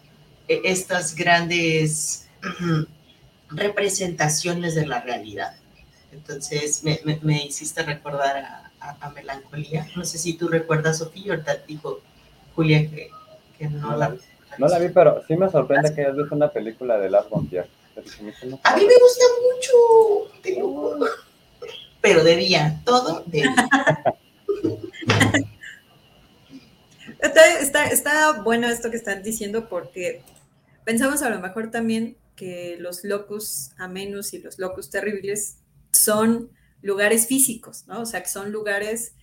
e, 0.49 0.61
estas 0.65 1.15
grandes 1.15 2.29
representaciones 3.51 4.75
de 4.75 4.87
la 4.87 5.01
realidad. 5.01 5.57
Entonces 6.13 6.83
me, 6.83 7.01
me, 7.23 7.45
hiciste 7.45 7.83
recordar 7.83 8.37
a, 8.37 8.63
Melancolía. 9.15 9.89
No 9.97 10.05
sé 10.05 10.17
si 10.17 10.35
tú 10.35 10.47
recuerdas, 10.47 10.99
Sofía, 10.99 11.33
ahorita 11.33 11.57
dijo 11.67 12.01
Julia 12.55 12.89
que, 12.89 13.11
que 13.59 13.69
no, 13.69 13.97
la 13.97 14.11
vi. 14.11 14.19
No 14.59 14.69
la 14.69 14.79
vi, 14.79 14.91
pero 14.91 15.25
sí 15.27 15.37
me 15.37 15.51
sorprende 15.51 15.93
que 15.93 16.03
hayas 16.03 16.17
visto 16.17 16.35
una 16.35 16.51
película 16.51 16.97
de 16.99 17.11
Lars 17.11 17.29
von 17.29 17.49
a 18.63 18.77
mí 18.77 18.85
me 18.85 18.95
gusta 18.99 19.25
mucho, 19.43 21.11
Pero 22.01 22.23
debía, 22.23 22.81
todo 22.85 23.25
debía. 23.27 23.55
Está, 27.19 27.87
está, 27.87 28.43
bueno 28.43 28.69
esto 28.69 28.91
que 28.91 28.97
están 28.97 29.23
diciendo 29.23 29.69
porque 29.69 30.23
pensamos 30.85 31.23
a 31.23 31.31
lo 31.31 31.41
mejor 31.41 31.71
también 31.71 32.17
que 32.37 32.77
los 32.79 33.05
locus 33.05 33.71
amenus 33.79 34.35
y 34.35 34.39
los 34.39 34.59
locus 34.59 34.91
terribles 34.91 35.59
son 35.93 36.51
lugares 36.83 37.27
físicos, 37.27 37.87
¿no? 37.87 38.03
O 38.03 38.07
sea, 38.07 38.23
que 38.23 38.29
son 38.29 38.53
lugares 38.53 39.15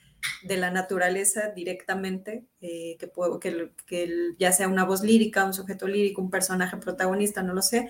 de 0.44 0.58
la 0.58 0.72
naturaleza 0.72 1.52
directamente, 1.56 2.46
eh, 2.62 2.98
que, 3.00 3.08
puedo, 3.08 3.40
que, 3.40 3.72
que, 3.86 4.34
ya 4.40 4.52
sea 4.52 4.68
una 4.68 4.86
voz 4.86 5.04
lírica, 5.04 5.46
un 5.46 5.54
sujeto 5.54 5.88
lírico, 5.88 6.22
un 6.22 6.32
personaje 6.32 6.78
protagonista, 6.78 7.44
no 7.44 7.54
lo 7.54 7.62
sé, 7.62 7.90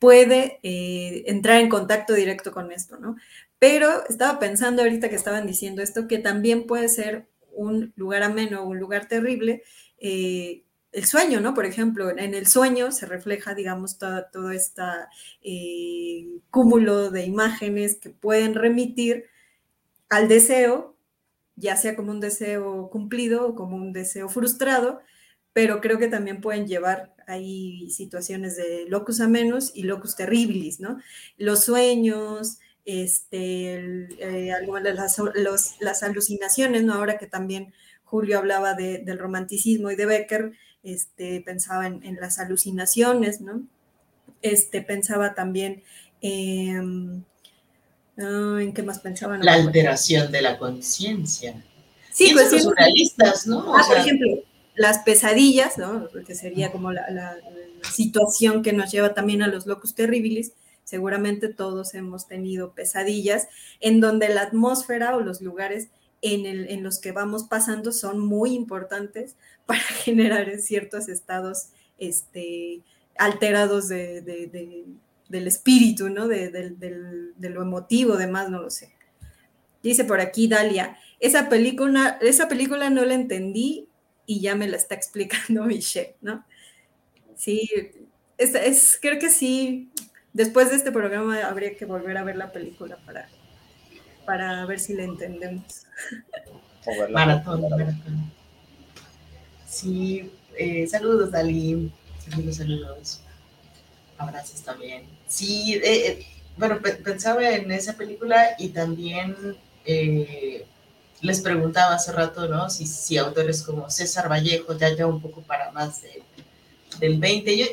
puede 0.00 0.58
eh, 0.62 1.24
entrar 1.26 1.60
en 1.60 1.68
contacto 1.68 2.14
directo 2.14 2.52
con 2.52 2.72
esto, 2.72 2.98
¿no? 2.98 3.16
Pero 3.60 4.06
estaba 4.08 4.40
pensando 4.40 4.82
ahorita 4.82 5.10
que 5.10 5.14
estaban 5.14 5.46
diciendo 5.46 5.82
esto, 5.82 6.08
que 6.08 6.18
también 6.18 6.66
puede 6.66 6.88
ser 6.88 7.28
un 7.52 7.92
lugar 7.96 8.22
ameno, 8.22 8.64
un 8.64 8.80
lugar 8.80 9.06
terrible, 9.06 9.62
eh, 9.98 10.64
el 10.92 11.04
sueño, 11.04 11.40
¿no? 11.40 11.52
Por 11.54 11.66
ejemplo, 11.66 12.10
en 12.10 12.34
el 12.34 12.46
sueño 12.46 12.90
se 12.92 13.06
refleja, 13.06 13.54
digamos, 13.54 13.98
todo, 13.98 14.50
este 14.50 14.82
cúmulo 16.50 17.10
de 17.10 17.26
imágenes 17.26 17.96
que 17.96 18.08
pueden 18.08 18.54
remitir 18.54 19.26
al 20.08 20.28
deseo, 20.28 20.96
ya 21.56 21.76
sea 21.76 21.94
como 21.94 22.10
un 22.10 22.20
deseo 22.20 22.88
cumplido 22.90 23.48
o 23.48 23.54
como 23.54 23.76
un 23.76 23.92
deseo 23.92 24.30
frustrado, 24.30 25.02
pero 25.52 25.80
creo 25.80 25.98
que 25.98 26.08
también 26.08 26.40
pueden 26.40 26.66
llevar 26.66 27.14
ahí 27.26 27.90
situaciones 27.90 28.56
de 28.56 28.86
locus 28.88 29.20
amenus 29.20 29.72
y 29.74 29.84
locus 29.84 30.16
terribilis, 30.16 30.80
¿no? 30.80 31.00
Los 31.38 31.64
sueños, 31.64 32.58
este, 32.84 34.08
eh, 34.18 34.52
las, 35.34 35.74
las, 35.80 36.02
alucinaciones, 36.02 36.82
¿no? 36.84 36.94
Ahora 36.94 37.18
que 37.18 37.26
también 37.26 37.72
Julio 38.04 38.38
hablaba 38.38 38.74
del 38.74 39.18
romanticismo 39.18 39.90
y 39.90 39.96
de 39.96 40.06
Becker, 40.06 40.52
este, 40.82 41.40
pensaba 41.40 41.86
en, 41.86 42.16
las 42.20 42.38
alucinaciones, 42.38 43.40
¿no? 43.40 43.62
Este, 44.42 44.82
pensaba 44.82 45.34
también 45.34 45.82
en... 46.20 47.24
¿En 48.16 48.74
qué 48.74 48.82
más 48.82 48.98
pensaba? 48.98 49.38
la 49.38 49.54
alteración 49.54 50.30
de 50.30 50.42
la 50.42 50.58
conciencia. 50.58 51.64
Sí, 52.12 52.32
pues 52.34 52.52
los 52.52 52.64
surrealistas, 52.64 53.46
¿no? 53.46 53.74
Ah, 53.74 53.82
por 53.88 53.96
ejemplo, 53.96 54.42
las 54.80 55.00
pesadillas, 55.00 55.76
¿no? 55.76 56.08
Que 56.26 56.34
sería 56.34 56.72
como 56.72 56.90
la, 56.90 57.36
situación 57.82 58.62
que 58.62 58.72
nos 58.72 58.90
lleva 58.90 59.12
también 59.12 59.42
a 59.42 59.46
los 59.46 59.66
locus 59.66 59.94
terribilis. 59.94 60.52
Seguramente 60.84 61.48
todos 61.48 61.92
hemos 61.94 62.26
tenido 62.26 62.72
pesadillas 62.72 63.48
en 63.80 64.00
donde 64.00 64.30
la 64.30 64.40
atmósfera 64.40 65.16
o 65.16 65.20
los 65.20 65.42
lugares 65.42 65.88
en, 66.22 66.46
el, 66.46 66.70
en 66.70 66.82
los 66.82 66.98
que 66.98 67.12
vamos 67.12 67.44
pasando 67.44 67.92
son 67.92 68.20
muy 68.20 68.54
importantes 68.54 69.36
para 69.66 69.80
generar 69.80 70.50
ciertos 70.58 71.10
estados 71.10 71.68
este, 71.98 72.80
alterados 73.18 73.86
de, 73.88 74.22
del 75.28 75.46
espíritu, 75.46 76.08
¿no? 76.08 76.26
De, 76.26 76.48
de, 76.48 77.50
lo 77.50 77.60
emotivo, 77.60 78.16
demás, 78.16 78.48
no 78.48 78.62
lo 78.62 78.70
sé. 78.70 78.94
Dice 79.82 80.04
por 80.04 80.20
aquí 80.20 80.48
Dalia, 80.48 80.96
esa 81.18 81.50
película, 81.50 82.18
esa 82.22 82.48
película 82.48 82.88
no 82.88 83.04
la 83.04 83.12
entendí 83.12 83.89
y 84.30 84.38
ya 84.38 84.54
me 84.54 84.68
la 84.68 84.76
está 84.76 84.94
explicando 84.94 85.64
Michelle, 85.66 86.14
¿no? 86.20 86.44
Sí, 87.34 87.68
es, 88.38 88.54
es, 88.54 88.98
creo 89.02 89.18
que 89.18 89.28
sí, 89.28 89.90
después 90.32 90.70
de 90.70 90.76
este 90.76 90.92
programa 90.92 91.44
habría 91.48 91.76
que 91.76 91.84
volver 91.84 92.16
a 92.16 92.22
ver 92.22 92.36
la 92.36 92.52
película 92.52 92.96
para, 93.04 93.28
para 94.24 94.64
ver 94.66 94.78
si 94.78 94.94
la 94.94 95.02
entendemos. 95.02 95.82
Maratón, 97.10 97.62
maratón. 97.68 98.32
Sí, 99.66 100.30
eh, 100.56 100.86
saludos, 100.86 101.32
Dalí. 101.32 101.92
Saludos, 102.28 102.56
saludos. 102.56 103.20
Abrazos 104.16 104.62
también. 104.62 105.06
Sí, 105.26 105.74
eh, 105.74 105.82
eh, 105.84 106.26
bueno, 106.56 106.80
pensaba 106.80 107.50
en 107.50 107.70
esa 107.72 107.94
película 107.94 108.50
y 108.58 108.68
también 108.68 109.34
les 111.22 111.40
preguntaba 111.40 111.94
hace 111.94 112.12
rato, 112.12 112.48
¿no? 112.48 112.70
Si, 112.70 112.86
si 112.86 113.18
autores 113.18 113.62
como 113.62 113.90
César 113.90 114.30
Vallejo, 114.30 114.76
ya 114.76 114.94
ya 114.94 115.06
un 115.06 115.20
poco 115.20 115.42
para 115.42 115.70
más 115.72 116.02
de, 116.02 116.22
del 116.98 117.18
20. 117.18 117.58
Yo, 117.58 117.66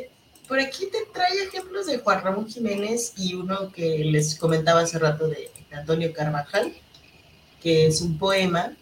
por 0.47 0.59
aquí 0.59 0.87
te 0.87 0.99
trae 1.13 1.43
ejemplos 1.43 1.87
de 1.87 1.99
Juan 1.99 2.23
Ramón 2.23 2.47
Jiménez 2.47 3.13
y 3.17 3.35
uno 3.35 3.71
que 3.71 3.99
les 3.99 4.35
comentaba 4.35 4.81
hace 4.81 4.99
rato 4.99 5.27
de 5.27 5.49
Antonio 5.71 6.13
Carvajal, 6.13 6.73
que 7.61 7.87
es 7.87 8.01
un 8.01 8.17
poema 8.17 8.73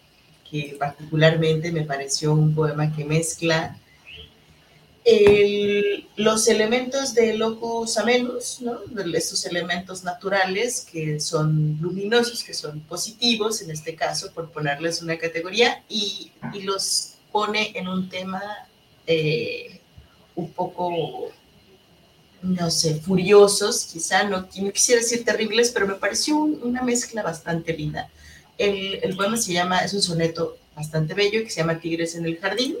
que 0.48 0.76
particularmente 0.78 1.72
me 1.72 1.82
pareció 1.82 2.32
un 2.32 2.54
poema 2.54 2.94
que 2.94 3.04
mezcla 3.04 3.78
los 6.16 6.48
elementos 6.48 7.14
de 7.14 7.36
locus 7.36 7.96
amenus, 7.96 8.60
¿no? 8.60 8.80
estos 9.14 9.46
elementos 9.46 10.02
naturales 10.02 10.84
que 10.90 11.20
son 11.20 11.78
luminosos, 11.80 12.42
que 12.42 12.52
son 12.52 12.80
positivos, 12.80 13.62
en 13.62 13.70
este 13.70 13.94
caso, 13.94 14.32
por 14.32 14.50
ponerles 14.50 15.02
una 15.02 15.16
categoría, 15.16 15.84
y, 15.88 16.32
los 16.64 17.14
pone 17.30 17.72
en 17.76 17.86
un 17.86 18.08
tema 18.08 18.42
eh, 19.06 19.80
un 20.34 20.50
poco, 20.50 21.30
no 22.42 22.70
sé, 22.70 22.96
furiosos, 22.96 23.84
quizá, 23.92 24.24
no, 24.24 24.40
no, 24.40 24.72
quisiera 24.72 25.02
decir 25.02 25.24
terribles, 25.24 25.70
pero 25.70 25.86
me 25.86 25.94
pareció 25.94 26.36
una 26.38 26.82
mezcla 26.82 27.22
bastante 27.22 27.74
linda. 27.74 28.10
El, 28.58 28.98
el 29.02 29.16
poema 29.16 29.36
se 29.36 29.52
llama, 29.52 29.80
es 29.80 29.94
un 29.94 30.02
soneto 30.02 30.56
bastante 30.74 31.14
bello 31.14 31.44
que 31.44 31.50
se 31.50 31.60
llama 31.60 31.78
Tigres 31.78 32.16
en 32.16 32.24
el 32.24 32.38
Jardín 32.38 32.76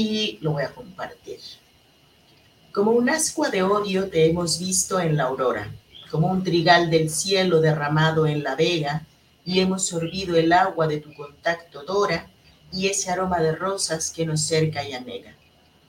y 0.00 0.38
lo 0.42 0.52
voy 0.52 0.64
a 0.64 0.74
compartir. 0.74 1.38
Como 2.72 2.90
un 2.90 3.08
ascua 3.08 3.48
de 3.48 3.62
odio 3.62 4.08
te 4.08 4.26
hemos 4.26 4.58
visto 4.58 5.00
en 5.00 5.16
la 5.16 5.24
aurora, 5.24 5.72
como 6.10 6.28
un 6.28 6.44
trigal 6.44 6.90
del 6.90 7.08
cielo 7.08 7.60
derramado 7.60 8.26
en 8.26 8.42
la 8.42 8.54
vega, 8.54 9.06
y 9.44 9.60
hemos 9.60 9.86
sorbido 9.86 10.36
el 10.36 10.52
agua 10.52 10.86
de 10.86 10.98
tu 10.98 11.14
contacto 11.14 11.82
dora 11.84 12.28
y 12.72 12.88
ese 12.88 13.10
aroma 13.10 13.40
de 13.40 13.54
rosas 13.54 14.10
que 14.10 14.26
nos 14.26 14.42
cerca 14.42 14.86
y 14.86 14.92
anega. 14.92 15.34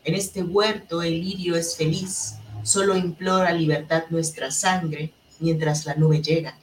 En 0.03 0.15
este 0.15 0.43
huerto 0.43 1.01
el 1.01 1.19
lirio 1.19 1.55
es 1.55 1.75
feliz, 1.75 2.35
solo 2.63 2.95
implora 2.95 3.51
libertad 3.51 4.03
nuestra 4.09 4.51
sangre 4.51 5.11
mientras 5.39 5.85
la 5.85 5.95
nube 5.95 6.21
llega 6.21 6.57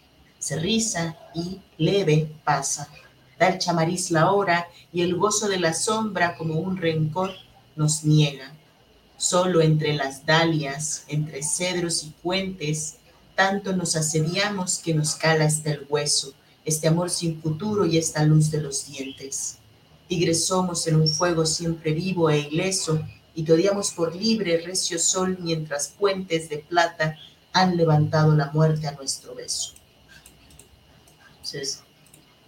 se 0.45 0.57
riza 0.57 1.17
y 1.35 1.59
leve 1.79 2.29
pasa. 2.45 2.87
Da 3.39 3.49
el 3.49 3.59
chamariz 3.59 4.11
la 4.11 4.31
hora 4.31 4.69
y 4.93 5.03
el 5.03 5.17
gozo 5.17 5.49
de 5.49 5.59
la 5.59 5.75
sombra 5.75 6.37
como 6.37 6.55
un 6.55 6.77
rencor 6.77 7.31
nos 7.77 8.05
niega. 8.05 8.53
Solo 9.17 9.61
entre 9.61 9.95
las 9.95 10.27
dalias, 10.27 11.05
entre 11.09 11.43
cedros 11.43 12.05
y 12.05 12.11
puentes, 12.23 12.97
tanto 13.35 13.75
nos 13.75 13.97
asediamos 13.97 14.79
que 14.79 14.95
nos 14.95 15.15
cala 15.15 15.45
hasta 15.47 15.73
el 15.73 15.87
hueso, 15.89 16.33
este 16.65 16.89
amor 16.89 17.11
sin 17.11 17.41
futuro 17.41 17.87
y 17.87 17.99
esta 17.99 18.25
luz 18.25 18.51
de 18.51 18.61
los 18.61 18.87
dientes. 18.87 19.59
Tigres 20.09 20.47
somos 20.47 20.87
en 20.87 20.97
un 20.97 21.09
fuego 21.09 21.47
siempre 21.47 21.93
vivo 21.93 22.31
e 22.31 22.41
ileso, 22.41 23.01
y 23.35 23.43
te 23.43 23.53
odiamos 23.53 23.91
por 23.91 24.15
libre, 24.15 24.63
recio 24.65 24.99
sol, 24.99 25.37
mientras 25.41 25.89
puentes 25.89 26.49
de 26.49 26.59
plata 26.59 27.17
han 27.53 27.77
levantado 27.77 28.35
la 28.35 28.51
muerte 28.53 28.87
a 28.87 28.93
nuestro 28.93 29.35
beso. 29.35 29.73
Entonces, 31.31 31.83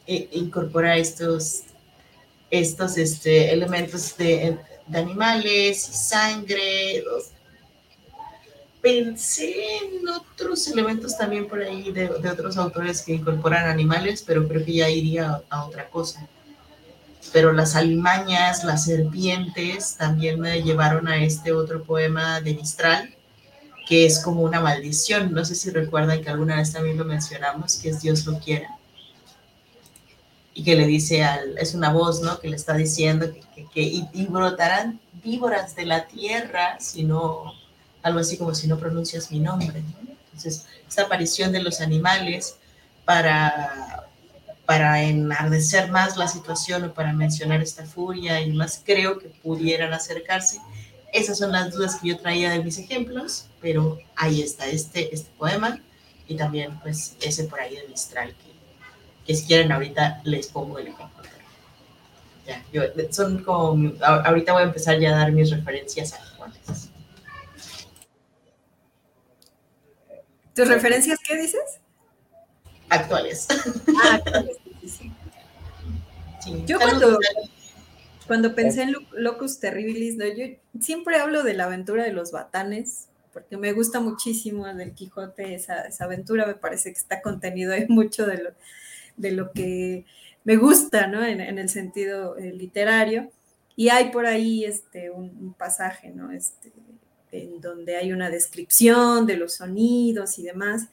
e, 0.06 0.28
incorpora 0.32 0.96
estos, 0.96 1.62
estos 2.50 2.96
este, 2.96 3.52
elementos 3.52 4.16
de, 4.16 4.58
animales 4.94 5.82
sangre. 5.82 7.02
Pensé 8.80 9.78
en 9.78 10.08
otros 10.08 10.68
elementos 10.68 11.18
también 11.18 11.48
por 11.48 11.60
ahí 11.60 11.90
de, 11.90 12.08
otros 12.08 12.56
autores 12.56 13.02
que 13.02 13.14
incorporan 13.14 13.68
animales, 13.68 14.22
pero 14.24 14.46
creo 14.46 14.64
que 14.64 14.74
ya 14.74 14.88
iría 14.88 15.30
a, 15.30 15.42
a 15.50 15.64
otra 15.64 15.88
cosa. 15.88 16.28
Pero 17.32 17.52
las 17.52 17.74
alimañas, 17.74 18.62
las 18.62 18.84
serpientes 18.84 19.96
también 19.96 20.38
me 20.38 20.62
llevaron 20.62 21.08
a 21.08 21.24
este 21.24 21.50
otro 21.50 21.82
poema 21.82 22.40
de 22.40 22.54
Mistral, 22.54 23.12
que 23.88 24.06
es 24.06 24.20
como 24.20 24.42
una 24.42 24.60
maldición. 24.60 25.32
No 25.32 25.44
sé 25.44 25.56
si 25.56 25.70
recuerdan 25.70 26.22
que 26.22 26.30
alguna 26.30 26.56
vez 26.56 26.72
también 26.72 26.96
lo 26.96 27.04
mencionamos, 27.04 27.76
que 27.76 27.88
es 27.88 28.00
Dios 28.02 28.24
lo 28.24 28.38
quiera 28.38 28.75
y 30.56 30.64
que 30.64 30.74
le 30.74 30.86
dice 30.86 31.22
al, 31.22 31.58
es 31.58 31.74
una 31.74 31.92
voz, 31.92 32.22
¿no? 32.22 32.40
Que 32.40 32.48
le 32.48 32.56
está 32.56 32.72
diciendo 32.72 33.26
que, 33.54 33.66
que, 33.66 33.82
y, 33.82 34.26
brotarán 34.26 34.98
víboras 35.22 35.76
de 35.76 35.84
la 35.84 36.06
tierra, 36.06 36.80
si 36.80 37.04
no, 37.04 37.52
algo 38.02 38.20
así 38.20 38.38
como 38.38 38.54
si 38.54 38.66
no 38.66 38.78
pronuncias 38.78 39.30
mi 39.30 39.38
nombre. 39.38 39.84
Entonces, 40.24 40.64
esta 40.88 41.02
aparición 41.02 41.52
de 41.52 41.62
los 41.62 41.82
animales 41.82 42.56
para, 43.04 44.08
para 44.64 45.02
enardecer 45.02 45.90
más 45.90 46.16
la 46.16 46.26
situación 46.26 46.84
o 46.84 46.94
para 46.94 47.12
mencionar 47.12 47.60
esta 47.60 47.84
furia 47.84 48.40
y 48.40 48.50
más 48.50 48.80
creo 48.82 49.18
que 49.18 49.28
pudieran 49.28 49.92
acercarse. 49.92 50.58
Esas 51.12 51.36
son 51.36 51.52
las 51.52 51.70
dudas 51.70 51.96
que 51.96 52.08
yo 52.08 52.18
traía 52.18 52.48
de 52.48 52.64
mis 52.64 52.78
ejemplos, 52.78 53.48
pero 53.60 53.98
ahí 54.16 54.40
está 54.40 54.66
este, 54.68 55.14
este 55.14 55.30
poema 55.36 55.82
y 56.26 56.34
también 56.34 56.80
pues 56.80 57.14
ese 57.20 57.44
por 57.44 57.60
ahí 57.60 57.76
de 57.76 57.88
Mistral 57.88 58.34
que 59.26 59.34
si 59.34 59.46
quieren 59.46 59.72
ahorita 59.72 60.20
les 60.24 60.46
pongo 60.48 60.78
el 60.78 60.88
ejemplo. 60.88 61.16
Ya, 62.46 62.64
yo, 62.72 62.82
son 63.10 63.42
como, 63.42 63.92
ahorita 64.00 64.52
voy 64.52 64.62
a 64.62 64.66
empezar 64.66 65.00
ya 65.00 65.10
a 65.10 65.18
dar 65.18 65.32
mis 65.32 65.50
referencias 65.50 66.12
actuales. 66.12 66.90
¿Tus 70.54 70.68
referencias 70.68 71.18
qué 71.26 71.36
dices? 71.36 71.80
Actuales. 72.88 73.48
Ah, 74.00 74.14
actuales, 74.14 74.56
sí, 74.80 75.12
sí. 76.40 76.64
Yo 76.66 76.78
cuando, 76.78 77.18
cuando 78.28 78.54
pensé 78.54 78.82
en 78.82 78.94
Locus 79.12 79.58
Terribilis, 79.58 80.16
yo 80.16 80.80
siempre 80.80 81.18
hablo 81.18 81.42
de 81.42 81.54
la 81.54 81.64
aventura 81.64 82.04
de 82.04 82.12
los 82.12 82.30
batanes, 82.30 83.08
porque 83.32 83.56
me 83.56 83.72
gusta 83.72 83.98
muchísimo 83.98 84.72
del 84.72 84.92
Quijote, 84.92 85.56
esa, 85.56 85.82
esa 85.82 86.04
aventura, 86.04 86.46
me 86.46 86.54
parece 86.54 86.92
que 86.92 86.98
está 86.98 87.20
contenido 87.20 87.72
ahí 87.72 87.86
mucho 87.88 88.24
de 88.24 88.38
lo, 88.38 88.50
de 89.16 89.32
lo 89.32 89.52
que 89.52 90.04
me 90.44 90.56
gusta, 90.56 91.06
¿no? 91.06 91.24
En, 91.24 91.40
el 91.40 91.68
sentido 91.68 92.36
eh, 92.36 92.52
literario. 92.52 93.30
Y 93.74 93.88
hay 93.88 94.10
por 94.10 94.26
ahí 94.26 94.64
este, 94.64 95.10
un, 95.10 95.54
pasaje, 95.54 96.10
¿no? 96.10 96.30
Este, 96.32 96.72
en 97.32 97.60
donde 97.60 97.96
hay 97.96 98.12
una 98.12 98.30
descripción 98.30 99.26
de 99.26 99.36
los 99.36 99.54
sonidos 99.54 100.38
y 100.38 100.44
demás, 100.44 100.88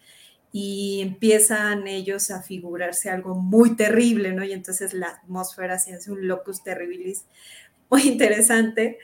y 0.52 1.02
empiezan 1.02 1.88
ellos 1.88 2.30
a 2.30 2.44
figurarse 2.44 3.10
algo 3.10 3.36
muy 3.36 3.76
terrible, 3.76 4.34
¿no? 4.34 4.44
Y 4.44 4.54
entonces 4.54 4.94
la 4.94 5.08
atmósfera 5.08 5.80
se 5.80 5.94
hace 5.94 6.12
un 6.12 6.28
locus 6.28 6.64
terribilis 6.64 7.26
muy 7.90 8.04
interesante, 8.04 9.00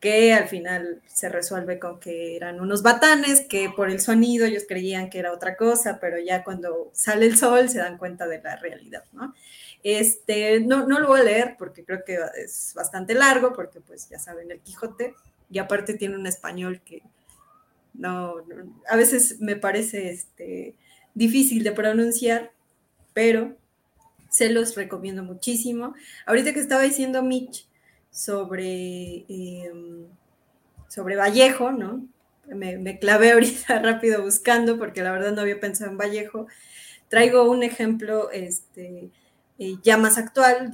que 0.00 0.32
al 0.32 0.48
final 0.48 1.02
se 1.06 1.28
resuelve 1.28 1.78
con 1.78 2.00
que 2.00 2.34
eran 2.34 2.60
unos 2.60 2.82
batanes, 2.82 3.42
que 3.42 3.68
por 3.68 3.90
el 3.90 4.00
sonido 4.00 4.46
ellos 4.46 4.64
creían 4.66 5.10
que 5.10 5.18
era 5.18 5.32
otra 5.32 5.56
cosa, 5.56 5.98
pero 6.00 6.18
ya 6.18 6.42
cuando 6.42 6.90
sale 6.94 7.26
el 7.26 7.36
sol 7.36 7.68
se 7.68 7.78
dan 7.78 7.98
cuenta 7.98 8.26
de 8.26 8.40
la 8.40 8.56
realidad, 8.56 9.04
¿no? 9.12 9.34
Este, 9.82 10.60
no, 10.60 10.86
no 10.86 11.00
lo 11.00 11.08
voy 11.08 11.20
a 11.20 11.24
leer 11.24 11.56
porque 11.58 11.84
creo 11.84 12.02
que 12.04 12.18
es 12.42 12.72
bastante 12.74 13.14
largo, 13.14 13.52
porque 13.52 13.80
pues 13.80 14.08
ya 14.08 14.18
saben, 14.18 14.50
el 14.50 14.60
Quijote, 14.60 15.14
y 15.50 15.58
aparte 15.58 15.94
tiene 15.94 16.16
un 16.16 16.26
español 16.26 16.80
que 16.82 17.02
no, 17.92 18.36
a 18.88 18.96
veces 18.96 19.40
me 19.40 19.56
parece 19.56 20.10
este, 20.10 20.74
difícil 21.14 21.62
de 21.62 21.72
pronunciar, 21.72 22.52
pero 23.12 23.56
se 24.30 24.48
los 24.48 24.76
recomiendo 24.76 25.22
muchísimo. 25.22 25.94
Ahorita 26.24 26.54
que 26.54 26.60
estaba 26.60 26.82
diciendo 26.82 27.22
Mitch 27.22 27.66
sobre, 28.10 29.24
em, 29.28 30.06
sobre 30.88 31.16
Vallejo, 31.16 31.72
¿no? 31.72 32.06
Me, 32.46 32.98
clavé 32.98 33.32
ahorita 33.32 33.78
rápido 33.82 34.22
buscando 34.22 34.78
porque 34.78 35.02
la 35.02 35.12
verdad 35.12 35.32
no 35.32 35.42
había 35.42 35.60
pensado 35.60 35.90
en 35.90 35.98
Vallejo. 35.98 36.46
Traigo 37.08 37.48
un 37.50 37.62
ejemplo 37.62 38.30
este, 38.30 39.10
eh, 39.58 39.76
ya 39.82 39.96
más 39.96 40.18
actual, 40.18 40.72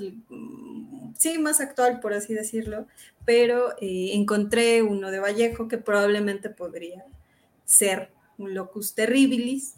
sí, 1.19 1.39
más 1.39 1.61
actual 1.61 2.01
por 2.01 2.15
así 2.15 2.35
decirlo, 2.35 2.87
pero 3.25 3.73
eh, 3.81 4.11
encontré 4.15 4.83
uno 4.83 5.11
de 5.11 5.21
Vallejo 5.21 5.69
que 5.69 5.79
probablemente 5.79 6.51
podría 6.51 7.05
ser 7.65 8.11
un 8.39 8.55
locus 8.55 8.95
terribilis, 8.95 9.75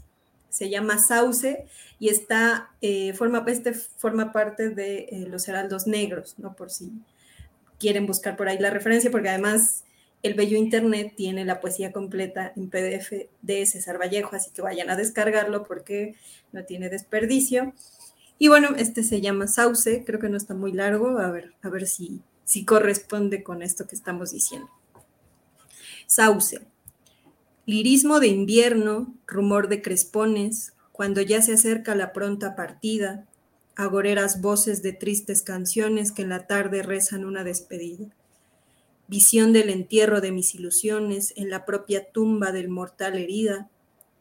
se 0.50 0.70
llama 0.70 0.98
Sauce 0.98 1.66
y 1.98 2.08
está, 2.08 2.70
eh, 2.80 3.12
forma, 3.12 3.44
este 3.48 3.74
forma 3.74 4.32
parte 4.32 4.70
de 4.70 5.26
los 5.28 5.46
heraldos 5.48 5.86
negros, 5.86 6.34
¿no? 6.38 6.54
Por 6.54 6.70
si 6.70 6.92
quieren 7.78 8.06
buscar 8.06 8.36
por 8.36 8.48
ahí 8.48 8.58
la 8.58 8.70
referencia, 8.70 9.10
porque 9.10 9.28
además 9.28 9.84
el 10.22 10.34
Bello 10.34 10.56
Internet 10.56 11.14
tiene 11.16 11.44
la 11.44 11.60
poesía 11.60 11.92
completa 11.92 12.52
en 12.56 12.70
PDF 12.70 13.28
de 13.42 13.66
César 13.66 14.00
Vallejo, 14.00 14.34
así 14.34 14.50
que 14.50 14.62
vayan 14.62 14.90
a 14.90 14.96
descargarlo 14.96 15.62
porque 15.64 16.16
no 16.52 16.64
tiene 16.64 16.88
desperdicio. 16.88 17.72
Y 18.38 18.48
bueno, 18.48 18.70
este 18.76 19.02
se 19.02 19.20
llama 19.20 19.46
Sauce, 19.46 20.04
creo 20.04 20.20
que 20.20 20.28
no 20.28 20.36
está 20.36 20.54
muy 20.54 20.72
largo, 20.72 21.18
a 21.18 21.30
ver, 21.30 21.54
a 21.62 21.68
ver 21.68 21.86
si, 21.86 22.20
si 22.44 22.64
corresponde 22.64 23.42
con 23.42 23.62
esto 23.62 23.86
que 23.86 23.94
estamos 23.94 24.32
diciendo. 24.32 24.68
Sauce. 26.06 26.60
Lirismo 27.66 28.18
de 28.18 28.28
invierno, 28.28 29.14
rumor 29.26 29.68
de 29.68 29.82
crespones, 29.82 30.72
cuando 30.90 31.20
ya 31.20 31.42
se 31.42 31.52
acerca 31.52 31.94
la 31.94 32.12
pronta 32.12 32.56
partida, 32.56 33.27
agoreras 33.78 34.40
voces 34.40 34.82
de 34.82 34.92
tristes 34.92 35.42
canciones 35.42 36.10
que 36.10 36.22
en 36.22 36.30
la 36.30 36.48
tarde 36.48 36.82
rezan 36.82 37.24
una 37.24 37.44
despedida. 37.44 38.08
Visión 39.06 39.52
del 39.52 39.70
entierro 39.70 40.20
de 40.20 40.32
mis 40.32 40.56
ilusiones 40.56 41.32
en 41.36 41.48
la 41.48 41.64
propia 41.64 42.10
tumba 42.10 42.50
del 42.50 42.68
mortal 42.68 43.16
herida, 43.16 43.70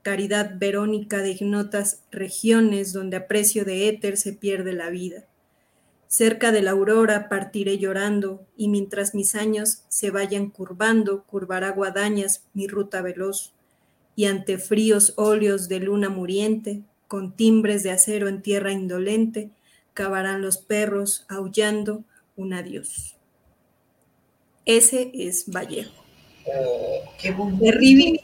caridad 0.03 0.59
verónica 0.59 1.23
de 1.23 1.31
ignotas 1.31 2.03
regiones 2.11 2.93
donde 2.93 3.17
a 3.17 3.27
precio 3.27 3.65
de 3.65 3.89
éter 3.89 4.15
se 4.17 4.31
pierde 4.31 4.73
la 4.73 4.91
vida. 4.91 5.25
Cerca 6.07 6.51
de 6.51 6.61
la 6.61 6.71
aurora 6.71 7.27
partiré 7.27 7.79
llorando, 7.79 8.45
y 8.55 8.69
mientras 8.69 9.15
mis 9.15 9.33
años 9.33 9.81
se 9.89 10.11
vayan 10.11 10.51
curvando, 10.51 11.23
curvará 11.23 11.71
guadañas 11.71 12.45
mi 12.53 12.67
ruta 12.67 13.01
veloz, 13.01 13.53
y 14.15 14.25
ante 14.25 14.59
fríos 14.59 15.13
óleos 15.17 15.67
de 15.67 15.79
luna 15.79 16.09
muriente, 16.09 16.83
con 17.07 17.35
timbres 17.35 17.83
de 17.83 17.91
acero 17.91 18.27
en 18.27 18.41
tierra 18.41 18.71
indolente, 18.71 19.49
cavarán 19.93 20.41
los 20.41 20.57
perros 20.57 21.25
aullando 21.29 22.03
un 22.35 22.53
adiós. 22.53 23.15
Ese 24.65 25.11
es 25.13 25.45
Vallejo. 25.47 26.03
Oh, 26.45 27.03
qué 27.19 27.33
Terrible. 27.59 28.21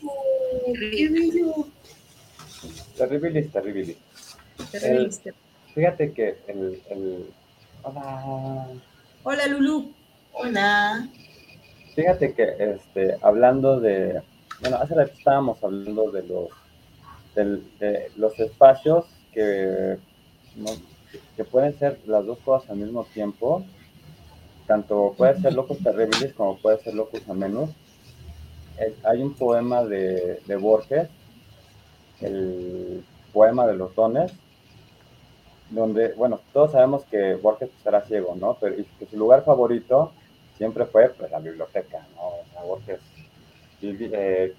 Terribilis, 2.98 3.52
terribilis. 3.52 3.98
Terribilis. 4.72 5.22
fíjate 5.74 6.14
que 6.14 6.38
el, 6.48 6.82
el, 6.90 7.26
Hola. 7.84 8.68
Hola, 9.24 9.48
Lulu. 9.48 9.94
Hola. 10.34 11.10
Fíjate 11.96 12.34
que 12.34 12.56
este, 12.60 13.18
hablando 13.22 13.80
de... 13.80 14.22
Bueno, 14.62 14.78
hace 14.78 14.96
rato 14.96 15.12
estábamos 15.18 15.62
hablando 15.64 16.12
de 16.12 16.24
los, 16.24 16.50
de, 17.36 18.12
los 18.16 18.40
espacios 18.40 19.06
que, 19.34 19.98
que 21.36 21.44
pueden 21.44 21.78
ser 21.78 22.00
las 22.06 22.26
dos 22.26 22.40
cosas 22.40 22.70
al 22.70 22.78
mismo 22.78 23.06
tiempo. 23.06 23.64
Tanto 24.68 25.14
puede 25.18 25.40
ser 25.42 25.54
locos 25.54 25.78
terribilis 25.80 26.34
como 26.34 26.58
puede 26.58 26.80
ser 26.80 26.94
locos 26.94 27.22
amenos. 27.28 27.70
Hay 29.04 29.22
un 29.22 29.34
poema 29.34 29.84
de, 29.84 30.42
de 30.46 30.56
Borges 30.56 31.10
el 32.24 33.04
poema 33.32 33.68
de 33.68 33.76
los 33.76 33.94
dones, 33.96 34.32
donde, 35.70 36.14
bueno, 36.14 36.40
todos 36.54 36.72
sabemos 36.72 37.04
que 37.06 37.36
Borges 37.36 37.70
era 37.86 38.02
ciego, 38.02 38.36
¿no? 38.36 38.58
Pero 38.60 38.76
que 39.00 39.06
su 39.06 39.18
lugar 39.18 39.44
favorito 39.44 40.12
siempre 40.58 40.86
fue 40.86 41.10
pues, 41.10 41.32
la 41.32 41.40
biblioteca, 41.40 42.06
¿no? 42.16 42.28
O 42.28 42.46
sea, 42.52 42.64
Borges, 42.64 43.00
eh, 43.82 44.54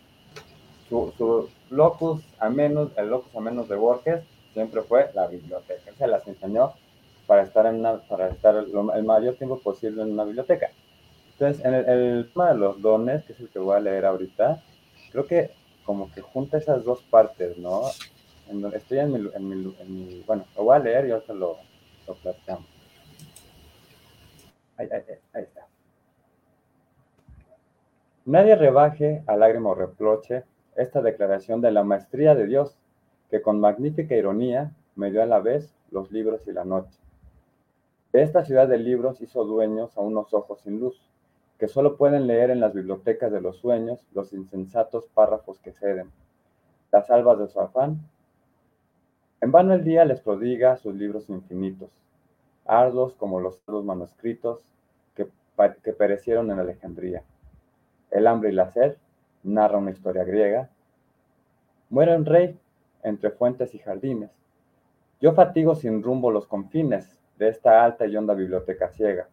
su, 0.88 1.12
su, 1.16 1.48
locus 1.70 2.22
menos 2.50 2.90
el 2.96 3.08
locus 3.08 3.34
menos 3.40 3.68
de 3.68 3.76
Borges 3.76 4.22
siempre 4.52 4.82
fue 4.82 5.10
la 5.14 5.26
biblioteca. 5.26 5.92
Se 5.98 6.06
las 6.06 6.26
enseñó 6.26 6.72
para 7.26 7.42
estar, 7.42 7.66
en 7.66 7.76
una, 7.76 7.98
para 8.02 8.28
estar 8.28 8.54
el 8.56 9.04
mayor 9.04 9.34
tiempo 9.34 9.58
posible 9.58 10.02
en 10.02 10.12
una 10.12 10.24
biblioteca. 10.24 10.70
Entonces, 11.32 11.64
en 11.64 11.74
el, 11.74 12.30
tema 12.32 12.52
de 12.52 12.58
los 12.58 12.80
dones, 12.80 13.24
que 13.24 13.32
es 13.32 13.40
el 13.40 13.48
que 13.48 13.58
voy 13.58 13.76
a 13.76 13.80
leer 13.80 14.06
ahorita, 14.06 14.62
creo 15.10 15.26
que 15.26 15.50
como 15.84 16.10
que 16.12 16.20
junta 16.20 16.58
esas 16.58 16.84
dos 16.84 17.02
partes, 17.02 17.58
¿no? 17.58 17.82
estoy 18.74 18.98
en 18.98 19.12
mi, 19.12 19.30
en, 19.34 19.48
mi, 19.48 20.22
bueno, 20.26 20.44
lo 20.56 20.64
voy 20.64 20.76
a 20.76 20.78
leer 20.78 21.06
y 21.06 21.10
ahorita 21.10 21.32
lo, 21.32 21.56
lo 22.06 22.14
platicamos. 22.14 22.66
Ahí, 24.76 24.88
ahí, 24.92 25.02
ahí, 25.32 25.42
está. 25.42 25.66
Nadie 28.26 28.54
rebaje 28.54 29.22
a 29.26 29.36
lágrima 29.36 29.70
o 29.70 29.74
reproche 29.74 30.44
esta 30.76 31.02
declaración 31.02 31.60
de 31.60 31.70
la 31.70 31.84
maestría 31.84 32.34
de 32.34 32.46
Dios, 32.46 32.76
que 33.30 33.42
con 33.42 33.60
magnífica 33.60 34.14
ironía 34.14 34.72
me 34.96 35.10
dio 35.10 35.22
a 35.22 35.26
la 35.26 35.40
vez 35.40 35.74
los 35.90 36.10
libros 36.12 36.46
y 36.46 36.52
la 36.52 36.64
noche. 36.64 36.98
De 38.12 38.22
esta 38.22 38.44
ciudad 38.44 38.68
de 38.68 38.78
libros 38.78 39.20
hizo 39.20 39.44
dueños 39.44 39.96
a 39.96 40.00
unos 40.00 40.32
ojos 40.34 40.60
sin 40.60 40.80
luz, 40.80 41.00
que 41.58 41.68
solo 41.68 41.96
pueden 41.96 42.26
leer 42.26 42.50
en 42.50 42.60
las 42.60 42.74
bibliotecas 42.74 43.32
de 43.32 43.40
los 43.40 43.58
sueños 43.58 44.06
los 44.12 44.32
insensatos 44.32 45.06
párrafos 45.14 45.58
que 45.60 45.72
ceden, 45.72 46.10
las 46.92 47.10
albas 47.10 47.38
de 47.38 47.48
su 47.48 47.60
afán. 47.60 48.00
En 49.40 49.50
vano 49.52 49.74
el 49.74 49.84
día 49.84 50.04
les 50.04 50.20
prodiga 50.20 50.76
sus 50.76 50.94
libros 50.94 51.28
infinitos, 51.28 51.90
ardos 52.66 53.14
como 53.14 53.40
los 53.40 53.60
manuscritos 53.66 54.60
que, 55.14 55.28
que 55.82 55.92
perecieron 55.92 56.50
en 56.50 56.58
Alejandría. 56.58 57.22
El 58.10 58.26
hambre 58.26 58.50
y 58.50 58.54
la 58.54 58.70
sed 58.70 58.96
narra 59.44 59.78
una 59.78 59.92
historia 59.92 60.24
griega. 60.24 60.68
Muere 61.90 62.16
un 62.16 62.24
rey 62.24 62.58
entre 63.02 63.30
fuentes 63.30 63.74
y 63.74 63.78
jardines. 63.78 64.30
Yo 65.20 65.32
fatigo 65.32 65.74
sin 65.74 66.02
rumbo 66.02 66.30
los 66.30 66.46
confines 66.46 67.16
de 67.38 67.48
esta 67.48 67.84
alta 67.84 68.06
y 68.06 68.16
honda 68.16 68.34
biblioteca 68.34 68.88
ciega 68.88 69.28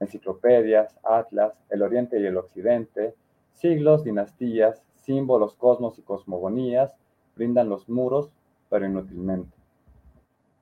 enciclopedias, 0.00 0.98
atlas, 1.02 1.54
el 1.70 1.82
oriente 1.82 2.20
y 2.20 2.26
el 2.26 2.36
occidente, 2.36 3.14
siglos, 3.52 4.04
dinastías, 4.04 4.82
símbolos, 4.94 5.54
cosmos 5.54 5.98
y 5.98 6.02
cosmogonías, 6.02 6.96
brindan 7.34 7.68
los 7.68 7.88
muros, 7.88 8.30
pero 8.68 8.86
inútilmente. 8.86 9.56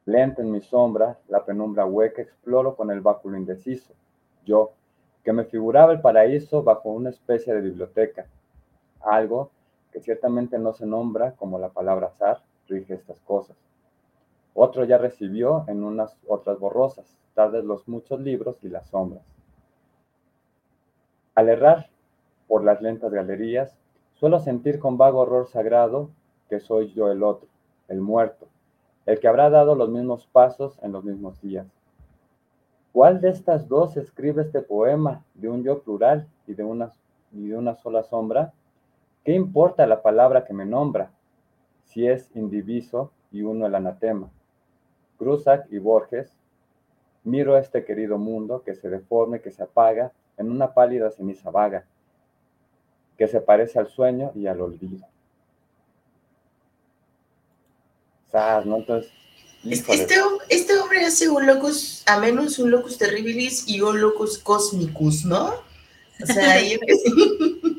Lento 0.04 0.40
en 0.40 0.52
mi 0.52 0.60
sombra, 0.60 1.18
la 1.28 1.44
penumbra 1.44 1.84
hueca, 1.84 2.22
exploro 2.22 2.76
con 2.76 2.90
el 2.90 3.00
báculo 3.00 3.36
indeciso. 3.36 3.92
Yo, 4.44 4.72
que 5.24 5.32
me 5.32 5.44
figuraba 5.44 5.92
el 5.92 6.00
paraíso 6.00 6.62
bajo 6.62 6.90
una 6.90 7.10
especie 7.10 7.52
de 7.52 7.60
biblioteca. 7.60 8.26
Algo 9.06 9.52
que 9.92 10.00
ciertamente 10.00 10.58
no 10.58 10.72
se 10.72 10.84
nombra 10.84 11.36
como 11.36 11.60
la 11.60 11.68
palabra 11.68 12.08
azar, 12.08 12.42
rige 12.66 12.94
estas 12.94 13.20
cosas. 13.20 13.56
Otro 14.52 14.84
ya 14.84 14.98
recibió 14.98 15.64
en 15.68 15.84
unas 15.84 16.18
otras 16.26 16.58
borrosas, 16.58 17.06
tardes 17.34 17.64
los 17.64 17.86
muchos 17.86 18.20
libros 18.20 18.56
y 18.64 18.68
las 18.68 18.88
sombras. 18.88 19.22
Al 21.36 21.48
errar 21.48 21.88
por 22.48 22.64
las 22.64 22.82
lentas 22.82 23.12
galerías, 23.12 23.78
suelo 24.14 24.40
sentir 24.40 24.80
con 24.80 24.98
vago 24.98 25.20
horror 25.20 25.46
sagrado 25.46 26.10
que 26.48 26.58
soy 26.58 26.92
yo 26.92 27.12
el 27.12 27.22
otro, 27.22 27.48
el 27.86 28.00
muerto, 28.00 28.48
el 29.04 29.20
que 29.20 29.28
habrá 29.28 29.50
dado 29.50 29.76
los 29.76 29.88
mismos 29.88 30.26
pasos 30.26 30.80
en 30.82 30.90
los 30.90 31.04
mismos 31.04 31.40
días. 31.40 31.68
¿Cuál 32.90 33.20
de 33.20 33.28
estas 33.28 33.68
dos 33.68 33.96
escribe 33.96 34.42
este 34.42 34.62
poema 34.62 35.22
de 35.34 35.48
un 35.48 35.62
yo 35.62 35.80
plural 35.80 36.26
y 36.48 36.54
de 36.54 36.64
una, 36.64 36.90
y 37.30 37.46
de 37.46 37.56
una 37.56 37.76
sola 37.76 38.02
sombra? 38.02 38.52
¿Qué 39.26 39.32
importa 39.32 39.88
la 39.88 40.02
palabra 40.02 40.44
que 40.44 40.54
me 40.54 40.64
nombra 40.64 41.10
si 41.84 42.06
es 42.06 42.30
indiviso 42.36 43.10
y 43.32 43.42
uno 43.42 43.66
el 43.66 43.74
anatema? 43.74 44.30
Cruzac 45.18 45.66
y 45.72 45.78
Borges 45.78 46.30
Miro 47.24 47.58
este 47.58 47.84
querido 47.84 48.18
mundo 48.18 48.62
que 48.64 48.76
se 48.76 48.88
deforme, 48.88 49.40
que 49.40 49.50
se 49.50 49.64
apaga 49.64 50.12
en 50.36 50.48
una 50.48 50.72
pálida 50.72 51.10
ceniza 51.10 51.50
vaga, 51.50 51.84
que 53.18 53.26
se 53.26 53.40
parece 53.40 53.80
al 53.80 53.88
sueño 53.88 54.30
y 54.36 54.46
al 54.46 54.60
olvido. 54.60 55.04
¿Sabes? 58.30 58.64
¿no? 58.64 58.76
Entonces, 58.76 59.10
Este, 59.64 60.14
este, 60.50 60.78
hombre 60.78 61.04
hace 61.04 61.28
un 61.28 61.48
locus, 61.48 62.04
a 62.06 62.20
menos 62.20 62.60
un 62.60 62.70
locus 62.70 62.96
terribilis 62.96 63.68
y 63.68 63.80
un 63.80 64.00
locus 64.00 64.38
cosmicus, 64.38 65.24
¿no? 65.24 65.46
O 66.22 66.26
sea, 66.26 66.60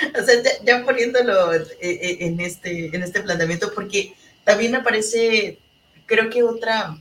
o 0.20 0.24
sea 0.24 0.34
ya, 0.64 0.84
poniéndolo 0.84 1.54
eh, 1.54 1.66
eh, 1.80 2.16
en 2.20 2.40
este, 2.40 2.94
en 2.94 3.02
este 3.02 3.22
planteamiento, 3.22 3.72
porque 3.74 4.14
también 4.44 4.74
aparece, 4.74 5.58
creo 6.06 6.30
que 6.30 6.42
otra, 6.42 6.96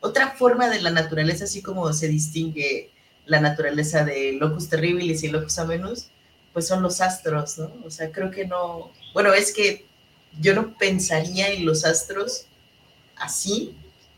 otra 0.00 0.30
forma 0.32 0.68
de 0.68 0.80
la 0.80 0.90
naturaleza, 0.90 1.44
así 1.44 1.62
como 1.62 1.92
se 1.92 2.08
distingue 2.08 2.90
la 3.26 3.40
naturaleza 3.40 4.04
de 4.04 4.32
locus 4.32 4.68
terribilis 4.68 5.22
y 5.22 5.28
locus 5.28 5.58
amenus, 5.58 6.08
pues 6.52 6.66
son 6.66 6.82
los 6.82 7.00
astros, 7.00 7.58
¿no? 7.58 7.72
O 7.84 7.90
sea, 7.90 8.10
creo 8.10 8.30
que 8.30 8.46
no, 8.46 8.90
bueno, 9.14 9.32
es 9.32 9.52
que 9.52 9.86
yo 10.40 10.54
no 10.54 10.76
pensaría 10.76 11.50
en 11.50 11.64
los 11.64 11.84
astros 11.84 12.46
así, 13.16 13.74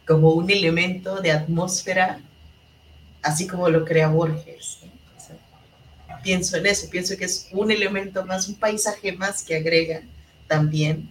como 0.06 0.32
un 0.32 0.50
elemento 0.50 1.20
de 1.20 1.32
atmósfera, 1.32 2.20
así 3.22 3.46
como 3.46 3.68
lo 3.68 3.84
crea 3.84 4.08
Borges. 4.08 4.78
Pienso 6.24 6.56
en 6.56 6.66
eso, 6.66 6.90
pienso 6.90 7.16
que 7.16 7.26
es 7.26 7.48
un 7.52 7.70
elemento 7.70 8.24
más, 8.24 8.48
un 8.48 8.56
paisaje 8.56 9.12
más 9.12 9.44
que 9.44 9.56
agrega 9.56 10.02
también 10.48 11.10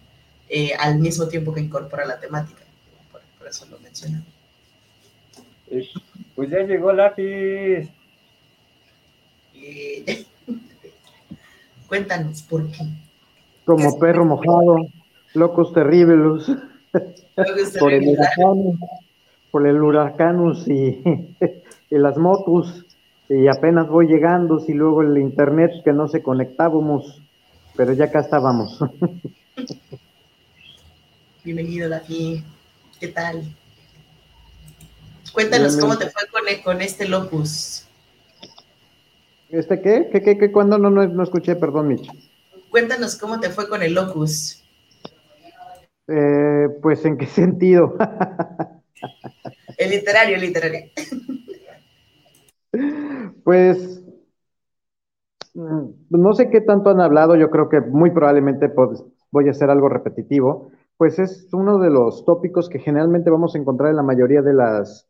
eh, 0.49 0.73
al 0.77 0.99
mismo 0.99 1.27
tiempo 1.27 1.53
que 1.53 1.61
incorpora 1.61 2.05
la 2.05 2.19
temática. 2.19 2.63
Por, 3.11 3.47
eso 3.47 3.65
lo 3.69 3.79
mencioné. 3.79 4.21
Pues 6.35 6.49
ya 6.49 6.59
llegó 6.63 6.91
lápiz. 6.91 7.89
Eh, 9.55 10.25
cuéntanos 11.87 12.41
por 12.41 12.69
qué. 12.69 12.83
Como 13.65 13.97
perro 13.97 14.25
mojado, 14.25 14.87
locos 15.33 15.73
terribles 15.73 16.51
por 17.79 17.93
el 17.93 18.07
huracán, 18.09 18.79
por 19.51 19.67
el 19.67 19.81
huracanus 19.81 20.67
y, 20.67 21.01
y, 21.89 21.97
las 21.97 22.17
motos, 22.17 22.85
y 23.35 23.47
apenas 23.47 23.87
voy 23.87 24.07
llegando, 24.07 24.63
y 24.67 24.73
luego 24.73 25.01
el 25.01 25.17
internet 25.17 25.71
que 25.83 25.91
no 25.91 26.07
se 26.07 26.21
conectábamos, 26.21 27.21
pero 27.75 27.93
ya 27.93 28.05
acá 28.05 28.19
estábamos. 28.19 28.79
Bienvenido, 31.43 31.89
David. 31.89 32.41
¿Qué 32.99 33.07
tal? 33.07 33.43
Cuéntanos 35.33 35.77
cómo 35.77 35.97
te 35.97 36.09
fue 36.09 36.23
con, 36.31 36.41
con, 36.63 36.81
este 36.81 37.07
locus. 37.07 37.87
¿Este 39.49 39.81
qué? 39.81 40.09
¿Qué, 40.11 40.21
qué, 40.21 40.37
qué? 40.37 40.51
¿Cuándo? 40.51 40.77
No, 40.77 40.91
no, 40.91 41.07
no 41.07 41.23
escuché, 41.23 41.55
perdón, 41.55 41.87
Mitch. 41.87 42.07
Cuéntanos 42.69 43.17
cómo 43.17 43.39
te 43.39 43.49
fue 43.49 43.67
con 43.67 43.81
el 43.81 43.93
locus. 43.93 44.63
Eh, 46.07 46.67
pues, 46.81 47.03
¿en 47.05 47.17
qué 47.17 47.25
sentido? 47.25 47.97
el 49.77 49.89
literario, 49.89 50.35
el 50.35 50.41
literario. 50.41 50.91
Pues, 53.43 54.03
mm, 55.53 55.89
no 56.09 56.33
sé 56.33 56.49
qué 56.49 56.61
tanto 56.61 56.89
han 56.89 57.01
hablado, 57.01 57.35
yo 57.35 57.49
creo 57.49 57.69
que 57.69 57.81
muy 57.81 58.11
probablemente 58.11 58.71
voy 59.31 59.47
a 59.47 59.51
hacer 59.51 59.69
algo 59.69 59.89
repetitivo, 59.89 60.71
pues 60.97 61.19
es 61.19 61.49
uno 61.53 61.79
de 61.79 61.89
los 61.89 62.25
tópicos 62.25 62.69
que 62.69 62.79
generalmente 62.79 63.29
vamos 63.29 63.55
a 63.55 63.57
encontrar 63.57 63.89
en 63.89 63.97
la 63.97 64.03
mayoría 64.03 64.41
de 64.41 64.53
las, 64.53 65.07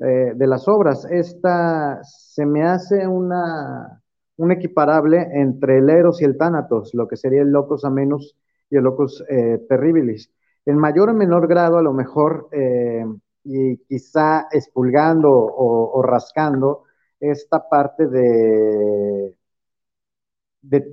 eh, 0.00 0.32
de 0.34 0.46
las 0.46 0.68
obras. 0.68 1.06
Esta 1.10 2.00
se 2.04 2.46
me 2.46 2.64
hace 2.64 3.06
una, 3.06 4.02
un 4.36 4.52
equiparable 4.52 5.28
entre 5.40 5.78
el 5.78 5.90
Eros 5.90 6.20
y 6.22 6.24
el 6.24 6.36
Tánatos, 6.36 6.94
lo 6.94 7.08
que 7.08 7.16
sería 7.16 7.42
el 7.42 7.50
Locus 7.50 7.84
Amenus 7.84 8.36
y 8.70 8.76
el 8.76 8.84
Locus 8.84 9.24
eh, 9.28 9.64
Terribilis. 9.68 10.30
En 10.66 10.78
mayor 10.78 11.10
o 11.10 11.14
menor 11.14 11.46
grado, 11.46 11.78
a 11.78 11.82
lo 11.82 11.92
mejor, 11.92 12.48
eh, 12.52 13.04
y 13.44 13.76
quizá 13.86 14.48
expulgando 14.50 15.30
o, 15.30 16.02
rascando 16.02 16.84
esta 17.20 17.68
parte 17.68 18.06
de, 18.08 19.36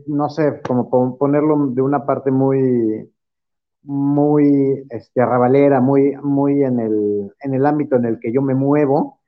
no 0.07 0.29
sé, 0.29 0.61
como 0.67 1.17
ponerlo 1.17 1.67
de 1.67 1.81
una 1.81 2.05
parte 2.05 2.31
muy, 2.31 3.11
muy 3.83 4.85
este, 4.89 5.21
arrabalera, 5.21 5.81
muy, 5.81 6.15
muy 6.17 6.63
en, 6.63 6.79
el, 6.79 7.33
en 7.41 7.53
el 7.53 7.65
ámbito 7.65 7.95
en 7.95 8.05
el 8.05 8.19
que 8.19 8.31
yo 8.31 8.41
me 8.41 8.53
muevo, 8.53 9.19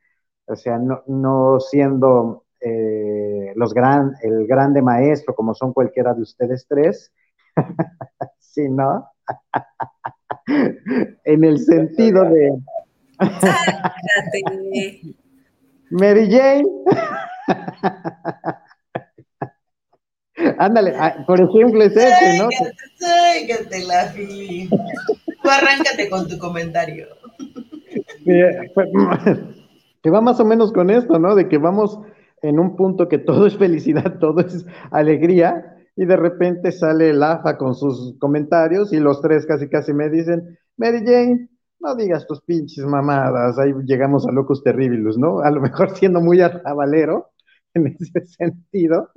o 0.46 0.56
sea, 0.56 0.78
no, 0.78 1.04
no 1.08 1.60
siendo 1.60 2.46
eh, 2.60 3.54
los 3.56 3.74
gran, 3.74 4.14
el 4.22 4.48
grande 4.48 4.82
maestro 4.82 5.36
como 5.36 5.54
son 5.54 5.74
cualquiera 5.74 6.14
de 6.14 6.22
ustedes 6.22 6.66
tres, 6.68 7.12
sino 8.40 9.10
en 11.26 11.44
el 11.44 11.60
sentido 11.60 12.24
de... 12.24 12.52
Mary 15.94 16.30
Jane. 16.30 16.64
Ándale, 20.58 20.94
ah, 20.98 21.24
por 21.28 21.40
ejemplo 21.40 21.84
es 21.84 21.96
ese, 21.96 22.38
¿no? 22.40 22.50
Sácate 22.98 23.84
la 23.86 24.12
Tú 24.12 25.50
arráncate 25.50 26.10
con 26.10 26.28
tu 26.28 26.38
comentario. 26.40 27.08
Pues, 28.26 28.88
que 30.02 30.10
va 30.10 30.22
más 30.22 30.40
o 30.40 30.46
menos 30.46 30.74
con 30.74 30.90
esto, 30.90 31.20
¿no? 31.20 31.36
De 31.36 31.48
que 31.48 31.58
vamos 31.60 32.00
en 32.42 32.60
un 32.60 32.76
punto 32.76 33.08
que 33.08 33.20
todo 33.20 33.46
es 33.46 33.58
felicidad, 33.58 34.18
todo 34.20 34.42
es 34.42 34.66
alegría, 34.92 35.78
y 35.96 36.06
de 36.06 36.18
repente 36.18 36.72
sale 36.72 37.12
el 37.12 37.22
AFA 37.22 37.58
con 37.58 37.76
sus 37.76 38.18
comentarios 38.20 38.92
y 38.94 39.00
los 39.00 39.22
tres 39.22 39.46
casi 39.46 39.70
casi 39.70 39.94
me 39.94 40.10
dicen, 40.10 40.58
Mary 40.76 41.04
Jane, 41.06 41.50
no 41.84 41.96
digas 41.96 42.26
tus 42.26 42.42
pinches 42.42 42.86
mamadas, 42.86 43.60
ahí 43.60 43.74
llegamos 43.86 44.26
a 44.26 44.32
locos 44.32 44.64
terribles, 44.64 45.18
¿no? 45.18 45.42
A 45.42 45.52
lo 45.52 45.62
mejor 45.62 45.90
siendo 45.98 46.22
muy 46.22 46.42
arrabalero 46.42 47.32
en 47.74 47.88
ese 47.88 48.26
sentido, 48.26 49.10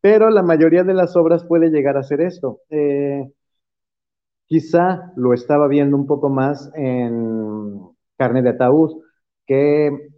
pero 0.00 0.30
la 0.30 0.42
mayoría 0.42 0.84
de 0.84 0.94
las 0.94 1.16
obras 1.16 1.44
puede 1.44 1.70
llegar 1.70 1.96
a 1.96 2.02
ser 2.02 2.20
esto. 2.20 2.60
Eh, 2.70 3.30
quizá 4.46 5.12
lo 5.16 5.32
estaba 5.32 5.66
viendo 5.68 5.96
un 5.96 6.06
poco 6.06 6.28
más 6.28 6.70
en 6.74 7.80
Carne 8.16 8.42
de 8.42 8.50
Ataúd, 8.50 9.02
que 9.46 10.10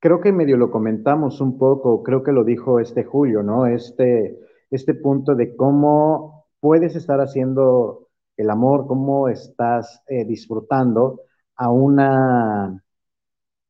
creo 0.00 0.20
que 0.20 0.32
medio 0.32 0.56
lo 0.58 0.70
comentamos 0.70 1.40
un 1.40 1.56
poco, 1.58 2.02
creo 2.02 2.22
que 2.22 2.32
lo 2.32 2.44
dijo 2.44 2.78
este 2.80 3.04
Julio, 3.04 3.42
¿no? 3.42 3.66
Este, 3.66 4.38
este 4.70 4.94
punto 4.94 5.34
de 5.34 5.56
cómo 5.56 6.46
puedes 6.60 6.94
estar 6.96 7.20
haciendo 7.20 8.03
el 8.36 8.50
amor, 8.50 8.86
cómo 8.86 9.28
estás 9.28 10.02
eh, 10.06 10.24
disfrutando 10.24 11.20
a 11.56 11.70
una, 11.70 12.82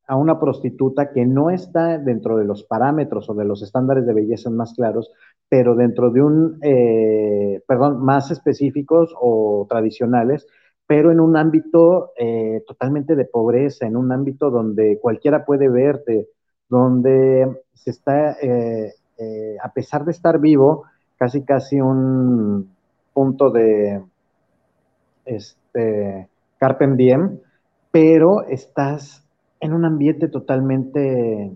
a 0.06 0.16
una 0.16 0.40
prostituta 0.40 1.12
que 1.12 1.26
no 1.26 1.50
está 1.50 1.98
dentro 1.98 2.36
de 2.36 2.44
los 2.44 2.64
parámetros 2.64 3.28
o 3.28 3.34
de 3.34 3.44
los 3.44 3.62
estándares 3.62 4.06
de 4.06 4.14
belleza 4.14 4.50
más 4.50 4.74
claros, 4.74 5.10
pero 5.48 5.74
dentro 5.74 6.10
de 6.10 6.22
un, 6.22 6.58
eh, 6.62 7.62
perdón, 7.66 8.02
más 8.02 8.30
específicos 8.30 9.14
o 9.20 9.66
tradicionales, 9.68 10.46
pero 10.86 11.10
en 11.10 11.20
un 11.20 11.36
ámbito 11.36 12.12
eh, 12.18 12.62
totalmente 12.66 13.16
de 13.16 13.24
pobreza, 13.24 13.86
en 13.86 13.96
un 13.96 14.12
ámbito 14.12 14.50
donde 14.50 14.98
cualquiera 15.00 15.44
puede 15.44 15.68
verte, 15.68 16.28
donde 16.68 17.62
se 17.74 17.90
está, 17.90 18.36
a 19.62 19.72
pesar 19.72 20.04
de 20.04 20.12
estar 20.12 20.40
vivo, 20.40 20.84
casi 21.18 21.42
casi 21.44 21.80
un 21.80 22.70
punto 23.12 23.50
de 23.50 24.02
este 25.25 26.29
Diem, 26.97 27.39
pero 27.91 28.43
estás 28.47 29.22
en 29.61 29.72
un 29.72 29.85
ambiente 29.85 30.29
totalmente 30.29 31.53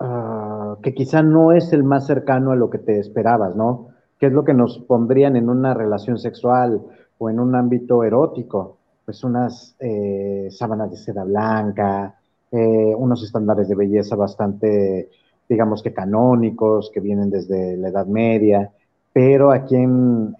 ah, 0.00 0.76
que 0.82 0.94
quizá 0.94 1.22
no 1.22 1.52
es 1.52 1.72
el 1.72 1.84
más 1.84 2.06
cercano 2.06 2.52
a 2.52 2.56
lo 2.56 2.70
que 2.70 2.78
te 2.78 2.98
esperabas, 2.98 3.54
¿no? 3.54 3.88
¿Qué 4.18 4.26
es 4.26 4.32
lo 4.32 4.44
que 4.44 4.54
nos 4.54 4.78
pondrían 4.78 5.36
en 5.36 5.48
una 5.48 5.74
relación 5.74 6.18
sexual 6.18 6.80
o 7.18 7.28
en 7.28 7.38
un 7.38 7.54
ámbito 7.54 8.02
erótico? 8.02 8.78
Pues 9.04 9.22
unas 9.24 9.76
eh, 9.78 10.48
sábanas 10.50 10.90
de 10.90 10.96
seda 10.96 11.24
blanca, 11.24 12.14
eh, 12.50 12.94
unos 12.96 13.22
estándares 13.22 13.68
de 13.68 13.74
belleza 13.74 14.16
bastante 14.16 15.10
digamos 15.48 15.82
que 15.82 15.92
canónicos, 15.92 16.90
que 16.92 17.00
vienen 17.00 17.30
desde 17.30 17.76
la 17.76 17.88
Edad 17.88 18.06
Media, 18.06 18.70
pero 19.12 19.50
aquí 19.52 19.76
en, 19.76 20.34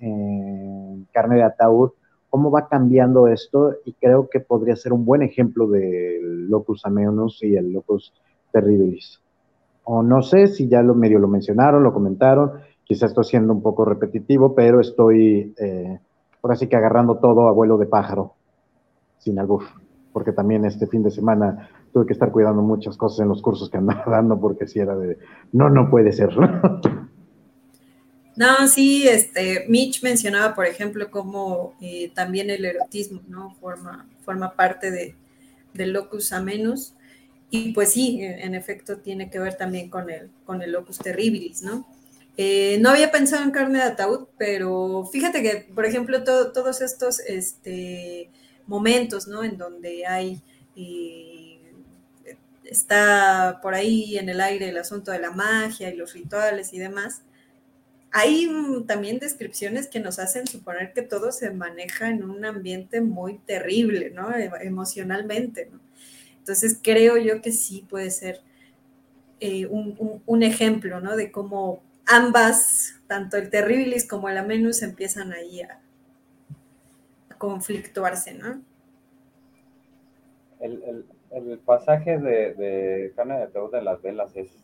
Carne 1.13 1.37
de 1.37 1.43
Ataúd, 1.45 1.91
cómo 2.31 2.51
va 2.51 2.69
cambiando 2.69 3.29
esto 3.29 3.75
y 3.85 3.93
creo 3.93 4.29
que 4.29 4.41
podría 4.41 4.77
ser 4.77 4.93
un 4.93 5.05
buen 5.05 5.23
ejemplo 5.23 5.69
del 5.69 6.49
Locus 6.49 6.85
Ameonus 6.85 7.43
y 7.43 7.57
el 7.57 7.73
Locus 7.73 8.13
Terribilis. 8.53 9.21
O 9.85 10.03
no 10.03 10.23
sé 10.23 10.49
si 10.49 10.69
ya 10.69 10.83
lo 10.83 10.95
medio 10.95 11.19
lo 11.19 11.29
mencionaron, 11.29 11.83
lo 11.83 11.93
comentaron, 11.93 12.53
quizás 12.85 13.11
estoy 13.11 13.25
siendo 13.25 13.53
un 13.53 13.63
poco 13.63 13.85
repetitivo, 13.85 14.55
pero 14.55 14.81
estoy 14.81 15.55
eh, 15.59 16.01
por 16.45 16.53
así 16.53 16.67
que 16.67 16.77
agarrando 16.77 17.17
todo 17.17 17.49
a 17.49 17.53
vuelo 17.53 17.79
de 17.79 17.87
pájaro, 17.87 18.35
sin 19.17 19.39
albur, 19.39 19.63
porque 20.13 20.33
también 20.33 20.65
este 20.67 20.87
fin 20.87 21.03
de 21.03 21.11
semana 21.11 21.71
tuve 21.91 22.05
que 22.05 22.13
estar 22.13 22.31
cuidando 22.31 22.61
muchas 22.61 22.97
cosas 22.99 23.21
en 23.21 23.29
los 23.29 23.41
cursos 23.41 23.71
que 23.71 23.79
andaba 23.79 24.05
dando 24.07 24.39
porque 24.39 24.67
si 24.67 24.79
era 24.79 24.95
de, 24.95 25.19
no, 25.53 25.71
no 25.71 25.89
puede 25.89 26.13
ser. 26.13 26.31
No, 28.37 28.67
sí, 28.67 29.07
este, 29.07 29.65
Mitch 29.69 30.03
mencionaba, 30.03 30.55
por 30.55 30.67
ejemplo, 30.67 31.11
cómo 31.11 31.77
eh, 31.81 32.11
también 32.15 32.51
el 32.51 32.65
erotismo, 32.65 33.23
¿no? 33.29 33.55
Forma, 33.61 34.09
forma 34.25 34.55
parte 34.55 34.91
de, 34.91 35.15
del 35.73 35.93
locus 35.93 36.33
amenus. 36.33 36.95
Y 37.51 37.73
pues 37.73 37.93
sí, 37.93 38.19
en 38.23 38.55
efecto 38.57 38.99
tiene 38.99 39.31
que 39.31 39.39
ver 39.39 39.55
también 39.57 39.89
con 39.89 40.11
el, 40.11 40.31
con 40.45 40.63
el 40.63 40.73
locus 40.73 40.99
terribilis, 40.99 41.63
¿no? 41.63 41.87
Eh, 42.37 42.79
no 42.81 42.91
había 42.91 43.13
pensado 43.13 43.45
en 43.45 43.53
carne 43.53 43.79
de 43.79 43.85
ataúd, 43.85 44.27
pero 44.37 45.09
fíjate 45.13 45.41
que, 45.41 45.69
por 45.73 45.87
ejemplo, 45.87 46.25
todos 46.25 46.81
estos 46.81 47.21
este, 47.21 48.29
momentos, 48.67 49.29
¿no? 49.29 49.45
En 49.45 49.57
donde 49.57 50.05
hay, 50.07 50.43
eh, 50.75 51.61
está 52.65 53.61
por 53.63 53.75
ahí 53.75 54.19
en 54.19 54.29
el 54.29 54.41
aire 54.41 54.71
el 54.71 54.79
asunto 54.79 55.13
de 55.13 55.21
la 55.21 55.31
magia 55.31 55.91
y 55.91 55.97
los 55.97 56.13
rituales 56.13 56.73
y 56.73 56.81
demás, 56.81 57.23
hay 58.17 58.49
también 58.87 59.19
descripciones 59.19 59.89
que 59.89 59.99
nos 59.99 60.21
hacen 60.21 60.47
suponer 60.47 60.93
que 60.93 61.03
todo 61.03 61.33
se 61.33 61.51
maneja 61.51 62.09
en 62.09 62.23
un 62.23 62.45
ambiente 62.45 63.01
muy 63.01 63.39
terrible, 63.39 64.11
¿no? 64.11 64.33
E, 64.33 64.49
emocionalmente, 64.63 65.69
¿no? 65.73 65.81
Entonces 66.39 66.79
creo 66.81 67.17
yo 67.17 67.43
que 67.43 67.51
sí 67.51 67.85
puede 67.91 68.13
ser 68.13 68.41
eh, 69.41 69.67
un, 69.67 70.43
ejemplo, 70.45 71.01
¿no? 71.01 71.17
De 71.17 71.33
cómo 71.33 71.83
ambas, 72.07 73.01
tanto 73.09 73.37
el 73.37 73.51
Terribilis 73.51 74.07
como 74.07 74.29
el 74.29 74.39
Amenus, 74.39 74.83
empiezan 74.83 75.33
ahí 75.33 75.63
a, 75.63 75.81
conflictuarse, 77.37 78.35
¿no? 78.35 78.63
El, 80.61 81.05
pasaje 81.67 82.17
de, 82.17 82.55
de 82.55 83.13
Carne 83.17 83.39
de 83.39 83.43
Ataúd 83.43 83.73
de 83.73 83.83
las 83.83 84.01
Velas 84.01 84.31
es 84.37 84.64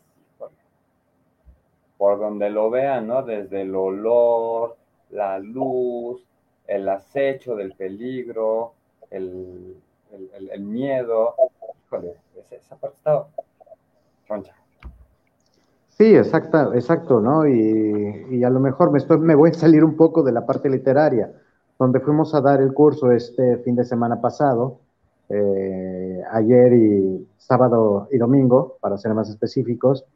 por 2.01 2.19
donde 2.19 2.49
lo 2.49 2.71
vean, 2.71 3.09
¿no? 3.09 3.23
Desde 3.23 3.61
el 3.61 3.75
olor, 3.75 4.75
la 5.11 5.39
luz, 5.39 6.25
el 6.67 6.89
acecho 6.89 7.55
del 7.55 7.75
peligro, 7.75 8.73
el, 9.11 9.77
miedo. 10.61 11.35
Híjole, 11.85 12.15
esa 12.53 12.77
parte 12.77 12.97
está 12.97 13.27
choncha. 14.27 14.55
Sí, 15.91 16.17
exacto, 16.17 16.73
exacto, 16.73 17.21
¿no? 17.21 17.47
Y, 17.47 18.43
a 18.45 18.49
lo 18.49 18.61
mejor 18.61 18.91
me, 18.93 18.97
estoy, 18.97 19.19
me 19.19 19.35
voy 19.35 19.51
a 19.51 19.53
salir 19.53 19.85
un 19.85 19.95
poco 19.95 20.23
de 20.23 20.33
la 20.33 20.47
parte 20.47 20.71
literaria, 20.71 21.31
donde 21.79 22.01
fuimos 22.01 22.35
a 22.35 22.41
dar 22.41 22.63
el 22.63 22.73
curso 22.73 23.13
este 23.13 23.59
fin 23.59 23.77
de 23.77 23.85
semana 23.85 24.23
pasado, 24.23 24.79
eh, 25.29 26.23
ayer 26.33 26.73
y 26.73 27.29
sábado 27.37 28.09
y 28.11 28.17
domingo, 28.17 28.79
para 28.81 28.97
ser 28.97 29.13
más 29.13 29.29
específicos, 29.29 30.07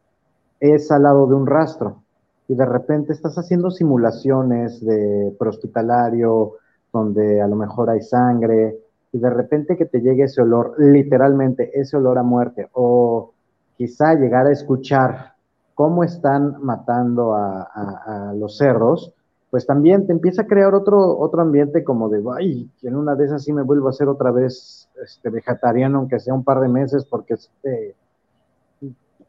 es 0.73 0.91
al 0.91 1.03
lado 1.03 1.27
de 1.27 1.35
un 1.35 1.47
rastro. 1.47 2.03
Y 2.49 2.55
de 2.55 2.67
repente 2.67 3.13
estás 3.13 3.37
haciendo 3.37 3.71
simulaciones 3.71 4.85
de 4.85 5.35
prehospitalario, 5.39 6.55
donde 6.93 7.41
a 7.41 7.49
lo 7.49 7.57
mejor 7.57 7.91
hay 7.91 8.01
sangre, 8.01 8.79
y 9.13 9.19
de 9.19 9.31
repente 9.31 9.77
que 9.77 9.87
te 9.87 10.01
llegue 10.01 10.25
ese 10.25 10.43
olor, 10.43 10.75
literalmente 10.79 11.71
ese 11.79 11.97
olor 11.97 12.19
a 12.19 12.23
muerte, 12.23 12.69
o 12.73 13.33
quizá 13.77 14.15
llegar 14.15 14.47
a 14.47 14.53
escuchar 14.53 15.35
cómo 15.75 16.05
están 16.05 16.57
matando 16.63 17.35
a, 17.35 18.33
los 18.37 18.57
cerros, 18.57 19.13
pues 19.51 19.67
también 19.67 20.07
te 20.07 20.13
empieza 20.13 20.43
a 20.43 20.47
crear 20.47 20.75
otro, 20.75 21.19
otro 21.19 21.43
ambiente 21.43 21.85
como 21.85 22.09
de, 22.09 22.23
ay, 22.37 22.69
en 22.83 22.97
una 22.97 23.15
de 23.15 23.27
esas 23.27 23.45
sí 23.45 23.53
me 23.53 23.63
vuelvo 23.63 23.87
a 23.87 23.91
hacer 23.91 24.09
otra 24.09 24.33
vez 24.33 24.89
este, 25.03 25.31
vegetariano, 25.31 25.99
aunque 25.99 26.19
sea 26.19 26.35
un 26.35 26.45
par 26.45 26.61
de 26.61 26.69
meses, 26.69 27.05
porque 27.05 27.37
te, 27.63 27.95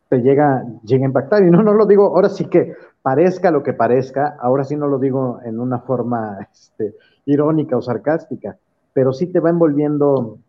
te 0.10 0.20
llega, 0.20 0.66
llega 0.84 1.06
a 1.06 1.08
impactar. 1.08 1.44
Y 1.44 1.52
no, 1.52 1.64
no 1.64 1.74
lo 1.74 1.86
digo, 1.86 2.06
ahora 2.08 2.30
sí 2.30 2.46
que 2.46 2.74
parezca 3.02 3.52
lo 3.52 3.64
que 3.64 3.74
parezca, 3.74 4.36
ahora 4.40 4.64
sí 4.64 4.76
no 4.76 4.88
lo 4.88 4.98
digo 4.98 5.40
en 5.44 5.60
una 5.60 5.80
forma 5.80 6.40
este, 6.54 6.96
irónica 7.26 7.78
o 7.78 7.82
sarcástica, 7.82 8.58
pero 8.94 9.14
sí 9.14 9.28
te 9.28 9.40
va 9.40 9.50
envolviendo 9.50 10.40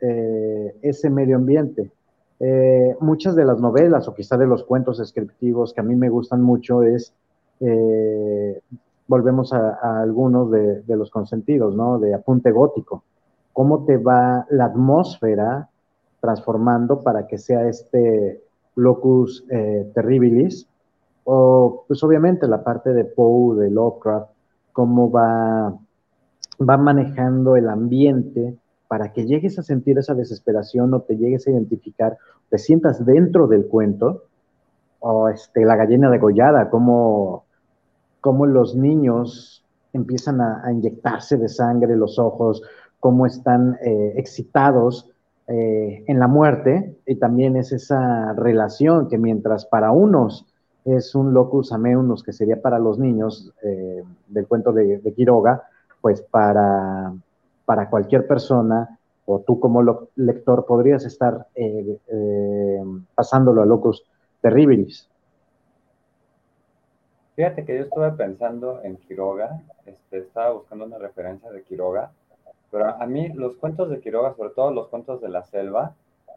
eh, 0.00 0.76
ese 0.82 1.10
medio 1.10 1.36
ambiente. 1.36 1.90
Eh, 2.38 2.94
muchas 3.00 3.34
de 3.34 3.44
las 3.44 3.60
novelas 3.60 4.08
o 4.08 4.14
quizá 4.14 4.36
de 4.36 4.46
los 4.46 4.64
cuentos 4.64 4.98
descriptivos 4.98 5.72
que 5.72 5.80
a 5.80 5.84
mí 5.84 5.96
me 5.96 6.10
gustan 6.10 6.42
mucho 6.42 6.82
es, 6.82 7.14
eh, 7.60 8.60
volvemos 9.06 9.52
a, 9.52 10.00
algunos 10.02 10.50
de, 10.50 10.82
los 10.88 11.10
consentidos, 11.10 11.74
¿no? 11.74 11.98
De 11.98 12.14
apunte 12.14 12.50
gótico. 12.50 13.04
¿Cómo 13.52 13.84
te 13.84 13.96
va 13.96 14.46
la 14.50 14.66
atmósfera 14.66 15.70
transformando 16.20 17.00
para 17.02 17.26
que 17.26 17.38
sea 17.38 17.68
este 17.68 18.42
locus 18.76 19.44
eh, 19.50 19.90
terribilis? 19.94 20.68
O 21.24 21.84
pues 21.88 22.02
obviamente 22.04 22.46
la 22.46 22.62
parte 22.62 22.94
de 22.94 23.04
Poe, 23.04 23.56
de 23.56 23.70
Lovecraft, 23.70 24.30
cómo 24.72 25.10
va, 25.10 25.76
va 26.60 26.76
manejando 26.76 27.56
el 27.56 27.68
ambiente 27.68 28.56
para 28.88 29.12
que 29.12 29.26
llegues 29.26 29.58
a 29.58 29.62
sentir 29.62 29.98
esa 29.98 30.14
desesperación 30.14 30.94
o 30.94 31.00
te 31.00 31.16
llegues 31.16 31.46
a 31.46 31.50
identificar, 31.50 32.16
te 32.50 32.58
sientas 32.58 33.04
dentro 33.04 33.48
del 33.48 33.66
cuento, 33.66 34.24
o 35.00 35.28
este, 35.28 35.64
la 35.64 35.76
gallina 35.76 36.10
degollada, 36.10 36.70
como, 36.70 37.44
como 38.20 38.46
los 38.46 38.76
niños 38.76 39.64
empiezan 39.92 40.40
a, 40.40 40.70
inyectarse 40.70 41.36
de 41.36 41.48
sangre 41.48 41.96
los 41.96 42.18
ojos, 42.18 42.62
cómo 43.00 43.26
están 43.26 43.78
eh, 43.82 44.14
excitados 44.16 45.10
eh, 45.48 46.04
en 46.06 46.18
la 46.18 46.26
muerte, 46.28 46.96
y 47.06 47.16
también 47.16 47.56
es 47.56 47.72
esa 47.72 48.32
relación 48.32 49.08
que 49.08 49.18
mientras 49.18 49.66
para 49.66 49.90
unos 49.92 50.46
es 50.84 51.14
un 51.14 51.34
locus 51.34 51.72
ameunus, 51.72 52.22
que 52.22 52.32
sería 52.32 52.60
para 52.62 52.78
los 52.78 52.98
niños 52.98 53.52
eh, 53.62 54.04
del 54.28 54.46
cuento 54.46 54.72
de 54.72 55.12
Quiroga, 55.14 55.62
pues 56.00 56.22
para 56.22 57.12
para 57.66 57.90
cualquier 57.90 58.26
persona, 58.26 58.98
o 59.26 59.40
tú 59.40 59.60
como 59.60 59.82
lector 60.14 60.64
podrías 60.64 61.04
estar 61.04 61.48
eh, 61.56 61.98
pasándolo 63.14 63.60
a 63.60 63.66
locos 63.66 64.04
terribles. 64.40 65.10
Fíjate 67.34 67.66
que 67.66 67.76
yo 67.76 67.82
estuve 67.82 68.12
pensando 68.12 68.80
en 68.82 68.96
Quiroga, 68.96 69.60
este, 69.84 70.18
estaba 70.18 70.52
buscando 70.52 70.86
una 70.86 70.96
referencia 70.96 71.50
de 71.50 71.62
Quiroga, 71.64 72.12
pero 72.70 73.00
a 73.00 73.06
mí 73.06 73.28
los 73.28 73.56
cuentos 73.56 73.90
de 73.90 74.00
Quiroga, 74.00 74.34
sobre 74.34 74.50
todo 74.50 74.70
los 74.70 74.88
cuentos 74.88 75.20
de 75.20 75.28
la 75.28 75.42
selva, 75.42 75.94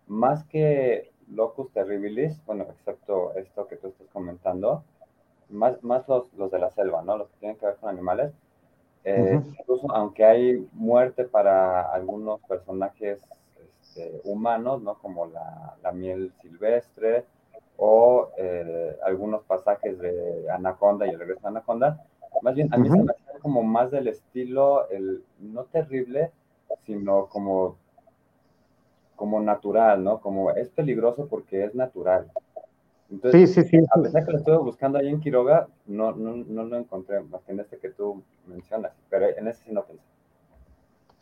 más 0.08 0.44
que 0.46 1.12
Locus 1.32 1.72
Terribilis, 1.72 2.44
bueno, 2.46 2.66
excepto 2.70 3.34
esto 3.36 3.68
que 3.68 3.78
tú 3.78 3.88
estás 3.88 4.08
comentando, 4.12 4.84
más, 5.50 5.82
más 5.84 6.08
los, 6.08 6.34
los 6.34 6.52
de 6.52 6.60
la 6.60 6.70
selva, 6.70 7.02
¿no? 7.02 7.18
Los 7.18 7.30
que 7.30 7.38
tienen 7.40 7.58
que 7.58 7.66
ver 7.66 7.76
con 7.76 7.90
animales, 7.90 8.34
eh, 9.04 9.42
incluso 9.60 9.92
aunque 9.92 10.26
hay 10.26 10.68
muerte 10.74 11.24
para 11.24 11.92
algunos 11.94 12.42
personajes 12.42 13.22
este, 13.82 14.22
humanos, 14.24 14.82
¿no? 14.82 14.96
Como 14.96 15.28
la, 15.28 15.92
miel 15.94 16.32
silvestre 16.42 17.26
o 17.78 18.30
eh, 18.38 18.96
algunos 19.04 19.44
pasajes 19.44 19.98
de 20.00 20.46
Anaconda 20.52 21.08
y 21.08 21.10
el 21.10 21.20
regreso 21.20 21.42
de 21.42 21.48
Anaconda, 21.48 22.06
más 22.42 22.54
bien 22.56 22.72
a 22.72 22.78
mí 22.78 22.90
se 22.90 22.98
me 22.98 23.14
como 23.40 23.64
más 23.64 23.92
del 23.92 24.08
estilo, 24.08 24.90
el 24.90 25.24
no 25.40 25.64
terrible, 25.66 26.32
sino 26.86 27.26
como, 27.26 27.78
como 29.16 29.40
natural, 29.42 30.04
¿no? 30.04 30.20
Como 30.20 30.52
es 30.52 30.70
peligroso 30.70 31.28
porque 31.28 31.64
es 31.64 31.76
natural. 31.76 32.32
Entonces, 33.12 33.54
sí, 33.54 33.64
sí, 33.64 33.70
sí. 33.70 33.86
a 33.92 34.02
pesar 34.02 34.26
que 34.26 34.32
lo 34.32 34.38
estuve 34.38 34.58
buscando 34.58 35.00
ahí 35.00 35.10
en 35.10 35.20
Quiroga, 35.20 35.68
no, 35.88 36.12
no, 36.12 36.36
no 36.36 36.64
lo 36.64 36.78
encontré, 36.78 37.22
más 37.22 37.42
que 37.42 37.54
en 37.54 37.60
este 37.60 37.78
que 37.78 37.90
tú 37.90 38.22
mencionas, 38.48 38.92
pero 39.10 39.26
en 39.36 39.48
ese 39.48 39.64
sí 39.66 39.72
no 39.72 39.84
pensé. 39.84 40.04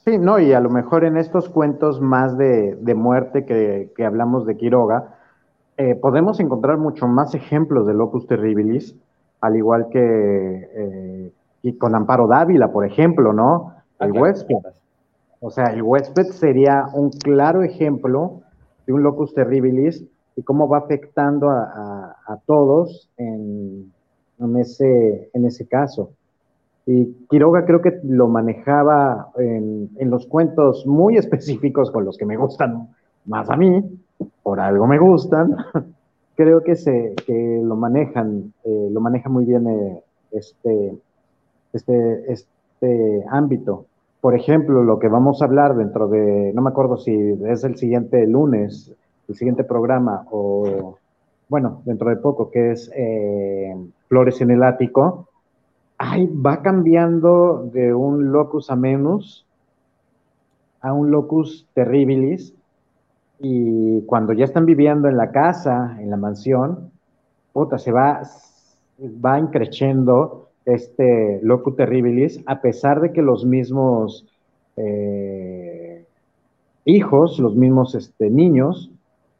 Sí, 0.03 0.17
no, 0.17 0.39
y 0.39 0.53
a 0.53 0.59
lo 0.59 0.69
mejor 0.69 1.05
en 1.05 1.17
estos 1.17 1.49
cuentos 1.49 2.01
más 2.01 2.37
de, 2.37 2.75
de 2.75 2.95
muerte 2.95 3.45
que, 3.45 3.91
que, 3.95 4.05
hablamos 4.05 4.45
de 4.45 4.57
Quiroga, 4.57 5.15
eh, 5.77 5.95
podemos 5.95 6.39
encontrar 6.39 6.77
mucho 6.77 7.07
más 7.07 7.35
ejemplos 7.35 7.87
de 7.87 7.93
Locus 7.93 8.27
Terribilis, 8.27 8.95
al 9.41 9.55
igual 9.55 9.87
que 9.89 9.99
eh, 9.99 11.31
y 11.61 11.73
con 11.77 11.95
Amparo 11.95 12.27
Dávila, 12.27 12.71
por 12.71 12.85
ejemplo, 12.85 13.33
¿no? 13.33 13.73
El 13.99 14.11
huésped. 14.11 14.57
O 15.39 15.51
sea, 15.51 15.65
el 15.65 15.83
huésped 15.83 16.27
sería 16.27 16.85
un 16.93 17.09
claro 17.11 17.63
ejemplo 17.63 18.41
de 18.85 18.93
un 18.93 19.03
Locus 19.03 19.33
Terribilis 19.33 20.03
y 20.35 20.43
cómo 20.43 20.67
va 20.67 20.79
afectando 20.79 21.49
a, 21.49 22.39
todos 22.45 23.09
en, 23.17 23.91
ese, 24.57 25.29
en 25.33 25.45
ese 25.45 25.67
caso. 25.67 26.11
Y 26.85 27.05
Quiroga 27.29 27.65
creo 27.65 27.81
que 27.81 27.99
lo 28.03 28.27
manejaba 28.27 29.31
en, 29.37 29.89
los 29.99 30.25
cuentos 30.27 30.85
muy 30.85 31.17
específicos 31.17 31.91
con 31.91 32.05
los 32.05 32.17
que 32.17 32.25
me 32.25 32.37
gustan 32.37 32.89
más 33.25 33.49
a 33.49 33.57
mí, 33.57 33.83
por 34.41 34.59
algo 34.59 34.87
me 34.87 34.97
gustan. 34.97 35.55
creo 36.35 36.63
que, 36.63 36.75
se, 36.75 37.15
que 37.25 37.61
lo 37.63 37.75
manejan, 37.75 38.53
eh, 38.63 38.89
lo 38.91 39.01
maneja 39.01 39.27
muy 39.27 39.43
bien 39.43 39.67
eh, 39.67 40.03
este, 40.31 40.95
este, 41.77 42.31
este 42.31 43.23
ámbito. 43.29 43.85
Por 44.21 44.35
ejemplo, 44.35 44.83
lo 44.83 44.99
que 44.99 45.07
vamos 45.07 45.41
a 45.41 45.45
hablar 45.45 45.75
dentro 45.75 46.07
de, 46.07 46.51
no 46.53 46.61
me 46.61 46.69
acuerdo 46.69 46.97
si 46.97 47.13
es 47.45 47.63
el 47.63 47.77
siguiente 47.77 48.25
lunes, 48.27 48.93
el 49.27 49.35
siguiente 49.35 49.63
programa, 49.63 50.25
o 50.31 50.97
bueno, 51.49 51.81
dentro 51.85 52.09
de 52.09 52.17
poco, 52.17 52.51
que 52.51 52.71
es 52.71 52.91
eh, 52.95 53.75
Flores 54.07 54.41
en 54.41 54.51
el 54.51 54.63
Ático, 54.63 55.27
va 55.99 56.61
cambiando 56.61 57.69
de 57.73 57.93
un 57.93 58.31
locus 58.31 58.69
amenus 58.69 59.45
a 60.81 60.93
un 60.93 61.09
locus 61.09 61.67
terribilis 61.73 62.53
y 63.39 64.01
cuando 64.01 64.33
ya 64.33 64.45
están 64.45 64.65
viviendo 64.65 65.07
en 65.07 65.17
la 65.17 65.31
casa, 65.31 65.97
en 65.99 66.09
la 66.09 66.17
mansión, 66.17 66.91
puta, 67.53 67.77
se 67.77 67.91
va, 67.91 68.21
va 68.99 69.39
increciendo 69.39 70.46
este 70.67 71.39
locus 71.43 71.77
terribilis, 71.77 72.43
a 72.45 72.59
pesar 72.59 72.99
de 72.99 73.13
que 73.13 73.21
los 73.21 73.45
mismos 73.45 74.27
eh, 74.75 76.05
hijos, 76.83 77.39
los 77.39 77.55
mismos 77.55 77.95
este, 77.95 78.29
niños, 78.29 78.91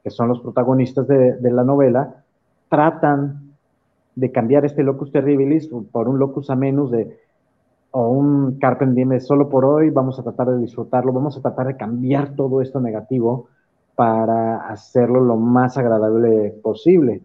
que 0.03 0.09
son 0.09 0.29
los 0.29 0.39
protagonistas 0.39 1.05
de, 1.07 1.51
la 1.51 1.65
novela, 1.65 2.23
tratan 2.69 3.51
de 4.15 4.31
cambiar 4.31 4.63
este 4.65 4.83
locus 4.83 5.11
terribilis 5.11 5.69
por 5.91 6.07
un 6.07 6.17
locus 6.17 6.49
amenus 6.49 6.91
de 6.91 7.19
o 7.91 8.09
un 8.09 8.57
carpe 8.59 9.19
solo 9.19 9.49
por 9.49 9.65
hoy, 9.65 9.89
vamos 9.89 10.19
a 10.19 10.23
tratar 10.23 10.51
de 10.51 10.59
disfrutarlo, 10.59 11.11
vamos 11.11 11.37
a 11.37 11.41
tratar 11.41 11.67
de 11.67 11.77
cambiar 11.77 12.35
todo 12.35 12.61
esto 12.61 12.79
negativo 12.79 13.47
para 13.95 14.67
hacerlo 14.69 15.19
lo 15.21 15.35
más 15.35 15.77
agradable 15.77 16.51
posible. 16.61 17.21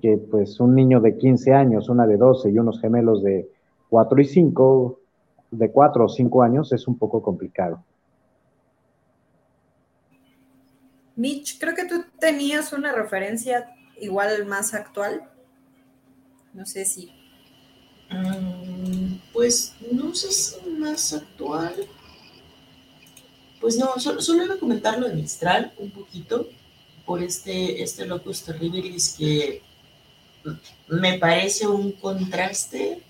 Que 0.00 0.18
pues 0.18 0.60
un 0.60 0.74
niño 0.74 1.00
de 1.00 1.16
15 1.16 1.52
años, 1.52 1.88
una 1.88 2.06
de 2.06 2.16
12 2.16 2.50
y 2.50 2.58
unos 2.58 2.80
gemelos 2.80 3.22
de 3.22 3.48
4 3.88 4.20
y 4.20 4.24
5, 4.24 5.00
de 5.50 5.70
4 5.70 6.04
o 6.04 6.08
5 6.08 6.42
años 6.42 6.72
es 6.72 6.86
un 6.88 6.98
poco 6.98 7.22
complicado. 7.22 7.82
Mitch, 11.16 11.58
creo 11.60 11.74
que 11.74 11.86
tú 11.86 12.04
tenías 12.18 12.72
una 12.72 12.92
referencia 12.92 13.70
igual 14.00 14.46
más 14.46 14.74
actual. 14.74 15.30
No 16.52 16.66
sé 16.66 16.84
si. 16.84 17.12
Mm, 18.10 19.16
pues 19.32 19.74
no 19.92 20.14
sé 20.14 20.32
si 20.32 20.70
más 20.70 21.12
actual. 21.12 21.74
Pues 23.60 23.78
no, 23.78 23.98
solo, 23.98 24.20
solo 24.20 24.44
iba 24.44 24.54
a 24.54 24.58
comentar 24.58 24.98
lo 24.98 25.08
de 25.08 25.14
Mistral 25.14 25.72
un 25.78 25.90
poquito 25.90 26.48
por 27.06 27.22
este, 27.22 27.82
este 27.82 28.06
Locus 28.06 28.44
Terribilis 28.44 29.16
que 29.16 29.62
me 30.88 31.18
parece 31.18 31.66
un 31.66 31.92
contraste 31.92 33.00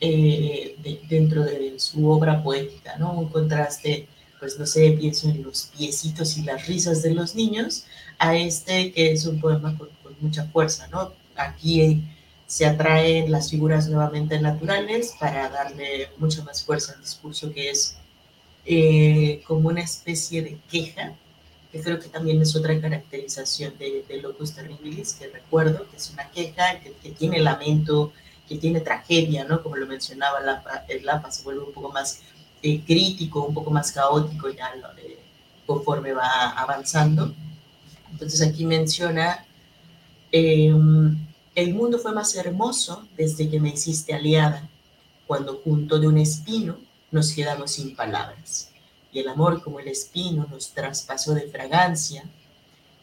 eh, 0.00 0.76
dentro 1.08 1.44
de 1.44 1.78
su 1.78 2.08
obra 2.08 2.42
poética, 2.42 2.96
¿no? 2.96 3.12
Un 3.12 3.28
contraste 3.28 4.06
pues 4.44 4.58
no 4.58 4.66
sé, 4.66 4.90
pienso 4.90 5.30
en 5.30 5.42
los 5.42 5.70
piecitos 5.74 6.36
y 6.36 6.42
las 6.42 6.66
risas 6.66 7.00
de 7.02 7.14
los 7.14 7.34
niños, 7.34 7.86
a 8.18 8.36
este 8.36 8.92
que 8.92 9.10
es 9.12 9.24
un 9.24 9.40
poema 9.40 9.74
con, 9.78 9.88
mucha 10.20 10.44
fuerza, 10.48 10.86
¿no? 10.88 11.12
Aquí 11.34 12.04
se 12.46 12.66
atraen 12.66 13.32
las 13.32 13.50
figuras 13.50 13.88
nuevamente 13.88 14.38
naturales 14.38 15.14
para 15.18 15.48
darle 15.48 16.10
mucha 16.18 16.44
más 16.44 16.62
fuerza 16.62 16.92
al 16.92 17.00
discurso 17.00 17.52
que 17.54 17.70
es 17.70 17.96
eh, 18.66 19.42
como 19.46 19.70
una 19.70 19.80
especie 19.80 20.42
de 20.42 20.58
queja, 20.70 21.14
que 21.74 21.82
creo 21.82 21.98
que 21.98 22.08
también 22.08 22.40
es 22.40 22.54
otra 22.54 22.80
caracterización 22.80 23.76
de, 23.78 24.04
de 24.08 24.22
Locus 24.22 24.52
Terribilis, 24.52 25.14
que 25.14 25.26
recuerdo 25.26 25.90
que 25.90 25.96
es 25.96 26.08
una 26.12 26.30
queja, 26.30 26.78
que, 26.78 27.10
tiene 27.10 27.40
lamento, 27.40 28.12
que 28.48 28.58
tiene 28.58 28.80
tragedia, 28.80 29.42
¿no? 29.42 29.60
Como 29.60 29.74
lo 29.74 29.84
mencionaba 29.84 30.40
Lapa, 30.40 30.84
el 30.86 31.04
Lapa 31.04 31.32
se 31.32 31.42
vuelve 31.42 31.64
un 31.64 31.72
poco 31.72 31.90
más 31.90 32.20
crítico, 32.60 33.42
un 33.42 33.54
poco 33.54 33.72
más 33.72 33.90
caótico 33.90 34.50
ya 34.50 34.72
conforme 35.66 36.12
va 36.12 36.50
avanzando. 36.50 37.34
Entonces 38.12 38.40
aquí 38.40 38.64
menciona, 38.64 39.44
em, 40.30 41.26
el 41.56 41.74
mundo 41.74 41.98
fue 41.98 42.12
más 42.12 42.36
hermoso 42.36 43.04
desde 43.16 43.50
que 43.50 43.58
me 43.58 43.70
hiciste 43.70 44.14
aliada, 44.14 44.68
cuando 45.26 45.60
junto 45.64 45.98
de 45.98 46.06
un 46.06 46.18
espino 46.18 46.78
nos 47.10 47.32
quedamos 47.32 47.72
sin 47.72 47.96
palabras, 47.96 48.70
y 49.14 49.20
el 49.20 49.28
amor 49.28 49.62
como 49.62 49.78
el 49.78 49.86
espino 49.88 50.46
nos 50.50 50.72
traspasó 50.72 51.34
de 51.34 51.48
fragancia, 51.48 52.24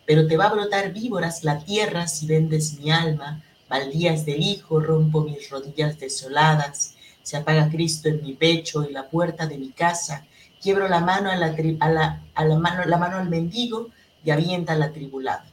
pero 0.05 0.27
te 0.27 0.35
va 0.35 0.47
a 0.47 0.53
brotar 0.53 0.91
víboras 0.91 1.45
la 1.45 1.63
tierra 1.63 2.05
si 2.07 2.27
vendes 2.27 2.77
mi 2.79 2.91
alma, 2.91 3.41
baldías 3.69 4.25
del 4.25 4.43
hijo 4.43 4.81
rompo 4.81 5.21
mis 5.21 5.49
rodillas 5.49 5.97
desoladas, 5.97 6.95
se 7.23 7.37
apaga 7.37 7.69
Cristo 7.69 8.09
en 8.09 8.21
mi 8.21 8.33
pecho 8.33 8.83
y 8.83 8.91
la 8.91 9.07
puerta 9.07 9.47
de 9.47 9.57
mi 9.57 9.69
casa. 9.69 10.25
Quiebro 10.61 10.89
la 10.89 10.99
mano 10.99 11.31
a 11.31 11.37
la, 11.37 12.21
al 12.35 13.29
mendigo 13.29 13.87
y 14.25 14.31
avienta 14.31 14.75
la 14.75 14.91
tribulada. 14.91 15.45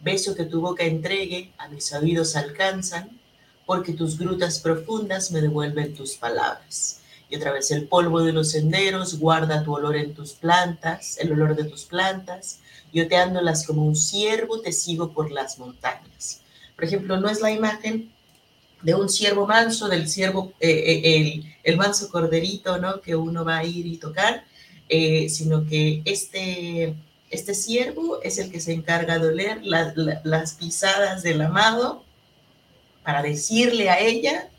Beso 0.00 0.34
que 0.34 0.44
tu 0.44 0.60
boca 0.60 0.82
entregue, 0.82 1.52
a 1.56 1.68
mis 1.68 1.92
oídos 1.92 2.34
alcanzan, 2.34 3.08
porque 3.64 3.92
tus 3.92 4.18
grutas 4.18 4.58
profundas 4.58 5.30
me 5.30 5.40
devuelven 5.40 5.94
tus 5.94 6.16
palabras. 6.16 7.00
Y 7.28 7.36
otra 7.36 7.52
vez 7.52 7.70
el 7.70 7.86
polvo 7.88 8.22
de 8.22 8.32
los 8.32 8.50
senderos 8.50 9.18
guarda 9.18 9.64
tu 9.64 9.74
olor 9.74 9.96
en 9.96 10.14
tus 10.14 10.32
plantas, 10.32 11.18
el 11.18 11.32
olor 11.32 11.56
de 11.56 11.64
tus 11.64 11.84
plantas, 11.84 12.60
y 12.92 13.00
oteándolas 13.00 13.66
como 13.66 13.84
un 13.84 13.96
ciervo 13.96 14.60
te 14.60 14.72
sigo 14.72 15.12
por 15.12 15.30
las 15.30 15.58
montañas. 15.58 16.40
Por 16.76 16.84
ejemplo, 16.84 17.18
no 17.18 17.28
es 17.28 17.40
la 17.40 17.50
imagen 17.50 18.12
de 18.82 18.94
un 18.94 19.08
ciervo 19.08 19.46
manso, 19.46 19.88
del 19.88 20.08
ciervo, 20.08 20.52
eh, 20.60 20.70
eh, 20.70 21.16
el, 21.16 21.54
el, 21.62 21.76
manso 21.76 22.10
corderito, 22.10 22.78
¿no? 22.78 23.00
Que 23.00 23.16
uno 23.16 23.44
va 23.44 23.58
a 23.58 23.64
ir 23.64 23.86
y 23.86 23.96
tocar, 23.96 24.44
eh, 24.88 25.28
sino 25.30 25.66
que 25.66 26.02
este, 26.04 26.94
este 27.30 27.54
ciervo 27.54 28.20
es 28.22 28.38
el 28.38 28.52
que 28.52 28.60
se 28.60 28.72
encarga 28.72 29.18
de 29.18 29.28
oler 29.28 29.60
las 29.64 30.54
pisadas 30.54 31.22
del 31.22 31.40
amado 31.40 32.04
para 33.02 33.22
decirle 33.22 33.88
a 33.88 33.98
ella, 33.98 34.50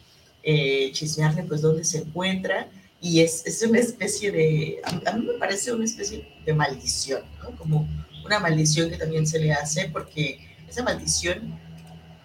chismearle 0.94 1.44
pues 1.44 1.62
dónde 1.62 1.84
se 1.84 2.00
encuentra, 2.00 2.70
y 3.02 3.22
es, 3.22 3.46
es 3.46 3.62
una 3.62 3.80
especie 3.80 4.32
de, 4.32 4.82
a 4.84 5.12
mí 5.14 5.26
me 5.26 5.34
parece 5.34 5.72
una 5.74 5.86
especie 5.86 6.28
de 6.46 6.54
maldición, 6.54 7.24
¿no? 7.44 7.56
Como 7.58 7.88
una 8.26 8.40
maldición 8.40 8.90
que 8.90 8.98
también 8.98 9.28
se 9.28 9.40
le 9.40 9.54
hace 9.54 9.90
porque 9.90 10.40
esa 10.68 10.84
maldición 10.84 11.60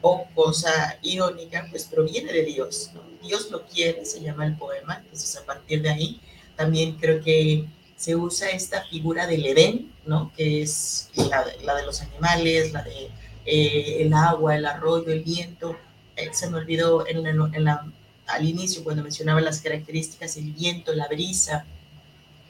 o 0.00 0.26
cosa 0.34 0.98
irónica, 1.02 1.66
pues 1.70 1.84
proviene 1.84 2.32
de 2.32 2.44
Dios. 2.44 2.90
Dios 3.22 3.50
lo 3.50 3.66
quiere, 3.66 4.04
se 4.06 4.20
llama 4.20 4.46
el 4.46 4.56
poema, 4.56 5.00
entonces 5.02 5.36
a 5.36 5.44
partir 5.44 5.82
de 5.82 5.90
ahí 5.90 6.20
también 6.56 6.96
creo 6.96 7.20
que 7.20 7.66
se 7.96 8.16
usa 8.16 8.48
esta 8.48 8.82
figura 8.84 9.26
del 9.26 9.44
Edén, 9.44 9.92
¿no? 10.06 10.32
que 10.34 10.62
es 10.62 11.10
la, 11.14 11.44
de 11.44 11.84
los 11.84 12.00
animales, 12.00 12.72
la 12.72 12.82
de 12.82 13.10
eh, 13.44 13.98
el 14.00 14.14
agua, 14.14 14.56
el 14.56 14.64
arroyo, 14.64 15.12
el 15.12 15.22
viento. 15.22 15.76
Eh, 16.16 16.30
se 16.32 16.48
me 16.48 16.56
olvidó 16.56 17.06
en 17.06 17.64
la, 17.64 17.86
al 18.32 18.48
inicio 18.48 18.84
cuando 18.84 19.02
mencionaba 19.02 19.40
las 19.40 19.60
características, 19.60 20.36
el 20.36 20.52
viento, 20.52 20.92
la 20.92 21.08
brisa, 21.08 21.64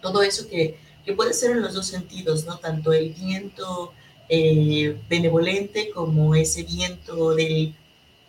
todo 0.01 0.23
eso 0.23 0.49
que, 0.49 0.79
que 1.05 1.13
puede 1.13 1.35
ser 1.35 1.53
en 1.53 1.63
los 1.63 1.75
dos 1.75 1.87
sentidos, 1.87 2.45
¿no? 2.47 2.59
Tanto 2.59 2.93
el 2.93 3.11
viento 3.11 3.93
eh, 4.29 4.97
benevolente 5.09 5.91
como 5.91 6.35
ese 6.35 6.63
viento 6.63 7.35
del, 7.35 7.75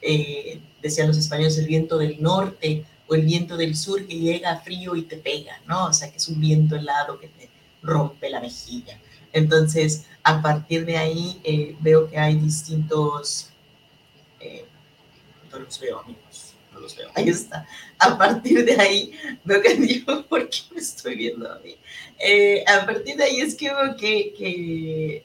eh, 0.02 0.60
decían 0.82 1.08
los 1.08 1.18
españoles, 1.18 1.58
el 1.58 1.68
viento 1.68 1.98
del 1.98 2.22
norte 2.22 2.86
o 3.08 3.16
el 3.16 3.24
viento 3.24 3.58
del 3.58 3.76
sur 3.76 4.08
que 4.08 4.18
llega 4.18 4.60
frío 4.62 4.96
y 4.96 5.04
te 5.04 5.18
pega, 5.18 5.62
¿no? 5.68 5.86
O 5.86 5.94
sea, 5.94 6.10
que 6.12 6.18
es 6.18 6.28
un 6.28 6.40
viento 6.40 6.76
helado 6.76 7.20
que 7.20 7.28
te 7.28 7.50
rompe 7.84 8.30
la 8.30 8.42
mejilla. 8.42 9.00
Entonces, 9.34 10.06
a 10.24 10.42
partir 10.42 10.86
de 10.86 10.98
ahí 10.98 11.40
eh, 11.44 11.76
veo 11.80 12.10
que 12.10 12.18
hay 12.18 12.36
distintos... 12.36 13.50
no 15.52 15.60
los 15.60 15.80
veo. 15.80 16.04
No 16.72 16.80
los 16.80 16.96
veo. 16.96 17.10
Ahí 17.16 17.30
está. 17.30 17.68
A 18.00 18.18
partir 18.18 18.66
de 18.66 18.80
ahí 18.80 19.12
veo 19.44 19.62
que 19.62 19.76
digo, 19.76 20.26
¿por 20.28 20.50
qué 20.50 20.60
me 20.74 20.82
estoy 20.82 21.16
viendo 21.16 21.52
a 21.52 21.60
mí? 21.60 21.76
a 22.68 22.86
partir 22.86 23.18
de 23.18 23.24
ahí 23.24 23.42
es 23.42 23.56
que 23.56 23.74
veo 23.74 23.96
que, 23.98 25.24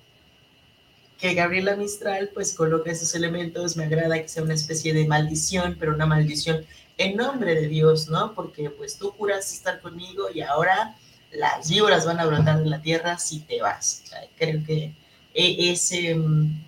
que 1.18 1.34
Gabriela 1.34 1.76
Mistral 1.76 2.30
pues 2.32 2.55
coloca 2.55 2.90
esos 2.90 3.14
elementos, 3.14 3.76
me 3.76 3.84
agrada 3.84 4.20
que 4.20 4.28
sea 4.28 4.42
una 4.42 4.55
especie 4.55 4.94
de 4.94 5.07
maldición, 5.07 5.76
pero 5.78 5.94
una 5.94 6.07
maldición 6.07 6.64
en 6.99 7.16
nombre 7.16 7.55
de 7.55 7.68
Dios, 7.68 8.09
¿no? 8.09 8.34
Porque 8.34 8.70
pues 8.70 8.97
tú 8.97 9.11
juras 9.11 9.53
estar 9.53 9.80
conmigo 9.80 10.28
y 10.32 10.40
ahora 10.40 10.97
las 11.32 11.68
víboras 11.68 12.07
van 12.07 12.20
a 12.20 12.26
brotar 12.26 12.61
de 12.61 12.66
la 12.66 12.80
tierra 12.80 13.18
si 13.18 13.40
te 13.40 13.61
vas. 13.61 14.05
creo 14.38 14.64
que 14.64 14.94
e, 15.34 15.72
ese, 15.72 16.14
mm, 16.14 16.64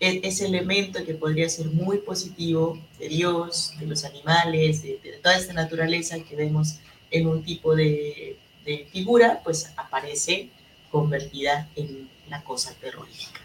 ese 0.00 0.46
elemento 0.46 1.04
que 1.04 1.14
podría 1.14 1.48
ser 1.48 1.66
muy 1.66 1.98
positivo 1.98 2.78
de 2.98 3.08
Dios, 3.08 3.74
de 3.78 3.86
los 3.86 4.04
animales, 4.04 4.82
de, 4.82 4.98
toda 5.22 5.36
esta 5.36 5.52
naturaleza 5.52 6.18
que 6.20 6.36
vemos 6.36 6.78
en 7.10 7.26
un 7.26 7.42
tipo 7.42 7.76
de, 7.76 8.36
de 8.64 8.86
figura, 8.90 9.40
pues 9.44 9.72
aparece 9.76 10.48
convertida 10.90 11.68
en 11.76 12.08
la 12.30 12.42
cosa 12.42 12.74
terrorífica. 12.80 13.40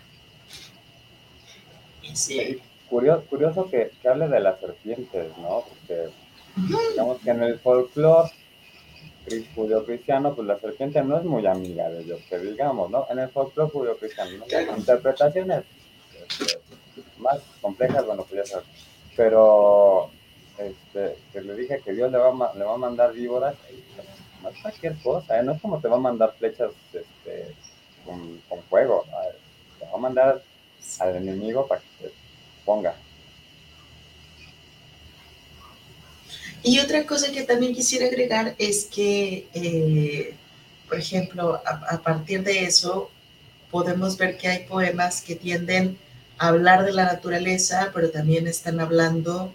Curioso 3.29 3.69
que, 3.69 3.91
que, 4.01 4.07
hable 4.07 4.29
de 4.29 4.39
las 4.39 4.59
serpientes, 4.59 5.37
¿no? 5.37 5.65
Porque 5.67 6.09
digamos 6.55 7.19
que 7.19 7.29
en 7.31 7.43
el 7.43 7.59
folclore 7.59 8.31
judío-cristiano, 9.55 10.33
pues 10.35 10.47
la 10.47 10.59
serpiente 10.59 11.03
no 11.03 11.17
es 11.17 11.25
muy 11.25 11.45
amiga 11.45 11.89
de 11.89 12.03
Dios, 12.03 12.21
que 12.29 12.37
digamos, 12.37 12.89
¿no? 12.91 13.05
En 13.09 13.19
el 13.19 13.29
folclore 13.29 13.71
judío-cristiano, 13.71 14.31
¿no? 14.37 14.77
interpretaciones 14.77 15.63
más 17.17 17.39
complejas, 17.61 18.05
bueno, 18.05 18.25
pues. 18.29 18.53
Pero 19.15 20.11
este, 20.57 21.17
que 21.33 21.41
le 21.41 21.55
dije 21.55 21.81
que 21.83 21.93
Dios 21.93 22.11
le 22.11 22.17
va, 22.17 22.53
le 22.53 22.63
va 22.63 22.73
a 22.73 22.77
mandar 22.77 23.13
víboras, 23.13 23.55
no 24.41 24.49
es 24.49 24.57
cualquier 24.61 24.95
cosa, 25.01 25.39
¿eh? 25.39 25.43
no 25.43 25.53
es 25.53 25.61
como 25.61 25.79
te 25.79 25.87
va 25.87 25.97
a 25.97 25.99
mandar 25.99 26.33
flechas 26.37 26.71
este, 26.93 27.53
con, 28.05 28.39
fuego, 28.69 29.05
te 29.79 29.85
va 29.85 29.93
a 29.93 29.97
mandar 29.97 30.43
al 30.99 31.15
enemigo 31.15 31.67
para 31.67 31.81
que 31.81 32.07
te 32.07 32.13
ponga. 32.63 32.95
Y 36.63 36.79
otra 36.79 37.05
cosa 37.05 37.31
que 37.31 37.43
también 37.43 37.75
quisiera 37.75 38.07
agregar 38.07 38.55
es 38.57 38.85
que, 38.85 39.47
eh, 39.53 40.35
por 40.87 40.97
ejemplo, 40.97 41.61
a, 41.65 41.95
a, 41.95 42.01
partir 42.01 42.43
de 42.43 42.63
eso, 42.63 43.11
podemos 43.69 44.17
ver 44.17 44.37
que 44.37 44.47
hay 44.47 44.65
poemas 44.65 45.21
que 45.21 45.35
tienden 45.35 45.99
hablar 46.37 46.85
de 46.85 46.93
la 46.93 47.05
naturaleza, 47.05 47.91
pero 47.93 48.09
también 48.09 48.47
están 48.47 48.79
hablando 48.79 49.53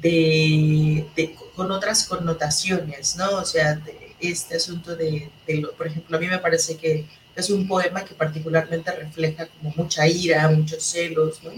de, 0.00 1.06
con 1.54 1.70
otras 1.70 2.04
connotaciones, 2.04 3.16
¿no? 3.16 3.36
O 3.36 3.44
sea, 3.44 3.80
este 4.20 4.56
asunto 4.56 4.96
de, 4.96 5.30
de 5.46 5.66
por 5.76 5.86
ejemplo, 5.86 6.16
a 6.16 6.20
mí 6.20 6.26
me 6.26 6.38
parece 6.38 6.76
que 6.76 7.06
es 7.34 7.50
un 7.50 7.66
poema 7.66 8.04
que 8.04 8.14
particularmente 8.14 8.90
refleja 8.92 9.46
como 9.46 9.72
mucha 9.76 10.06
ira, 10.06 10.48
muchos 10.50 10.82
celos, 10.84 11.42
¿no? 11.42 11.52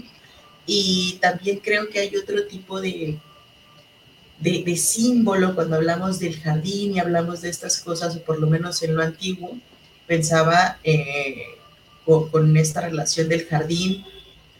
Y 0.65 1.17
también 1.21 1.59
creo 1.59 1.89
que 1.89 1.99
hay 1.99 2.15
otro 2.15 2.45
tipo 2.45 2.81
de, 2.81 3.17
de, 4.39 4.63
de, 4.65 4.77
símbolo 4.77 5.55
cuando 5.55 5.77
hablamos 5.77 6.19
del 6.19 6.39
jardín 6.39 6.95
y 6.95 6.99
hablamos 6.99 7.41
de 7.41 7.49
estas 7.49 7.79
cosas, 7.79 8.15
o 8.15 8.21
por 8.21 8.39
lo 8.39 8.47
menos 8.47 8.81
en 8.83 8.95
lo 8.95 9.01
antiguo, 9.01 9.57
pensaba 10.07 10.79
eh, 10.83 11.43
con, 12.05 12.29
con, 12.29 12.57
esta 12.57 12.81
relación 12.81 13.29
del 13.29 13.45
jardín 13.45 14.05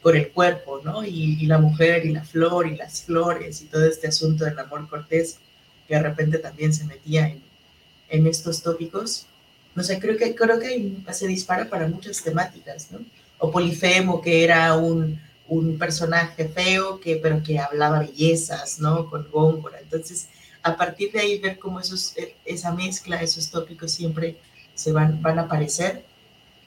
con 0.08 0.16
el 0.16 0.30
cuerpo, 0.30 0.80
¿no? 0.86 1.04
Y, 1.04 1.38
y, 1.38 1.48
la 1.48 1.58
mujer 1.58 2.06
y 2.06 2.14
la 2.14 2.24
flor 2.24 2.66
y 2.66 2.78
las 2.78 3.02
flores 3.02 3.62
y 3.62 3.66
todo 3.66 3.86
este 3.86 4.08
asunto 4.08 4.46
del 4.46 4.58
amor 4.58 4.88
cortés 4.88 5.38
que 5.86 5.96
de 5.96 6.02
repente 6.02 6.38
también 6.38 6.74
se 6.74 6.86
metía 6.86 7.28
en, 7.28 7.44
en 8.08 8.26
estos 8.26 8.64
tópicos. 8.64 9.26
No 9.76 9.84
sé, 9.84 10.00
creo 10.00 10.16
que, 10.16 10.34
creo 10.34 10.62
que 10.62 10.94
se 11.12 11.28
dispara 11.28 11.70
para 11.70 11.90
muchas 11.90 12.24
temáticas, 12.24 12.90
¿no? 12.90 13.00
O 13.38 13.52
Polifemo, 13.52 14.22
que 14.22 14.46
era 14.46 14.78
un, 14.78 15.20
un 15.50 15.78
personaje 15.78 16.48
feo, 16.48 17.02
que, 17.02 17.18
pero 17.18 17.44
que 17.44 17.60
hablaba 17.60 18.00
bellezas, 18.00 18.80
¿no? 18.80 19.10
Con 19.10 19.30
Góngora. 19.30 19.82
Entonces, 19.82 20.30
a 20.64 20.78
partir 20.78 21.12
de 21.12 21.20
ahí, 21.20 21.38
ver 21.40 21.60
cómo 21.60 21.82
esos, 21.82 22.16
esa 22.46 22.72
mezcla, 22.72 23.22
esos 23.22 23.52
tópicos 23.52 23.92
siempre 23.92 24.38
se 24.74 24.94
van, 24.94 25.22
van 25.22 25.38
a 25.38 25.42
aparecer, 25.42 26.06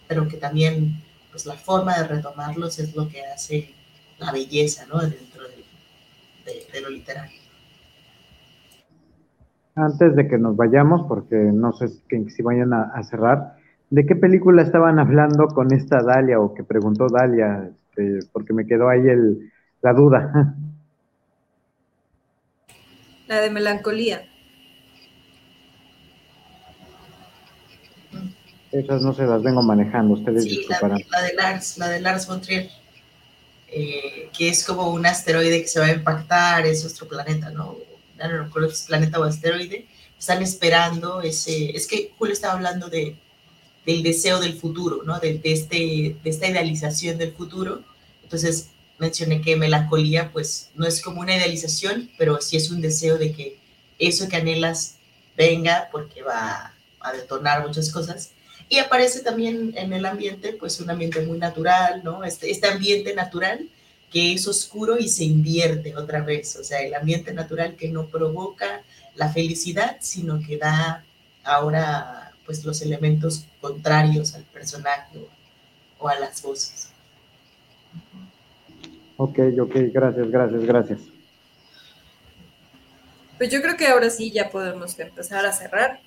pero 0.07 0.28
que 0.28 0.36
también 0.36 1.03
pues 1.30 1.46
la 1.46 1.54
forma 1.54 1.96
de 1.96 2.08
retomarlos 2.08 2.78
es 2.78 2.94
lo 2.94 3.08
que 3.08 3.24
hace 3.24 3.74
la 4.18 4.32
belleza, 4.32 4.86
¿no? 4.86 5.00
Dentro 5.00 5.44
de, 5.44 5.64
de, 6.44 6.66
de, 6.72 6.80
lo 6.80 6.90
literario. 6.90 7.38
Antes 9.74 10.14
de 10.16 10.28
que 10.28 10.38
nos 10.38 10.56
vayamos, 10.56 11.06
porque 11.06 11.36
no 11.36 11.72
sé 11.72 11.88
si 11.88 12.42
vayan 12.42 12.72
a, 12.72 12.82
a, 12.94 13.02
cerrar, 13.02 13.56
¿de 13.88 14.04
qué 14.04 14.16
película 14.16 14.62
estaban 14.62 14.98
hablando 14.98 15.48
con 15.48 15.72
esta 15.72 16.02
Dalia 16.02 16.40
o 16.40 16.54
que 16.54 16.64
preguntó 16.64 17.06
Dalia? 17.08 17.70
Este, 17.70 18.26
porque 18.32 18.52
me 18.52 18.66
quedó 18.66 18.88
ahí 18.88 19.08
el, 19.08 19.50
la 19.82 19.92
duda. 19.92 20.54
La 23.26 23.40
de 23.40 23.50
melancolía. 23.50 24.22
Esas 28.72 29.02
no 29.02 29.12
se 29.12 29.24
las 29.24 29.42
vengo 29.42 29.62
manejando, 29.62 30.14
ustedes 30.14 30.44
sí, 30.44 30.64
la, 30.68 30.80
la, 31.10 31.22
de 31.22 31.34
Lars, 31.34 31.76
la 31.78 31.88
de 31.88 32.00
Lars 32.00 32.26
von 32.26 32.40
Trier, 32.40 32.70
eh, 33.66 34.30
que 34.36 34.48
es 34.48 34.64
como 34.64 34.90
un 34.90 35.04
asteroide 35.06 35.62
que 35.62 35.68
se 35.68 35.80
va 35.80 35.86
a 35.86 35.92
impactar, 35.92 36.66
es 36.66 36.82
nuestro 36.82 37.08
planeta, 37.08 37.50
¿no? 37.50 37.76
No, 38.18 38.28
no 38.28 38.44
recuerdo 38.44 38.68
si 38.68 38.74
es 38.74 38.82
planeta 38.82 39.18
o 39.18 39.24
asteroide. 39.24 39.86
Están 40.18 40.42
esperando 40.42 41.22
ese... 41.22 41.70
Es 41.70 41.86
que 41.86 42.12
Julio 42.18 42.34
estaba 42.34 42.54
hablando 42.54 42.88
de, 42.88 43.16
del 43.86 44.02
deseo 44.02 44.38
del 44.38 44.54
futuro, 44.54 45.02
¿no? 45.04 45.18
De, 45.18 45.38
de, 45.38 45.52
este, 45.52 46.16
de 46.22 46.30
esta 46.30 46.46
idealización 46.46 47.18
del 47.18 47.32
futuro. 47.32 47.82
Entonces 48.22 48.68
mencioné 48.98 49.40
que 49.40 49.56
melancolía, 49.56 50.30
pues, 50.30 50.70
no 50.74 50.86
es 50.86 51.00
como 51.00 51.22
una 51.22 51.34
idealización, 51.34 52.10
pero 52.18 52.40
sí 52.40 52.56
es 52.56 52.70
un 52.70 52.80
deseo 52.80 53.18
de 53.18 53.32
que 53.32 53.58
eso 53.98 54.28
que 54.28 54.36
anhelas 54.36 54.96
venga 55.36 55.88
porque 55.90 56.22
va 56.22 56.74
a 57.00 57.12
detonar 57.12 57.66
muchas 57.66 57.90
cosas 57.90 58.32
y 58.70 58.78
aparece 58.78 59.20
también 59.20 59.74
en 59.76 59.92
el 59.92 60.06
ambiente, 60.06 60.52
pues 60.52 60.80
un 60.80 60.88
ambiente 60.88 61.26
muy 61.26 61.38
natural, 61.38 62.02
¿no? 62.04 62.22
Este, 62.22 62.50
este 62.50 62.68
ambiente 62.68 63.12
natural 63.14 63.68
que 64.12 64.32
es 64.32 64.46
oscuro 64.46 64.96
y 64.96 65.08
se 65.08 65.24
invierte 65.24 65.96
otra 65.96 66.20
vez, 66.20 66.56
o 66.56 66.64
sea, 66.64 66.80
el 66.80 66.94
ambiente 66.94 67.32
natural 67.34 67.74
que 67.74 67.88
no 67.88 68.06
provoca 68.06 68.82
la 69.16 69.28
felicidad, 69.28 69.96
sino 70.00 70.40
que 70.40 70.56
da 70.56 71.04
ahora 71.42 72.32
pues 72.46 72.64
los 72.64 72.80
elementos 72.82 73.44
contrarios 73.60 74.34
al 74.34 74.44
personaje 74.44 75.18
o, 75.18 76.04
o 76.04 76.08
a 76.08 76.18
las 76.18 76.40
voces. 76.40 76.90
Ok, 79.16 79.38
ok, 79.60 79.74
gracias, 79.92 80.30
gracias, 80.30 80.64
gracias. 80.64 81.00
Pues 83.36 83.50
yo 83.50 83.60
creo 83.60 83.76
que 83.76 83.88
ahora 83.88 84.10
sí 84.10 84.30
ya 84.30 84.48
podemos 84.48 84.96
empezar 84.98 85.44
a 85.44 85.52
cerrar 85.52 86.00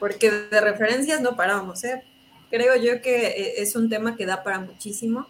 porque 0.00 0.30
de 0.30 0.60
referencias 0.60 1.20
no 1.20 1.36
paramos, 1.36 1.84
¿eh? 1.84 2.02
Creo 2.50 2.74
yo 2.74 3.00
que 3.00 3.28
eh, 3.28 3.54
es 3.58 3.76
un 3.76 3.88
tema 3.88 4.16
que 4.16 4.26
da 4.26 4.42
para 4.42 4.58
muchísimo. 4.58 5.28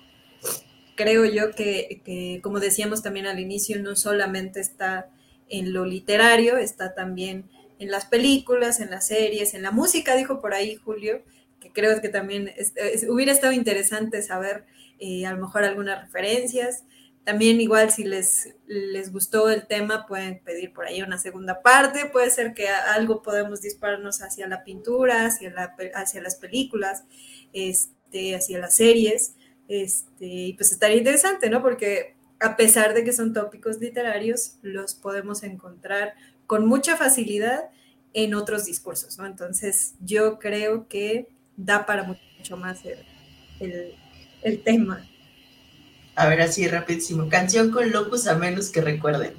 Creo 0.95 1.27
yo 1.27 1.51
que, 1.51 2.01
que, 2.05 2.41
como 2.43 2.61
decíamos 2.61 3.03
también 3.03 3.27
al 3.27 3.39
inicio, 3.39 3.83
no 3.83 3.97
solamente 3.97 4.61
está 4.61 5.11
en 5.51 5.75
lo 5.75 5.85
literario, 5.85 6.57
está 6.57 6.95
también 6.95 7.51
en 7.79 7.91
las 7.91 8.07
películas, 8.07 8.81
en 8.81 8.91
las 8.91 9.07
series, 9.07 9.53
en 9.55 9.63
la 9.63 9.71
música, 9.71 10.15
dijo 10.15 10.41
por 10.41 10.55
ahí 10.55 10.77
Julio, 10.77 11.23
que 11.61 11.73
creo 11.73 12.01
que 12.01 12.09
también 12.09 12.53
hubiera 13.09 13.33
estado 13.33 13.53
interesante 13.53 14.23
saber 14.23 14.65
eh, 14.99 15.27
a 15.27 15.33
lo 15.33 15.41
mejor 15.41 15.65
algunas 15.65 16.03
referencias. 16.03 16.85
También 17.25 17.61
igual 17.61 17.91
si 17.91 18.05
les, 18.05 18.55
les 18.67 19.13
gustó 19.13 19.51
el 19.51 19.67
tema 19.67 20.07
pueden 20.07 20.41
pedir 20.43 20.73
por 20.73 20.87
ahí 20.87 21.03
una 21.03 21.19
segunda 21.19 21.61
parte, 21.63 22.07
puede 22.07 22.31
ser 22.31 22.55
que 22.55 22.69
algo 22.69 23.23
podemos 23.23 23.61
dispararnos 23.61 24.23
hacia 24.23 24.49
la 24.49 24.65
pintura, 24.65 25.27
hacia, 25.27 25.51
la, 25.51 25.77
hacia 25.95 26.23
las 26.23 26.37
películas, 26.37 27.05
este, 27.53 28.35
hacia 28.35 28.59
las 28.59 28.75
series, 28.75 29.35
este, 29.69 30.27
y 30.27 30.53
pues 30.55 30.73
estaría 30.73 30.97
interesante, 30.97 31.51
¿no? 31.51 31.63
Porque 31.63 32.17
a 32.41 32.57
pesar 32.57 32.95
de 32.95 33.05
que 33.05 33.13
son 33.13 33.35
tópicos 33.35 33.79
literarios, 33.79 34.57
los 34.63 34.95
podemos 34.95 35.43
encontrar 35.43 36.15
con 36.47 36.67
mucha 36.67 36.97
facilidad 36.97 37.71
en 38.15 38.35
otros 38.35 38.65
discursos, 38.65 39.19
¿no? 39.19 39.27
Entonces 39.27 39.95
yo 40.01 40.39
creo 40.39 40.89
que 40.89 41.29
da 41.57 41.87
para 41.87 42.03
mucho 42.03 42.57
más 42.57 42.85
el, 42.85 42.99
el, 43.61 43.95
el 44.43 44.63
tema. 44.63 45.07
A 46.21 46.29
ver, 46.29 46.43
así 46.43 46.69
rapidísimo. 46.69 47.31
Canción 47.31 47.71
con 47.71 47.91
locos 47.91 48.27
a 48.27 48.35
menos 48.35 48.69
que 48.69 48.83
recuerden. 48.83 49.33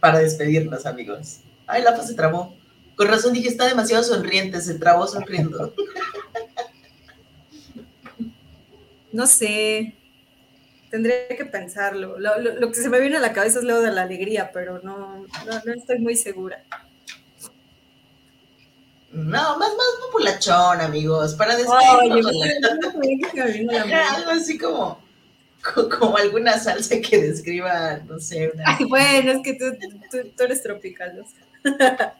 Para 0.00 0.18
despedirnos, 0.18 0.84
amigos. 0.84 1.38
Ay, 1.66 1.82
la 1.82 1.96
se 1.96 2.12
trabó. 2.12 2.54
Con 2.94 3.08
razón 3.08 3.32
dije, 3.32 3.48
está 3.48 3.66
demasiado 3.66 4.04
sonriente, 4.04 4.60
se 4.60 4.74
trabó 4.74 5.06
sonriendo. 5.06 5.74
No 9.10 9.26
sé. 9.26 9.94
Tendría 10.90 11.26
que 11.28 11.46
pensarlo. 11.46 12.18
Lo, 12.18 12.70
que 12.70 12.74
se 12.74 12.90
me 12.90 13.00
viene 13.00 13.16
a 13.16 13.20
la 13.20 13.32
cabeza 13.32 13.60
es 13.60 13.64
lo 13.64 13.80
de 13.80 13.90
la 13.90 14.02
alegría, 14.02 14.50
pero 14.52 14.82
no, 14.82 15.24
no 15.64 15.72
estoy 15.72 15.98
muy 15.98 16.14
segura. 16.14 16.62
No, 19.24 19.58
más, 19.58 19.70
más 19.70 19.86
populachón, 20.06 20.80
amigos, 20.80 21.34
para 21.34 21.56
despedirnos. 21.56 22.32
Algo 24.16 24.30
así 24.30 24.56
como, 24.56 25.00
como 25.98 26.16
alguna 26.16 26.58
salsa 26.58 27.00
que 27.00 27.18
describa, 27.18 27.98
no 28.06 28.20
sé. 28.20 28.52
Una... 28.54 28.64
Ay, 28.66 28.84
bueno, 28.84 29.32
es 29.32 29.42
que 29.42 29.54
tú, 29.54 29.64
tú, 30.10 30.18
tú 30.36 30.44
eres 30.44 30.62
tropical. 30.62 31.24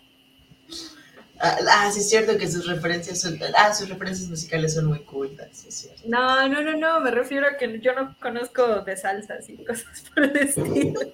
Ah, 1.40 1.56
ah, 1.70 1.90
sí 1.92 2.00
es 2.00 2.08
cierto 2.08 2.36
que 2.36 2.50
sus 2.50 2.66
referencias 2.66 3.20
son, 3.20 3.38
ah, 3.56 3.72
sus 3.72 3.88
referencias 3.88 4.28
musicales 4.28 4.74
son 4.74 4.86
muy 4.86 4.98
cultas, 4.98 5.46
sí 5.52 5.68
es 5.68 5.74
cierto. 5.76 6.02
No, 6.04 6.48
no, 6.48 6.62
no, 6.62 6.76
no, 6.76 6.98
me 6.98 7.12
refiero 7.12 7.46
a 7.46 7.56
que 7.56 7.78
yo 7.78 7.94
no 7.94 8.16
conozco 8.18 8.80
de 8.80 8.96
salsas 8.96 9.48
y 9.48 9.56
cosas 9.64 10.02
por 10.12 10.24
el 10.24 10.36
estilo. 10.36 10.98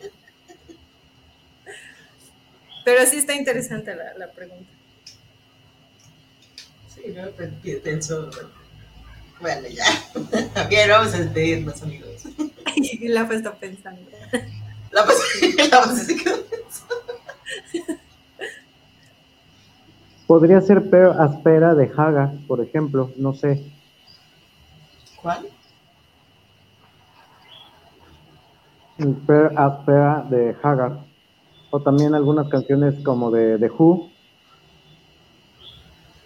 Pero 2.86 3.04
sí 3.04 3.18
está 3.18 3.34
interesante 3.34 3.94
la, 3.94 4.14
la 4.16 4.30
pregunta. 4.30 4.73
¿No? 7.12 7.22
Pienso, 7.82 8.30
bueno, 9.40 9.68
ya. 9.68 10.66
Bien, 10.68 10.88
vamos 10.88 11.14
a 11.14 11.18
despedirnos, 11.18 11.82
amigos. 11.82 12.24
la 13.02 13.26
pues 13.26 13.38
está 13.38 13.54
pensando. 13.54 14.00
La 14.90 15.04
pues, 15.04 15.18
la 15.70 15.82
pues 15.82 16.06
se 16.06 16.16
quedó 16.16 16.36
pensando. 16.44 17.94
Podría 20.26 20.60
ser 20.62 20.88
peor 20.88 21.20
aspera 21.20 21.74
de 21.74 21.90
Haga, 21.96 22.32
por 22.46 22.60
ejemplo, 22.60 23.10
no 23.16 23.34
sé. 23.34 23.62
¿Cuál? 25.20 25.48
Fair 29.26 29.50
as 29.56 29.84
Fair 29.84 30.24
de 30.30 30.56
Haggard, 30.62 30.98
o 31.70 31.80
también 31.80 32.14
algunas 32.14 32.48
canciones 32.48 32.94
como 33.04 33.30
de 33.30 33.58
The 33.58 33.68
Who, 33.68 34.10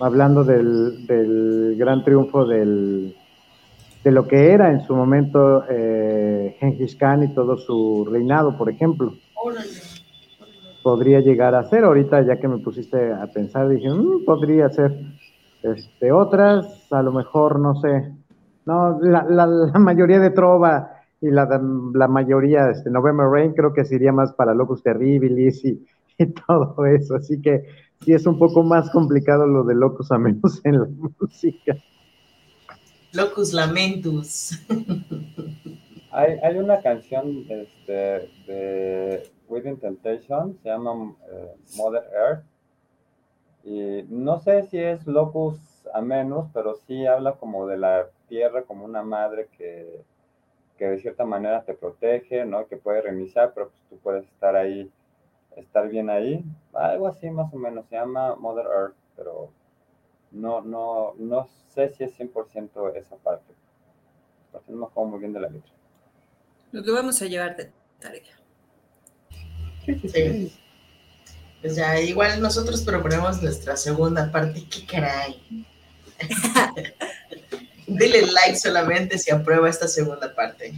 hablando 0.01 0.45
del, 0.45 1.07
del 1.07 1.77
gran 1.77 2.05
triunfo 2.05 2.45
del, 2.45 3.15
de 4.05 4.11
lo 4.11 4.27
que 4.27 4.53
era 4.53 4.71
en 4.71 4.81
su 4.87 4.95
momento 4.95 5.65
eh, 5.69 6.57
Genghis 6.61 6.97
Khan 6.97 7.25
y 7.25 7.35
todo 7.35 7.57
su 7.57 8.09
reinado, 8.11 8.57
por 8.57 8.71
ejemplo. 8.71 9.15
Podría 10.83 11.21
llegar 11.21 11.55
a 11.55 11.69
ser, 11.69 11.85
ahorita 11.85 12.23
ya 12.23 12.39
que 12.39 12.49
me 12.49 12.59
pusiste 12.59 13.13
a 13.13 13.27
pensar, 13.27 13.69
dije, 13.69 13.91
mm, 13.91 14.25
podría 14.25 14.69
ser. 14.71 14.97
Este, 15.63 16.13
otras, 16.13 16.87
a 16.93 17.03
lo 17.03 17.13
mejor, 17.13 17.59
no 17.59 17.75
sé, 17.81 18.13
no, 18.65 19.01
la, 19.01 19.25
la, 19.29 19.45
la 19.45 19.79
mayoría 19.79 20.21
de 20.21 20.31
Trova 20.31 20.93
y 21.21 21.31
la, 21.31 21.61
la 21.95 22.07
mayoría, 22.07 22.71
este, 22.71 22.91
November 22.91 23.27
Rain, 23.27 23.53
creo 23.55 23.73
que 23.73 23.85
sería 23.85 24.13
más 24.13 24.33
para 24.35 24.55
Locus 24.55 24.85
Terribilis 24.85 25.65
y, 25.65 25.85
y 26.19 26.27
todo 26.27 26.87
eso, 26.87 27.17
así 27.17 27.41
que 27.43 27.65
sí 28.01 28.13
es 28.13 28.27
un 28.27 28.39
poco 28.39 28.63
más 28.63 28.91
complicado 28.91 29.47
lo 29.47 29.65
de 29.65 29.75
Locus 29.75 30.11
a 30.13 30.19
menos 30.19 30.61
en 30.65 30.81
la 30.81 30.87
música. 31.21 31.77
Locus 33.13 33.53
Lamentus. 33.53 34.59
Hay, 36.11 36.39
hay 36.43 36.57
una 36.57 36.81
canción 36.81 37.45
este, 37.49 38.31
de 38.47 39.31
Within 39.49 39.79
Temptation, 39.79 40.59
se 40.63 40.69
llama 40.69 41.15
eh, 41.31 41.55
Mother 41.77 42.05
Earth, 42.13 42.45
y 43.63 44.05
no 44.09 44.41
sé 44.41 44.63
si 44.65 44.79
es 44.79 45.07
Locus 45.07 45.59
a 45.93 46.01
menos, 46.01 46.49
pero 46.53 46.77
sí 46.87 47.07
habla 47.07 47.33
como 47.33 47.67
de 47.67 47.77
la 47.77 48.07
tierra 48.29 48.63
como 48.63 48.85
una 48.85 49.03
madre 49.03 49.49
que, 49.57 50.03
que 50.79 50.87
de 50.87 50.99
cierta 50.99 51.25
manera 51.25 51.63
te 51.63 51.75
protege, 51.75 52.45
¿no? 52.45 52.67
Que 52.67 52.77
puede 52.77 53.03
reiniciar, 53.03 53.53
pero 53.55 53.69
pues 53.69 53.83
tú 53.91 53.99
puedes 53.99 54.25
estar 54.27 54.57
ahí, 54.57 54.91
estar 55.61 55.89
bien 55.89 56.11
ahí. 56.11 56.45
Algo 56.73 57.09
así 57.09 57.31
más 57.31 57.53
o 57.53 57.57
menos, 57.57 57.87
se 57.89 57.97
llama 57.97 58.37
Mother 58.37 58.67
Earth, 58.67 58.97
pero 59.17 59.51
no, 60.31 60.61
no, 60.61 61.15
no 61.19 61.49
sé 61.75 61.93
si 61.95 62.05
es 62.05 62.19
100% 62.19 62.95
esa 62.97 63.17
parte. 63.17 63.53
Porque 64.53 64.73
no 64.73 64.79
me 64.79 64.87
acuerdo 64.87 65.11
muy 65.11 65.21
bien 65.21 65.33
de 65.33 65.41
la 65.41 65.49
letra. 65.49 65.73
Nos 66.73 66.87
lo 66.87 66.95
vamos 66.95 67.21
a 67.23 67.27
llevar 67.27 67.57
de 67.57 67.73
tarea. 67.99 68.39
Sí. 69.87 70.53
Pues 71.61 71.75
ya, 71.75 72.01
igual 72.01 72.41
nosotros 72.41 72.83
proponemos 72.83 73.43
nuestra 73.43 73.77
segunda 73.77 74.31
parte. 74.31 74.65
¿Qué 74.69 74.87
caray? 74.87 75.67
Dile 77.87 78.27
like 78.27 78.57
solamente 78.57 79.19
si 79.19 79.31
aprueba 79.31 79.69
esta 79.69 79.89
segunda 79.89 80.35
parte. 80.35 80.75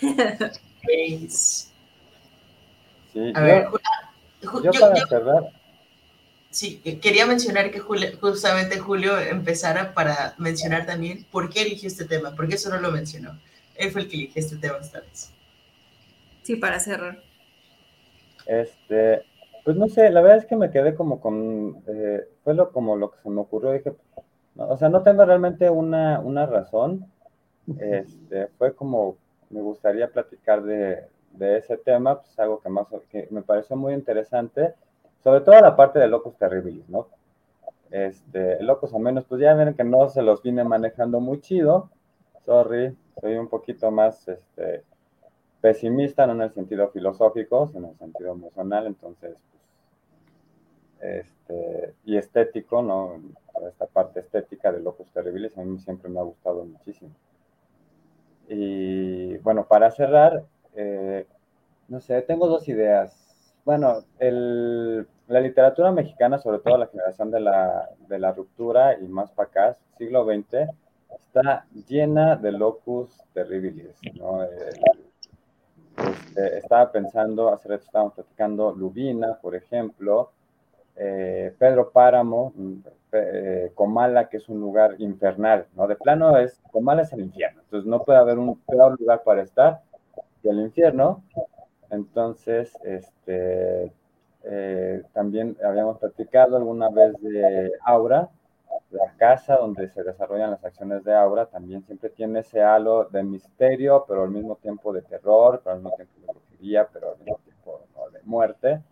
Sí, 3.12 3.32
a 3.34 3.40
ver, 3.42 3.68
yo 4.42 4.72
yo- 4.72 4.80
para 4.80 4.94
yo- 4.98 5.06
cerrar, 5.06 5.44
sí, 6.50 6.78
quería 7.00 7.26
mencionar 7.26 7.70
que 7.70 7.78
Julio- 7.80 8.10
justamente 8.20 8.78
Julio 8.78 9.18
empezara 9.18 9.94
para 9.94 10.34
mencionar 10.38 10.86
también 10.86 11.24
por 11.30 11.48
qué 11.50 11.62
eligió 11.62 11.88
este 11.88 12.04
tema, 12.04 12.34
porque 12.36 12.54
eso 12.56 12.70
no 12.70 12.78
lo 12.80 12.90
mencionó. 12.90 13.38
Él 13.76 13.90
fue 13.90 14.02
el 14.02 14.08
que 14.08 14.16
eligió 14.16 14.40
este 14.40 14.56
tema 14.56 14.78
esta 14.78 15.00
vez. 15.00 15.32
Sí, 16.42 16.56
para 16.56 16.78
cerrar. 16.80 17.22
Este, 18.46 19.22
pues 19.64 19.76
no 19.76 19.88
sé, 19.88 20.10
la 20.10 20.20
verdad 20.20 20.38
es 20.38 20.46
que 20.46 20.56
me 20.56 20.70
quedé 20.70 20.94
como 20.94 21.20
con, 21.20 21.82
eh, 21.86 22.26
fue 22.44 22.54
lo, 22.54 22.70
como 22.72 22.96
lo 22.96 23.10
que 23.12 23.18
se 23.22 23.28
me 23.30 23.40
ocurrió, 23.40 23.72
dije, 23.72 23.92
no, 24.56 24.68
o 24.68 24.76
sea, 24.76 24.88
no 24.88 25.02
tengo 25.02 25.24
realmente 25.24 25.70
una, 25.70 26.18
una 26.20 26.46
razón, 26.46 27.06
este, 27.80 28.48
fue 28.58 28.74
como, 28.74 29.16
me 29.50 29.60
gustaría 29.60 30.08
platicar 30.08 30.62
de, 30.62 31.04
de 31.32 31.58
ese 31.58 31.76
tema, 31.76 32.20
pues 32.20 32.38
algo 32.38 32.60
que 32.60 32.68
más, 32.68 32.86
que 33.10 33.28
me 33.30 33.42
pareció 33.42 33.76
muy 33.76 33.94
interesante, 33.94 34.74
sobre 35.22 35.40
todo 35.40 35.60
la 35.60 35.76
parte 35.76 35.98
de 35.98 36.08
Locus 36.08 36.36
Terribilis, 36.36 36.88
¿no? 36.88 37.08
Este, 37.90 38.62
Locos 38.62 38.94
a 38.94 38.98
menos, 38.98 39.24
pues 39.24 39.40
ya 39.40 39.54
ven 39.54 39.74
que 39.74 39.84
no 39.84 40.08
se 40.08 40.22
los 40.22 40.42
vine 40.42 40.64
manejando 40.64 41.20
muy 41.20 41.40
chido, 41.40 41.90
sorry, 42.44 42.96
soy 43.20 43.36
un 43.36 43.48
poquito 43.48 43.90
más, 43.90 44.26
este, 44.28 44.82
pesimista, 45.60 46.26
no 46.26 46.32
en 46.32 46.42
el 46.42 46.52
sentido 46.52 46.88
filosófico, 46.88 47.68
sino 47.68 47.86
en 47.86 47.92
el 47.92 47.98
sentido 47.98 48.32
emocional, 48.32 48.86
entonces, 48.86 49.36
pues, 50.98 51.20
este, 51.20 51.94
y 52.04 52.16
estético, 52.16 52.82
¿no? 52.82 53.20
Esta 53.68 53.86
parte 53.86 54.20
estética 54.20 54.72
de 54.72 54.80
Locus 54.80 55.08
Terribilis 55.12 55.56
a 55.56 55.62
mí 55.62 55.78
siempre 55.78 56.08
me 56.08 56.18
ha 56.18 56.24
gustado 56.24 56.64
muchísimo. 56.64 57.10
Y 58.48 59.36
bueno, 59.38 59.66
para 59.66 59.90
cerrar, 59.90 60.44
eh, 60.74 61.26
no 61.88 62.00
sé, 62.00 62.22
tengo 62.22 62.48
dos 62.48 62.68
ideas. 62.68 63.18
Bueno, 63.64 64.02
la 64.18 65.40
literatura 65.40 65.92
mexicana, 65.92 66.38
sobre 66.38 66.58
todo 66.58 66.78
la 66.78 66.88
generación 66.88 67.30
de 67.30 67.40
la, 67.40 68.32
ruptura 68.32 68.98
y 68.98 69.06
más 69.08 69.30
para 69.32 69.48
acá, 69.48 69.76
siglo 69.98 70.24
XX, 70.24 70.68
está 71.14 71.66
llena 71.86 72.36
de 72.36 72.52
locus 72.52 73.22
terribilis, 73.32 73.94
¿no? 74.14 74.42
Este, 74.42 75.02
estaba 76.58 76.90
pensando, 76.90 77.50
hace 77.50 77.68
rato 77.68 77.84
estábamos 77.84 78.14
platicando, 78.14 78.72
Lubina, 78.72 79.38
por 79.40 79.54
ejemplo, 79.54 80.32
eh, 80.96 81.54
Pedro 81.58 81.90
Páramo, 81.90 82.52
eh, 83.12 83.70
Comala, 83.74 84.28
que 84.28 84.38
es 84.38 84.48
un 84.48 84.60
lugar 84.60 84.96
infernal, 84.98 85.66
¿no? 85.76 85.86
De 85.86 85.96
plano 85.96 86.36
es, 86.38 86.60
Comala 86.72 87.02
es 87.02 87.12
el 87.12 87.20
infierno, 87.20 87.60
entonces 87.62 87.88
no 87.88 88.02
puede 88.02 88.18
haber 88.18 88.38
un 88.38 88.58
peor 88.60 88.98
lugar 88.98 89.22
para 89.22 89.42
estar 89.42 89.82
que 90.42 90.50
el 90.50 90.60
infierno. 90.60 91.22
Entonces, 91.90 92.72
este, 92.84 93.92
eh, 94.44 95.02
también 95.12 95.56
habíamos 95.64 95.98
platicado 95.98 96.56
alguna 96.56 96.88
vez 96.88 97.14
de 97.20 97.72
Aura, 97.84 98.28
la 98.90 99.12
casa 99.16 99.56
donde 99.56 99.88
se 99.88 100.02
desarrollan 100.02 100.50
las 100.50 100.64
acciones 100.64 101.04
de 101.04 101.14
Aura, 101.14 101.46
también 101.46 101.82
siempre 101.84 102.10
tiene 102.10 102.40
ese 102.40 102.62
halo 102.62 103.04
de 103.04 103.22
misterio, 103.22 104.04
pero 104.06 104.24
al 104.24 104.30
mismo 104.30 104.56
tiempo 104.56 104.92
de 104.92 105.02
terror, 105.02 105.60
pero 105.62 105.76
al 105.76 105.82
mismo 105.82 105.96
tiempo 105.96 106.12
de 106.20 106.26
brujería, 106.32 106.88
pero 106.92 107.12
al 107.12 107.18
mismo 107.18 107.38
tiempo 107.44 107.80
¿no? 107.96 108.10
de 108.10 108.20
muerte. 108.24 108.82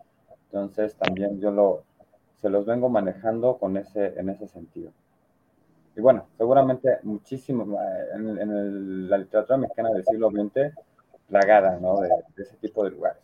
Entonces, 0.45 0.95
también 0.95 1.39
yo 1.39 1.51
lo, 1.51 1.83
se 2.41 2.49
los 2.49 2.65
vengo 2.65 2.89
manejando 2.89 3.57
con 3.57 3.77
ese, 3.77 4.19
en 4.19 4.29
ese 4.29 4.47
sentido. 4.47 4.91
Y 5.95 6.01
bueno, 6.01 6.25
seguramente 6.37 6.99
muchísimo, 7.03 7.79
en, 8.15 8.39
en 8.39 8.51
el, 8.51 9.09
la 9.09 9.17
literatura 9.17 9.57
mexicana 9.57 9.89
del 9.91 10.05
siglo 10.05 10.29
XX, 10.29 10.73
plagada 11.31 11.79
¿no? 11.79 12.01
de, 12.01 12.09
de 12.35 12.43
ese 12.43 12.57
tipo 12.57 12.83
de 12.83 12.91
lugares. 12.91 13.23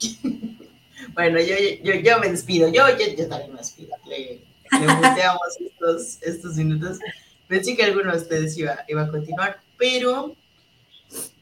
Bueno, 1.14 1.38
yo, 1.40 1.54
yo, 1.82 1.94
yo 1.94 2.18
me 2.20 2.28
despido, 2.28 2.68
yo, 2.68 2.88
yo, 2.90 3.06
yo 3.16 3.28
también 3.28 3.52
me 3.52 3.58
despido. 3.58 3.96
Le, 4.06 4.40
le 4.80 4.94
muteamos 4.94 5.40
estos, 5.60 6.22
estos 6.22 6.56
minutos. 6.56 6.98
Pensé 7.48 7.76
que 7.76 7.84
alguno 7.84 8.12
de 8.12 8.18
ustedes 8.18 8.56
iba, 8.58 8.84
iba 8.88 9.02
a 9.02 9.10
continuar, 9.10 9.60
pero 9.78 10.34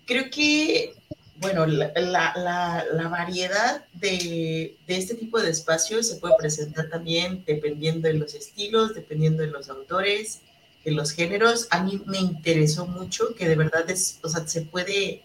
creo 0.07 0.31
que, 0.31 0.95
bueno, 1.39 1.67
la, 1.67 1.93
la, 1.97 2.85
la, 2.93 3.09
variedad 3.09 3.85
de, 3.93 4.77
de, 4.87 4.97
este 4.97 5.15
tipo 5.15 5.41
de 5.41 5.51
espacios 5.51 6.09
se 6.09 6.17
puede 6.17 6.35
presentar 6.39 6.89
también 6.89 7.43
dependiendo 7.47 8.09
de 8.09 8.15
los 8.15 8.35
estilos, 8.35 8.95
dependiendo 8.95 9.43
de 9.43 9.51
los 9.51 9.69
autores, 9.69 10.41
de 10.85 10.93
los 10.93 11.11
géneros. 11.11 11.67
A 11.71 11.83
mí 11.83 12.01
me 12.07 12.19
interesó 12.19 12.87
mucho 12.87 13.35
que 13.35 13.49
de 13.49 13.57
verdad 13.57 13.89
es, 13.91 14.19
o 14.23 14.29
sea, 14.29 14.47
se 14.47 14.63
puede 14.63 15.23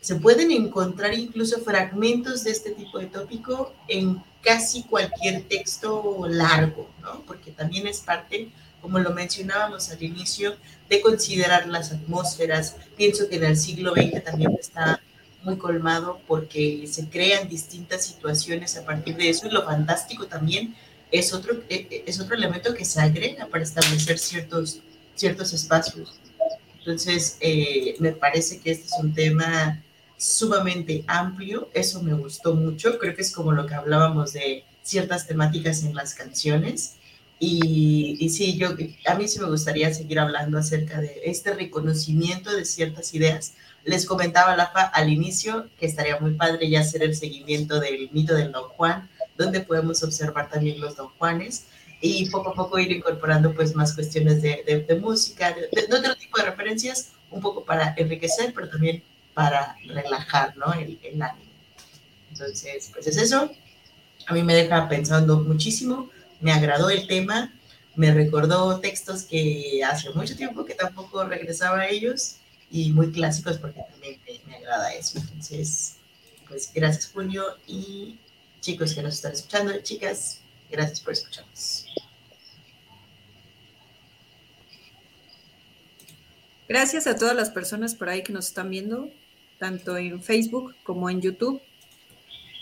se 0.00 0.16
pueden 0.16 0.50
encontrar 0.50 1.12
incluso 1.12 1.60
fragmentos 1.60 2.44
de 2.44 2.52
este 2.52 2.70
tipo 2.70 2.98
de 2.98 3.06
tópico 3.06 3.74
en 3.86 4.22
casi 4.42 4.82
cualquier 4.84 5.42
texto 5.42 6.26
largo, 6.26 6.88
¿no? 7.02 7.22
Porque 7.26 7.50
también 7.50 7.86
es 7.86 8.00
parte, 8.00 8.48
como 8.80 8.98
lo 8.98 9.10
mencionábamos 9.10 9.90
al 9.90 10.02
inicio, 10.02 10.56
de 10.88 11.02
considerar 11.02 11.68
las 11.68 11.92
atmósferas. 11.92 12.76
Pienso 12.96 13.28
que 13.28 13.36
en 13.36 13.44
el 13.44 13.56
siglo 13.58 13.92
XX 13.92 14.24
también 14.24 14.56
está 14.58 15.02
muy 15.42 15.56
colmado 15.56 16.20
porque 16.26 16.86
se 16.86 17.08
crean 17.08 17.48
distintas 17.48 18.04
situaciones 18.04 18.76
a 18.76 18.84
partir 18.84 19.16
de 19.16 19.30
eso 19.30 19.46
y 19.46 19.50
lo 19.50 19.64
fantástico 19.64 20.26
también 20.26 20.74
es 21.10 21.32
otro, 21.32 21.62
es 21.68 22.20
otro 22.20 22.36
elemento 22.36 22.74
que 22.74 22.84
se 22.84 23.00
agrega 23.00 23.46
para 23.46 23.64
establecer 23.64 24.18
ciertos, 24.18 24.80
ciertos 25.14 25.52
espacios. 25.52 26.20
Entonces, 26.78 27.36
eh, 27.40 27.96
me 27.98 28.12
parece 28.12 28.58
que 28.60 28.70
este 28.70 28.86
es 28.86 28.94
un 29.00 29.12
tema 29.12 29.82
sumamente 30.16 31.04
amplio, 31.06 31.70
eso 31.74 32.02
me 32.02 32.14
gustó 32.14 32.54
mucho, 32.54 32.98
creo 32.98 33.14
que 33.14 33.22
es 33.22 33.32
como 33.32 33.52
lo 33.52 33.66
que 33.66 33.74
hablábamos 33.74 34.34
de 34.34 34.64
ciertas 34.82 35.26
temáticas 35.26 35.82
en 35.82 35.94
las 35.94 36.14
canciones. 36.14 36.96
Y, 37.38 38.18
y, 38.20 38.28
sí, 38.28 38.58
yo, 38.58 38.74
a 39.06 39.14
mí 39.14 39.26
sí 39.26 39.40
me 39.40 39.46
gustaría 39.48 39.92
seguir 39.94 40.18
hablando 40.18 40.58
acerca 40.58 41.00
de 41.00 41.22
este 41.24 41.54
reconocimiento 41.54 42.54
de 42.54 42.66
ciertas 42.66 43.14
ideas. 43.14 43.54
Les 43.84 44.06
comentaba 44.06 44.56
Lafa 44.56 44.82
al 44.82 45.10
inicio 45.10 45.68
que 45.78 45.86
estaría 45.86 46.18
muy 46.20 46.34
padre 46.34 46.68
ya 46.68 46.80
hacer 46.80 47.02
el 47.02 47.14
seguimiento 47.14 47.80
del 47.80 48.10
mito 48.12 48.34
del 48.34 48.52
Don 48.52 48.68
Juan, 48.70 49.08
donde 49.36 49.60
podemos 49.60 50.02
observar 50.02 50.50
también 50.50 50.80
los 50.80 50.96
Don 50.96 51.08
Juanes 51.18 51.64
y 52.00 52.28
poco 52.30 52.50
a 52.50 52.54
poco 52.54 52.78
ir 52.78 52.92
incorporando 52.92 53.54
pues 53.54 53.74
más 53.74 53.94
cuestiones 53.94 54.42
de, 54.42 54.84
de, 54.86 54.94
música, 54.96 55.52
de, 55.52 55.68
de, 55.72 55.94
otro 55.94 56.16
tipo 56.16 56.38
de 56.38 56.50
referencias, 56.50 57.12
un 57.30 57.40
poco 57.40 57.64
para 57.64 57.94
enriquecer, 57.96 58.52
pero 58.54 58.68
también 58.68 59.02
para 59.34 59.76
relajar, 59.86 60.56
¿no? 60.56 60.72
El, 60.72 60.98
el 61.02 61.22
ánimo. 61.22 61.50
Entonces, 62.30 62.90
pues 62.92 63.06
es 63.06 63.16
eso. 63.16 63.50
A 64.26 64.34
mí 64.34 64.42
me 64.42 64.54
deja 64.54 64.88
pensando 64.88 65.40
muchísimo, 65.40 66.10
me 66.40 66.52
agradó 66.52 66.88
el 66.88 67.06
tema, 67.06 67.52
me 67.96 68.12
recordó 68.14 68.80
textos 68.80 69.24
que 69.24 69.82
hace 69.84 70.10
mucho 70.10 70.36
tiempo 70.36 70.64
que 70.64 70.74
tampoco 70.74 71.24
regresaba 71.24 71.80
a 71.80 71.88
ellos 71.88 72.36
y 72.70 72.92
muy 72.92 73.10
clásicos 73.10 73.58
porque 73.58 73.82
también 73.90 74.20
me, 74.26 74.40
me 74.46 74.56
agrada 74.56 74.94
eso. 74.94 75.18
Entonces, 75.18 75.96
pues 76.48 76.70
gracias 76.72 77.10
Julio 77.12 77.44
y 77.66 78.18
chicos 78.60 78.94
que 78.94 79.02
nos 79.02 79.14
están 79.14 79.32
escuchando, 79.32 79.72
chicas, 79.82 80.40
gracias 80.70 81.00
por 81.00 81.12
escucharnos. 81.12 81.86
Gracias 86.68 87.08
a 87.08 87.16
todas 87.16 87.34
las 87.34 87.50
personas 87.50 87.96
por 87.96 88.08
ahí 88.08 88.22
que 88.22 88.32
nos 88.32 88.46
están 88.46 88.70
viendo, 88.70 89.10
tanto 89.58 89.96
en 89.96 90.22
Facebook 90.22 90.76
como 90.84 91.10
en 91.10 91.20
YouTube. 91.20 91.60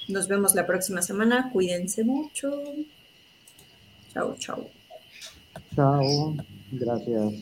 Nos 0.08 0.28
vemos 0.28 0.54
la 0.54 0.66
próxima 0.66 1.02
semana. 1.02 1.50
Cuídense 1.52 2.04
mucho. 2.04 2.62
Chao, 4.14 4.34
chao. 4.38 4.70
Chao. 5.76 6.34
Gracias. 6.72 7.34